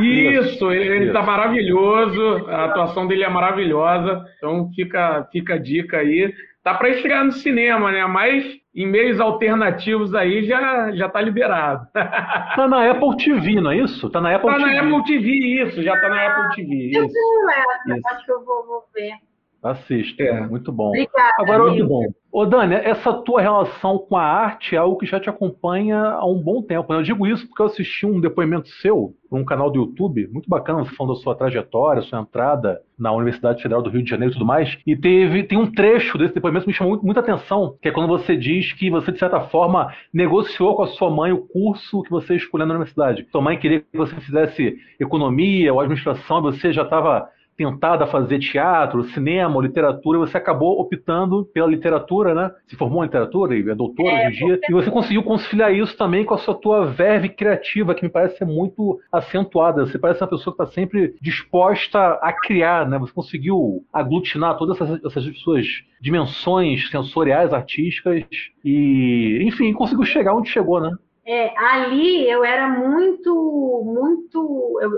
Isso, 0.00 0.70
ele 0.70 1.06
está 1.06 1.22
maravilhoso, 1.22 2.46
a 2.48 2.66
atuação 2.66 3.08
dele 3.08 3.24
é 3.24 3.28
maravilhosa, 3.28 4.24
então 4.36 4.70
fica, 4.74 5.26
fica 5.32 5.54
a 5.54 5.58
dica 5.58 5.98
aí. 5.98 6.32
Tá 6.62 6.74
para 6.74 6.90
estrear 6.90 7.24
no 7.24 7.32
cinema, 7.32 7.90
né? 7.90 8.06
Mas 8.06 8.44
em 8.78 8.86
meios 8.86 9.18
alternativos 9.18 10.14
aí 10.14 10.44
já, 10.44 10.92
já 10.92 11.08
tá 11.08 11.20
liberado. 11.20 11.86
Tá 12.58 12.66
na 12.66 12.90
Apple 12.90 13.16
TV, 13.16 13.60
não 13.60 13.70
é 13.70 13.78
isso? 13.78 14.08
Tá 14.10 14.20
na 14.20 14.34
Apple 14.34 14.50
tá 14.50 14.56
TV. 14.56 14.68
Tá 14.68 14.82
na 14.82 14.96
Apple 14.96 15.04
TV, 15.04 15.30
isso, 15.62 15.82
já 15.82 16.00
tá 16.00 16.08
na 16.08 16.26
Apple 16.26 16.56
TV. 16.56 16.90
Eu 16.96 17.08
tenho 17.08 17.50
essa, 17.50 18.14
acho 18.14 18.24
que 18.24 18.32
eu 18.32 18.44
vou, 18.44 18.66
vou 18.66 18.84
ver. 18.94 19.12
Assista, 19.62 20.22
é. 20.22 20.46
muito 20.46 20.70
bom. 20.70 20.88
Obrigada, 20.88 21.34
Agora, 21.40 21.64
muito 21.64 21.86
bom. 21.86 22.04
Ô, 22.30 22.44
Dani, 22.44 22.74
essa 22.74 23.12
tua 23.12 23.40
relação 23.40 23.98
com 23.98 24.16
a 24.16 24.22
arte 24.22 24.76
é 24.76 24.78
algo 24.78 24.98
que 24.98 25.06
já 25.06 25.18
te 25.18 25.28
acompanha 25.28 25.98
há 25.98 26.26
um 26.26 26.38
bom 26.40 26.62
tempo. 26.62 26.92
Né? 26.92 26.98
Eu 26.98 27.02
digo 27.02 27.26
isso 27.26 27.46
porque 27.48 27.62
eu 27.62 27.66
assisti 27.66 28.06
um 28.06 28.20
depoimento 28.20 28.68
seu 28.68 29.14
num 29.32 29.44
canal 29.44 29.70
do 29.70 29.80
YouTube, 29.80 30.28
muito 30.28 30.48
bacana, 30.48 30.84
você 30.84 30.94
falando 30.94 31.14
da 31.14 31.20
sua 31.20 31.34
trajetória, 31.34 32.02
sua 32.02 32.20
entrada 32.20 32.80
na 32.98 33.12
Universidade 33.12 33.62
Federal 33.62 33.82
do 33.82 33.90
Rio 33.90 34.02
de 34.02 34.10
Janeiro 34.10 34.32
e 34.32 34.34
tudo 34.34 34.46
mais. 34.46 34.78
E 34.86 34.94
teve, 34.94 35.42
tem 35.42 35.58
um 35.58 35.70
trecho 35.70 36.16
desse 36.16 36.34
depoimento 36.34 36.64
que 36.64 36.70
me 36.70 36.74
chamou 36.74 36.92
muito, 36.92 37.04
muita 37.04 37.20
atenção, 37.20 37.76
que 37.80 37.88
é 37.88 37.92
quando 37.92 38.08
você 38.08 38.36
diz 38.36 38.72
que 38.74 38.90
você, 38.90 39.10
de 39.10 39.18
certa 39.18 39.40
forma, 39.40 39.92
negociou 40.12 40.76
com 40.76 40.82
a 40.82 40.88
sua 40.88 41.10
mãe 41.10 41.32
o 41.32 41.46
curso 41.46 42.02
que 42.02 42.10
você 42.10 42.36
escolheu 42.36 42.66
na 42.66 42.74
universidade. 42.74 43.26
Sua 43.32 43.40
mãe 43.40 43.58
queria 43.58 43.80
que 43.80 43.96
você 43.96 44.14
fizesse 44.16 44.76
economia 45.00 45.72
ou 45.72 45.80
administração, 45.80 46.42
você 46.42 46.72
já 46.72 46.82
estava 46.82 47.28
tentada 47.58 48.04
a 48.04 48.06
fazer 48.06 48.38
teatro, 48.38 49.02
cinema, 49.08 49.60
literatura, 49.60 50.20
você 50.20 50.36
acabou 50.36 50.80
optando 50.80 51.44
pela 51.52 51.66
literatura, 51.66 52.32
né? 52.32 52.52
Se 52.68 52.76
formou 52.76 53.02
em 53.02 53.06
literatura 53.06 53.56
e 53.56 53.68
é 53.68 53.74
doutora 53.74 54.12
é, 54.12 54.28
hoje 54.28 54.44
em 54.44 54.46
dia. 54.46 54.60
E 54.68 54.72
você 54.72 54.88
conseguiu 54.88 55.24
conciliar 55.24 55.74
isso 55.74 55.96
também 55.96 56.24
com 56.24 56.34
a 56.34 56.38
sua 56.38 56.54
tua 56.54 56.86
verve 56.86 57.28
criativa, 57.28 57.96
que 57.96 58.04
me 58.04 58.08
parece 58.08 58.38
ser 58.38 58.44
muito 58.44 59.00
acentuada. 59.10 59.84
Você 59.84 59.98
parece 59.98 60.22
uma 60.22 60.30
pessoa 60.30 60.54
que 60.54 60.62
está 60.62 60.72
sempre 60.72 61.16
disposta 61.20 61.98
a 62.22 62.32
criar, 62.32 62.88
né? 62.88 62.96
Você 62.96 63.12
conseguiu 63.12 63.84
aglutinar 63.92 64.56
todas 64.56 64.80
essas, 64.80 65.04
essas 65.04 65.38
suas 65.40 65.66
dimensões 66.00 66.88
sensoriais, 66.90 67.52
artísticas 67.52 68.24
e, 68.64 69.40
enfim, 69.42 69.72
conseguiu 69.72 70.04
chegar 70.04 70.32
onde 70.32 70.48
chegou, 70.48 70.80
né? 70.80 70.92
É, 71.26 71.52
ali 71.58 72.30
eu 72.30 72.44
era 72.44 72.68
muito, 72.68 73.82
muito. 73.84 74.78
Eu, 74.80 74.90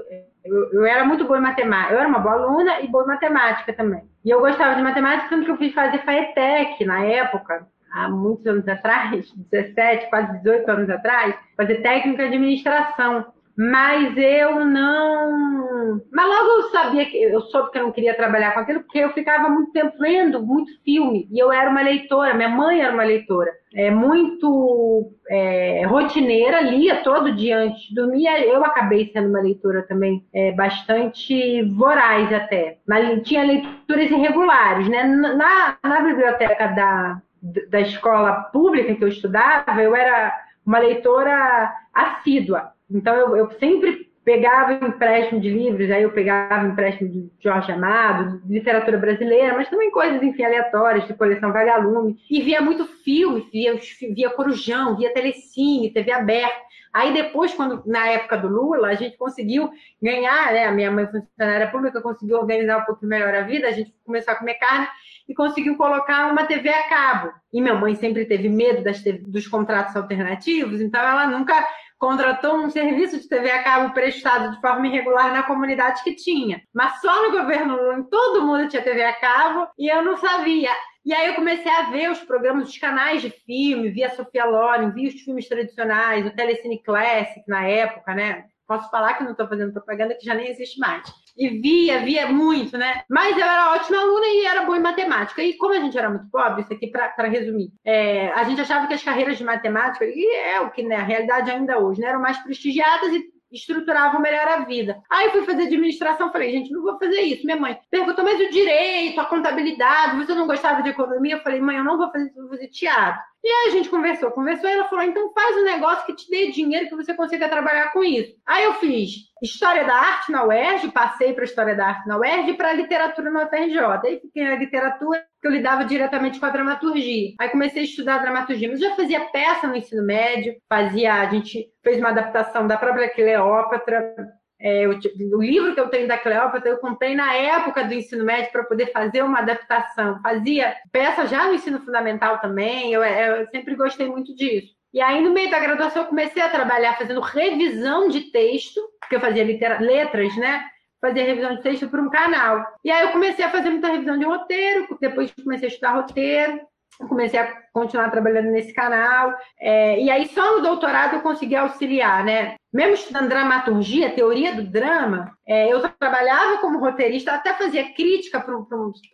eu, 0.72 0.84
era 0.84 1.04
muito 1.04 1.24
boa 1.24 1.38
em 1.38 1.42
matemática. 1.42 1.94
Eu 1.94 1.98
era 1.98 2.08
uma 2.08 2.18
boa 2.18 2.34
aluna 2.34 2.80
e 2.80 2.88
boa 2.88 3.04
em 3.04 3.08
matemática 3.08 3.72
também. 3.72 4.02
E 4.24 4.30
eu 4.30 4.40
gostava 4.40 4.74
de 4.74 4.82
matemática, 4.82 5.28
tanto 5.30 5.44
que 5.44 5.50
eu 5.50 5.56
fui 5.56 5.70
fazer 5.70 5.98
FAETEC 5.98 6.84
na 6.84 7.04
época, 7.04 7.66
há 7.92 8.08
muitos 8.08 8.46
anos 8.46 8.66
atrás, 8.68 9.32
17, 9.50 10.10
quase 10.10 10.38
18 10.38 10.70
anos 10.70 10.90
atrás, 10.90 11.34
fazer 11.56 11.76
técnica 11.76 12.28
de 12.28 12.34
administração 12.34 13.32
mas 13.56 14.16
eu 14.16 14.64
não. 14.64 16.00
Mas 16.12 16.26
logo 16.26 16.48
eu 16.48 16.70
sabia 16.70 17.04
que 17.06 17.16
eu 17.16 17.40
soube 17.42 17.70
que 17.70 17.78
eu 17.78 17.82
não 17.82 17.92
queria 17.92 18.14
trabalhar 18.14 18.52
com 18.52 18.60
aquilo, 18.60 18.80
porque 18.80 18.98
eu 18.98 19.12
ficava 19.12 19.48
muito 19.48 19.72
tempo 19.72 19.94
lendo 19.98 20.42
muito 20.42 20.72
filme 20.82 21.28
e 21.30 21.38
eu 21.38 21.52
era 21.52 21.70
uma 21.70 21.82
leitora, 21.82 22.34
minha 22.34 22.48
mãe 22.48 22.80
era 22.80 22.92
uma 22.92 23.04
leitora, 23.04 23.50
é 23.74 23.90
muito 23.90 25.12
é, 25.28 25.84
rotineira, 25.86 26.60
lia 26.60 27.02
todo 27.02 27.34
dia 27.34 27.58
antes 27.58 27.82
de 27.88 27.94
dormir. 27.94 28.26
Eu 28.26 28.64
acabei 28.64 29.10
sendo 29.12 29.28
uma 29.28 29.40
leitora 29.40 29.82
também 29.82 30.24
é, 30.32 30.52
bastante 30.52 31.62
voraz 31.74 32.32
até, 32.32 32.78
mas 32.86 33.22
tinha 33.22 33.44
leituras 33.44 34.10
irregulares, 34.10 34.88
né? 34.88 35.04
Na, 35.04 35.76
na 35.82 36.00
biblioteca 36.00 36.66
da, 36.68 37.22
da 37.68 37.80
escola 37.80 38.32
pública 38.52 38.94
que 38.94 39.04
eu 39.04 39.08
estudava, 39.08 39.82
eu 39.82 39.94
era 39.94 40.32
uma 40.64 40.78
leitora 40.78 41.72
assídua. 41.92 42.72
Então, 42.90 43.14
eu, 43.14 43.36
eu 43.36 43.50
sempre 43.58 44.10
pegava 44.24 44.74
empréstimo 44.74 45.40
de 45.40 45.48
livros, 45.48 45.90
aí 45.90 46.02
eu 46.02 46.12
pegava 46.12 46.66
empréstimo 46.66 47.08
de 47.08 47.30
Jorge 47.40 47.72
Amado, 47.72 48.40
de 48.44 48.52
literatura 48.52 48.98
brasileira, 48.98 49.54
mas 49.54 49.68
também 49.68 49.90
coisas, 49.90 50.22
enfim, 50.22 50.44
aleatórias, 50.44 51.06
de 51.06 51.14
coleção 51.14 51.52
Vagalume. 51.52 52.16
E 52.30 52.42
via 52.42 52.60
muito 52.60 52.84
filme, 53.02 53.48
via, 53.52 53.78
via 54.14 54.30
Corujão, 54.30 54.96
via 54.96 55.12
Telecine, 55.12 55.92
TV 55.92 56.12
aberta. 56.12 56.70
Aí 56.92 57.14
depois, 57.14 57.54
quando 57.54 57.82
na 57.86 58.08
época 58.08 58.36
do 58.36 58.48
Lula, 58.48 58.88
a 58.88 58.94
gente 58.94 59.16
conseguiu 59.16 59.70
ganhar, 60.02 60.52
né? 60.52 60.64
A 60.64 60.72
minha 60.72 60.90
mãe 60.90 61.06
funcionária 61.06 61.70
pública 61.70 62.00
conseguiu 62.02 62.38
organizar 62.38 62.78
um 62.78 62.84
pouco 62.84 63.06
melhor 63.06 63.32
a 63.32 63.42
vida, 63.42 63.68
a 63.68 63.72
gente 63.72 63.94
começou 64.04 64.34
a 64.34 64.36
comer 64.36 64.54
carne 64.54 64.88
e 65.28 65.34
conseguiu 65.34 65.76
colocar 65.76 66.30
uma 66.32 66.46
TV 66.46 66.68
a 66.68 66.88
cabo. 66.88 67.32
E 67.52 67.60
minha 67.60 67.74
mãe 67.74 67.94
sempre 67.94 68.24
teve 68.24 68.48
medo 68.48 68.82
das, 68.82 69.02
dos 69.26 69.46
contratos 69.46 69.94
alternativos, 69.94 70.80
então 70.80 71.00
ela 71.00 71.26
nunca 71.28 71.64
contratou 72.00 72.56
um 72.56 72.70
serviço 72.70 73.20
de 73.20 73.28
TV 73.28 73.50
a 73.50 73.62
cabo 73.62 73.92
prestado 73.92 74.52
de 74.52 74.60
forma 74.60 74.86
irregular 74.86 75.32
na 75.32 75.42
comunidade 75.42 76.02
que 76.02 76.14
tinha. 76.14 76.62
Mas 76.74 76.98
só 77.00 77.22
no 77.22 77.30
governo 77.30 77.76
Lula 77.76 78.06
todo 78.10 78.42
mundo 78.42 78.68
tinha 78.68 78.82
TV 78.82 79.04
a 79.04 79.12
cabo 79.12 79.68
e 79.78 79.86
eu 79.86 80.02
não 80.02 80.16
sabia. 80.16 80.70
E 81.04 81.12
aí 81.12 81.28
eu 81.28 81.34
comecei 81.34 81.70
a 81.70 81.90
ver 81.90 82.10
os 82.10 82.20
programas, 82.20 82.68
os 82.70 82.78
canais 82.78 83.20
de 83.20 83.30
filme, 83.30 83.90
via 83.90 84.10
Sofia 84.10 84.46
Loren, 84.46 84.90
via 84.92 85.08
os 85.08 85.20
filmes 85.20 85.46
tradicionais, 85.46 86.26
o 86.26 86.34
Telecine 86.34 86.82
Classic 86.82 87.42
na 87.46 87.66
época, 87.66 88.14
né? 88.14 88.46
Posso 88.70 88.88
falar 88.88 89.14
que 89.14 89.24
não 89.24 89.32
estou 89.32 89.48
fazendo 89.48 89.72
propaganda, 89.72 90.14
que 90.14 90.24
já 90.24 90.32
nem 90.32 90.48
existe 90.48 90.78
mais. 90.78 91.02
E 91.36 91.48
via, 91.48 92.04
via 92.04 92.28
muito, 92.28 92.78
né? 92.78 93.02
Mas 93.10 93.36
eu 93.36 93.42
era 93.42 93.72
ótima 93.74 93.98
aluna 93.98 94.26
e 94.26 94.46
era 94.46 94.64
boa 94.64 94.78
em 94.78 94.80
matemática. 94.80 95.42
E 95.42 95.54
como 95.54 95.74
a 95.74 95.80
gente 95.80 95.98
era 95.98 96.08
muito 96.08 96.30
pobre, 96.30 96.62
isso 96.62 96.72
aqui 96.72 96.86
para 96.86 97.26
resumir, 97.26 97.72
é, 97.84 98.30
a 98.30 98.44
gente 98.44 98.60
achava 98.60 98.86
que 98.86 98.94
as 98.94 99.02
carreiras 99.02 99.36
de 99.36 99.42
matemática, 99.42 100.04
e 100.04 100.24
é 100.36 100.60
o 100.60 100.70
que 100.70 100.84
né, 100.84 100.94
a 100.94 101.02
realidade 101.02 101.50
ainda 101.50 101.80
hoje, 101.80 102.00
né, 102.00 102.10
eram 102.10 102.20
mais 102.20 102.38
prestigiadas 102.44 103.12
e 103.12 103.24
estruturavam 103.50 104.20
melhor 104.20 104.46
a 104.46 104.64
vida. 104.64 105.02
Aí 105.10 105.30
fui 105.30 105.42
fazer 105.42 105.64
administração, 105.64 106.30
falei, 106.30 106.52
gente, 106.52 106.70
não 106.70 106.82
vou 106.82 106.96
fazer 106.96 107.22
isso. 107.22 107.44
Minha 107.44 107.58
mãe 107.58 107.76
perguntou, 107.90 108.24
mas 108.24 108.40
o 108.40 108.50
direito, 108.50 109.20
a 109.20 109.24
contabilidade, 109.24 110.24
você 110.24 110.32
não 110.32 110.46
gostava 110.46 110.80
de 110.80 110.90
economia? 110.90 111.34
Eu 111.34 111.42
falei, 111.42 111.60
mãe, 111.60 111.76
eu 111.76 111.84
não 111.84 111.98
vou 111.98 112.08
fazer 112.12 112.26
isso, 112.26 112.40
vou 112.40 112.50
fazer 112.50 112.68
teatro. 112.68 113.20
E 113.42 113.48
aí 113.48 113.68
a 113.68 113.70
gente 113.70 113.88
conversou, 113.88 114.30
conversou, 114.30 114.68
e 114.68 114.72
ela 114.72 114.88
falou: 114.88 115.04
então 115.04 115.32
faz 115.32 115.56
um 115.56 115.64
negócio 115.64 116.06
que 116.06 116.14
te 116.14 116.30
dê 116.30 116.50
dinheiro 116.50 116.88
que 116.88 116.96
você 116.96 117.14
consiga 117.14 117.48
trabalhar 117.48 117.90
com 117.92 118.04
isso. 118.04 118.34
Aí 118.46 118.64
eu 118.64 118.74
fiz 118.74 119.30
História 119.42 119.84
da 119.84 119.94
Arte 119.94 120.30
na 120.30 120.44
UERJ, 120.44 120.90
passei 120.92 121.32
para 121.32 121.44
História 121.44 121.74
da 121.74 121.86
Arte 121.86 122.06
na 122.06 122.18
UERJ 122.18 122.50
e 122.50 122.56
para 122.56 122.74
Literatura 122.74 123.30
na 123.30 123.44
UFRJ. 123.44 123.78
Aí 124.04 124.20
fiquei 124.20 124.44
na 124.44 124.56
literatura, 124.56 125.24
que 125.40 125.48
eu 125.48 125.52
lidava 125.52 125.84
diretamente 125.84 126.38
com 126.38 126.44
a 126.44 126.50
dramaturgia. 126.50 127.34
Aí 127.40 127.48
comecei 127.48 127.80
a 127.80 127.84
estudar 127.84 128.18
dramaturgia, 128.18 128.68
mas 128.68 128.80
já 128.80 128.94
fazia 128.94 129.20
peça 129.30 129.66
no 129.66 129.76
ensino 129.76 130.04
médio, 130.04 130.54
fazia, 130.68 131.14
a 131.14 131.26
gente 131.30 131.66
fez 131.82 131.98
uma 131.98 132.10
adaptação 132.10 132.66
da 132.66 132.76
própria 132.76 133.08
Cleópatra, 133.08 134.14
é, 134.60 134.84
eu, 134.84 134.90
o 134.90 135.42
livro 135.42 135.74
que 135.74 135.80
eu 135.80 135.88
tenho 135.88 136.06
da 136.06 136.18
Cleópatra, 136.18 136.70
eu 136.70 136.78
comprei 136.78 137.14
na 137.14 137.34
época 137.34 137.82
do 137.84 137.94
ensino 137.94 138.24
médio 138.24 138.52
para 138.52 138.64
poder 138.64 138.92
fazer 138.92 139.22
uma 139.22 139.38
adaptação. 139.38 140.20
Fazia 140.22 140.76
peça 140.92 141.26
já 141.26 141.46
no 141.46 141.54
ensino 141.54 141.80
fundamental 141.80 142.38
também, 142.38 142.92
eu, 142.92 143.02
eu 143.02 143.46
sempre 143.48 143.74
gostei 143.74 144.06
muito 144.06 144.34
disso. 144.36 144.78
E 144.92 145.00
aí, 145.00 145.22
no 145.22 145.30
meio 145.30 145.50
da 145.50 145.60
graduação, 145.60 146.02
eu 146.02 146.08
comecei 146.08 146.42
a 146.42 146.48
trabalhar 146.48 146.98
fazendo 146.98 147.20
revisão 147.20 148.08
de 148.08 148.32
texto, 148.32 148.80
porque 149.00 149.16
eu 149.16 149.20
fazia 149.20 149.44
letras, 149.78 150.36
né? 150.36 150.64
Fazia 151.00 151.24
revisão 151.24 151.54
de 151.54 151.62
texto 151.62 151.88
para 151.88 152.02
um 152.02 152.10
canal. 152.10 152.66
E 152.84 152.90
aí 152.90 153.06
eu 153.06 153.12
comecei 153.12 153.44
a 153.44 153.50
fazer 153.50 153.70
muita 153.70 153.88
revisão 153.88 154.18
de 154.18 154.24
roteiro, 154.24 154.88
depois 155.00 155.32
comecei 155.32 155.68
a 155.68 155.70
estudar 155.70 155.92
roteiro, 155.92 156.60
comecei 157.08 157.38
a 157.38 157.56
continuar 157.72 158.10
trabalhando 158.10 158.50
nesse 158.50 158.74
canal. 158.74 159.32
É, 159.58 159.98
e 160.00 160.10
aí, 160.10 160.26
só 160.28 160.56
no 160.56 160.62
doutorado 160.62 161.14
eu 161.14 161.20
consegui 161.20 161.56
auxiliar, 161.56 162.24
né? 162.24 162.56
Mesmo 162.72 162.94
estudando 162.94 163.28
dramaturgia, 163.28 164.14
teoria 164.14 164.54
do 164.54 164.62
drama, 164.62 165.36
é, 165.46 165.72
eu 165.72 165.80
trabalhava 165.98 166.58
como 166.58 166.78
roteirista, 166.78 167.32
até 167.32 167.52
fazia 167.54 167.92
crítica 167.94 168.40
para 168.40 168.56
um, 168.56 168.64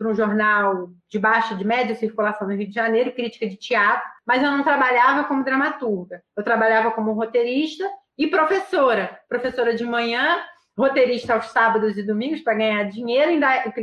um, 0.02 0.14
jornal 0.14 0.90
de 1.08 1.18
baixa, 1.18 1.54
de 1.54 1.64
média 1.64 1.94
circulação 1.94 2.46
no 2.46 2.54
Rio 2.54 2.68
de 2.68 2.74
Janeiro, 2.74 3.12
crítica 3.12 3.48
de 3.48 3.56
teatro, 3.56 4.06
mas 4.26 4.42
eu 4.42 4.50
não 4.50 4.62
trabalhava 4.62 5.24
como 5.24 5.42
dramaturga. 5.42 6.22
Eu 6.36 6.44
trabalhava 6.44 6.90
como 6.90 7.12
roteirista 7.12 7.88
e 8.18 8.26
professora. 8.26 9.18
Professora 9.26 9.74
de 9.74 9.84
manhã 9.84 10.38
roteirista 10.76 11.32
aos 11.32 11.46
sábados 11.46 11.96
e 11.96 12.02
domingos 12.02 12.42
para 12.42 12.54
ganhar 12.54 12.84
dinheiro, 12.84 13.40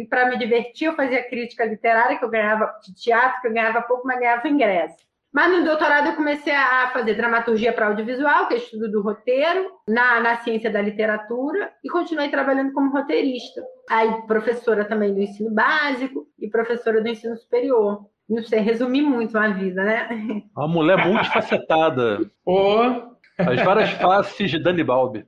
para 0.08 0.30
me 0.30 0.38
divertir, 0.38 0.86
eu 0.86 0.95
fazia 0.95 1.28
crítica 1.28 1.66
literária, 1.66 2.18
que 2.20 2.24
eu 2.24 2.30
ganhava 2.30 2.72
de 2.84 2.94
teatro, 2.94 3.41
que 3.41 3.48
eu 3.48 3.54
ganhava 3.54 3.82
pouco, 3.82 4.06
mas 4.06 4.20
ganhava 4.20 4.48
ingresso. 4.48 4.95
Mas 5.34 5.52
no 5.52 5.66
doutorado 5.66 6.08
eu 6.08 6.16
comecei 6.16 6.54
a 6.54 6.92
fazer 6.94 7.16
dramaturgia 7.16 7.74
para 7.74 7.88
audiovisual, 7.88 8.48
que 8.48 8.54
é 8.54 8.58
estudo 8.58 8.92
do 8.92 9.02
roteiro, 9.02 9.72
na, 9.88 10.20
na 10.20 10.38
ciência 10.38 10.70
da 10.70 10.82
literatura, 10.82 11.72
e 11.84 11.90
continuei 11.90 12.30
trabalhando 12.30 12.72
como 12.72 12.92
roteirista. 12.92 13.64
Aí, 13.90 14.22
professora 14.28 14.86
também 14.86 15.14
do 15.14 15.22
ensino 15.22 15.50
básico 15.52 16.28
e 16.40 16.48
professora 16.50 17.02
do 17.02 17.08
ensino 17.08 17.36
superior. 17.36 18.06
Não 18.30 18.44
sei 18.44 18.60
resumir 18.60 19.02
muito 19.02 19.38
a 19.38 19.48
vida, 19.50 19.84
né? 19.84 20.44
Uma 20.56 20.68
mulher 20.68 21.06
multifacetada. 21.06 22.20
oh. 22.46 23.14
As 23.38 23.64
várias 23.64 23.90
faces 23.94 24.52
de 24.52 24.60
Dani 24.60 24.84
Balbi. 24.84 25.26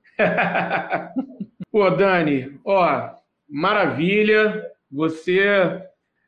Pô, 1.72 1.90
Dani, 1.90 2.60
ó, 2.64 3.10
maravilha. 3.50 4.64
Você 4.92 5.82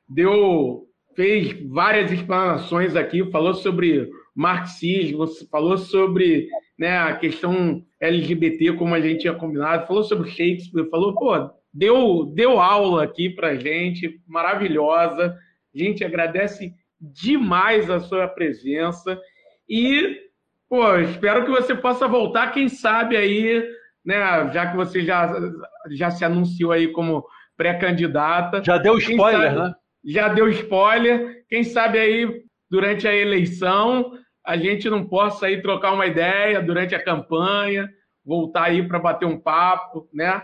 deu, 0.10 0.87
fez 1.18 1.54
várias 1.68 2.10
explanações 2.12 2.96
aqui, 2.96 3.30
falou 3.30 3.54
sobre 3.54 4.10
marxismo, 4.34 5.26
falou 5.52 5.78
sobre 5.78 6.48
né, 6.80 6.98
a 6.98 7.18
questão 7.18 7.84
LGBT, 8.00 8.74
como 8.74 8.96
a 8.96 9.02
gente 9.02 9.22
tinha 9.22 9.34
combinado, 9.34 9.86
falou 9.86 10.04
sobre 10.04 10.30
Shakespeare, 10.30 10.90
falou, 10.90 11.14
pô, 11.14 11.50
deu, 11.74 12.32
deu 12.34 12.60
aula 12.60 13.04
aqui 13.04 13.30
pra 13.30 13.56
gente, 13.56 14.22
maravilhosa. 14.26 15.36
A 15.76 15.78
gente 15.78 16.06
agradece 16.06 16.72
demais 17.02 17.90
a 17.90 18.00
sua 18.00 18.30
presença 18.30 19.20
e, 19.68 20.18
pô, 20.70 20.96
espero 21.00 21.44
que 21.44 21.52
você 21.52 21.76
possa 21.76 22.08
voltar, 22.08 22.54
quem 22.54 22.70
sabe 22.70 23.18
aí 23.18 23.76
né? 24.08 24.50
Já 24.54 24.68
que 24.68 24.78
você 24.78 25.04
já, 25.04 25.30
já 25.92 26.10
se 26.10 26.24
anunciou 26.24 26.72
aí 26.72 26.88
como 26.88 27.26
pré-candidata. 27.58 28.64
Já 28.64 28.78
deu 28.78 28.98
spoiler, 28.98 29.54
sabe, 29.54 29.60
né? 29.60 29.76
Já 30.08 30.30
deu 30.30 30.48
spoiler. 30.48 31.44
Quem 31.50 31.66
sabe 31.66 32.00
aí, 32.00 32.44
durante 32.70 33.06
a 33.06 33.14
eleição, 33.14 34.18
a 34.46 34.56
gente 34.56 34.90
não 34.90 35.06
possa 35.06 35.48
aí 35.48 35.62
trocar 35.62 35.92
uma 35.94 36.06
ideia 36.06 36.62
durante 36.62 36.96
a 36.96 37.04
campanha, 37.04 37.90
voltar 38.26 38.64
aí 38.64 38.88
para 38.88 39.00
bater 39.00 39.26
um 39.26 39.38
papo, 39.38 40.08
né? 40.14 40.42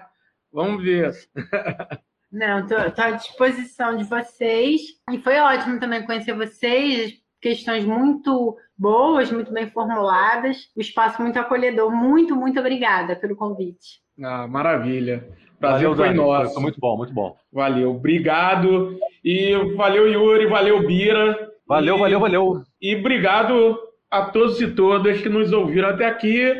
Vamos 0.51 0.83
ver. 0.83 1.11
Não, 2.29 2.61
estou 2.61 3.05
à 3.05 3.11
disposição 3.11 3.95
de 3.95 4.05
vocês. 4.05 4.81
E 5.11 5.19
foi 5.19 5.37
ótimo 5.37 5.79
também 5.79 6.03
conhecer 6.03 6.33
vocês, 6.33 7.13
questões 7.39 7.85
muito 7.85 8.57
boas, 8.75 9.31
muito 9.31 9.53
bem 9.53 9.69
formuladas, 9.69 10.71
o 10.75 10.81
espaço 10.81 11.21
muito 11.21 11.37
acolhedor. 11.37 11.91
Muito, 11.91 12.35
muito 12.35 12.59
obrigada 12.59 13.15
pelo 13.15 13.35
convite. 13.35 14.01
Ah, 14.21 14.47
maravilha. 14.47 15.27
Prazer 15.63 15.87
valeu, 15.87 15.95
foi 15.95 16.07
Dani. 16.07 16.17
nosso. 16.17 16.53
Foi 16.53 16.61
muito 16.61 16.77
bom, 16.77 16.97
muito 16.97 17.13
bom. 17.13 17.37
Valeu, 17.49 17.91
obrigado. 17.91 18.97
E 19.23 19.55
valeu, 19.77 20.11
Yuri, 20.11 20.45
valeu, 20.45 20.85
Bira. 20.85 21.51
Valeu, 21.65 21.95
e, 21.95 21.99
valeu, 21.99 22.19
valeu. 22.19 22.63
E 22.81 22.95
obrigado 22.97 23.79
a 24.11 24.23
todos 24.25 24.59
e 24.59 24.67
todas 24.75 25.21
que 25.21 25.29
nos 25.29 25.53
ouviram 25.53 25.87
até 25.87 26.05
aqui. 26.05 26.53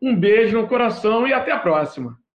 Um 0.00 0.14
beijo 0.14 0.56
no 0.56 0.68
coração 0.68 1.26
e 1.26 1.32
até 1.32 1.50
a 1.50 1.58
próxima. 1.58 2.16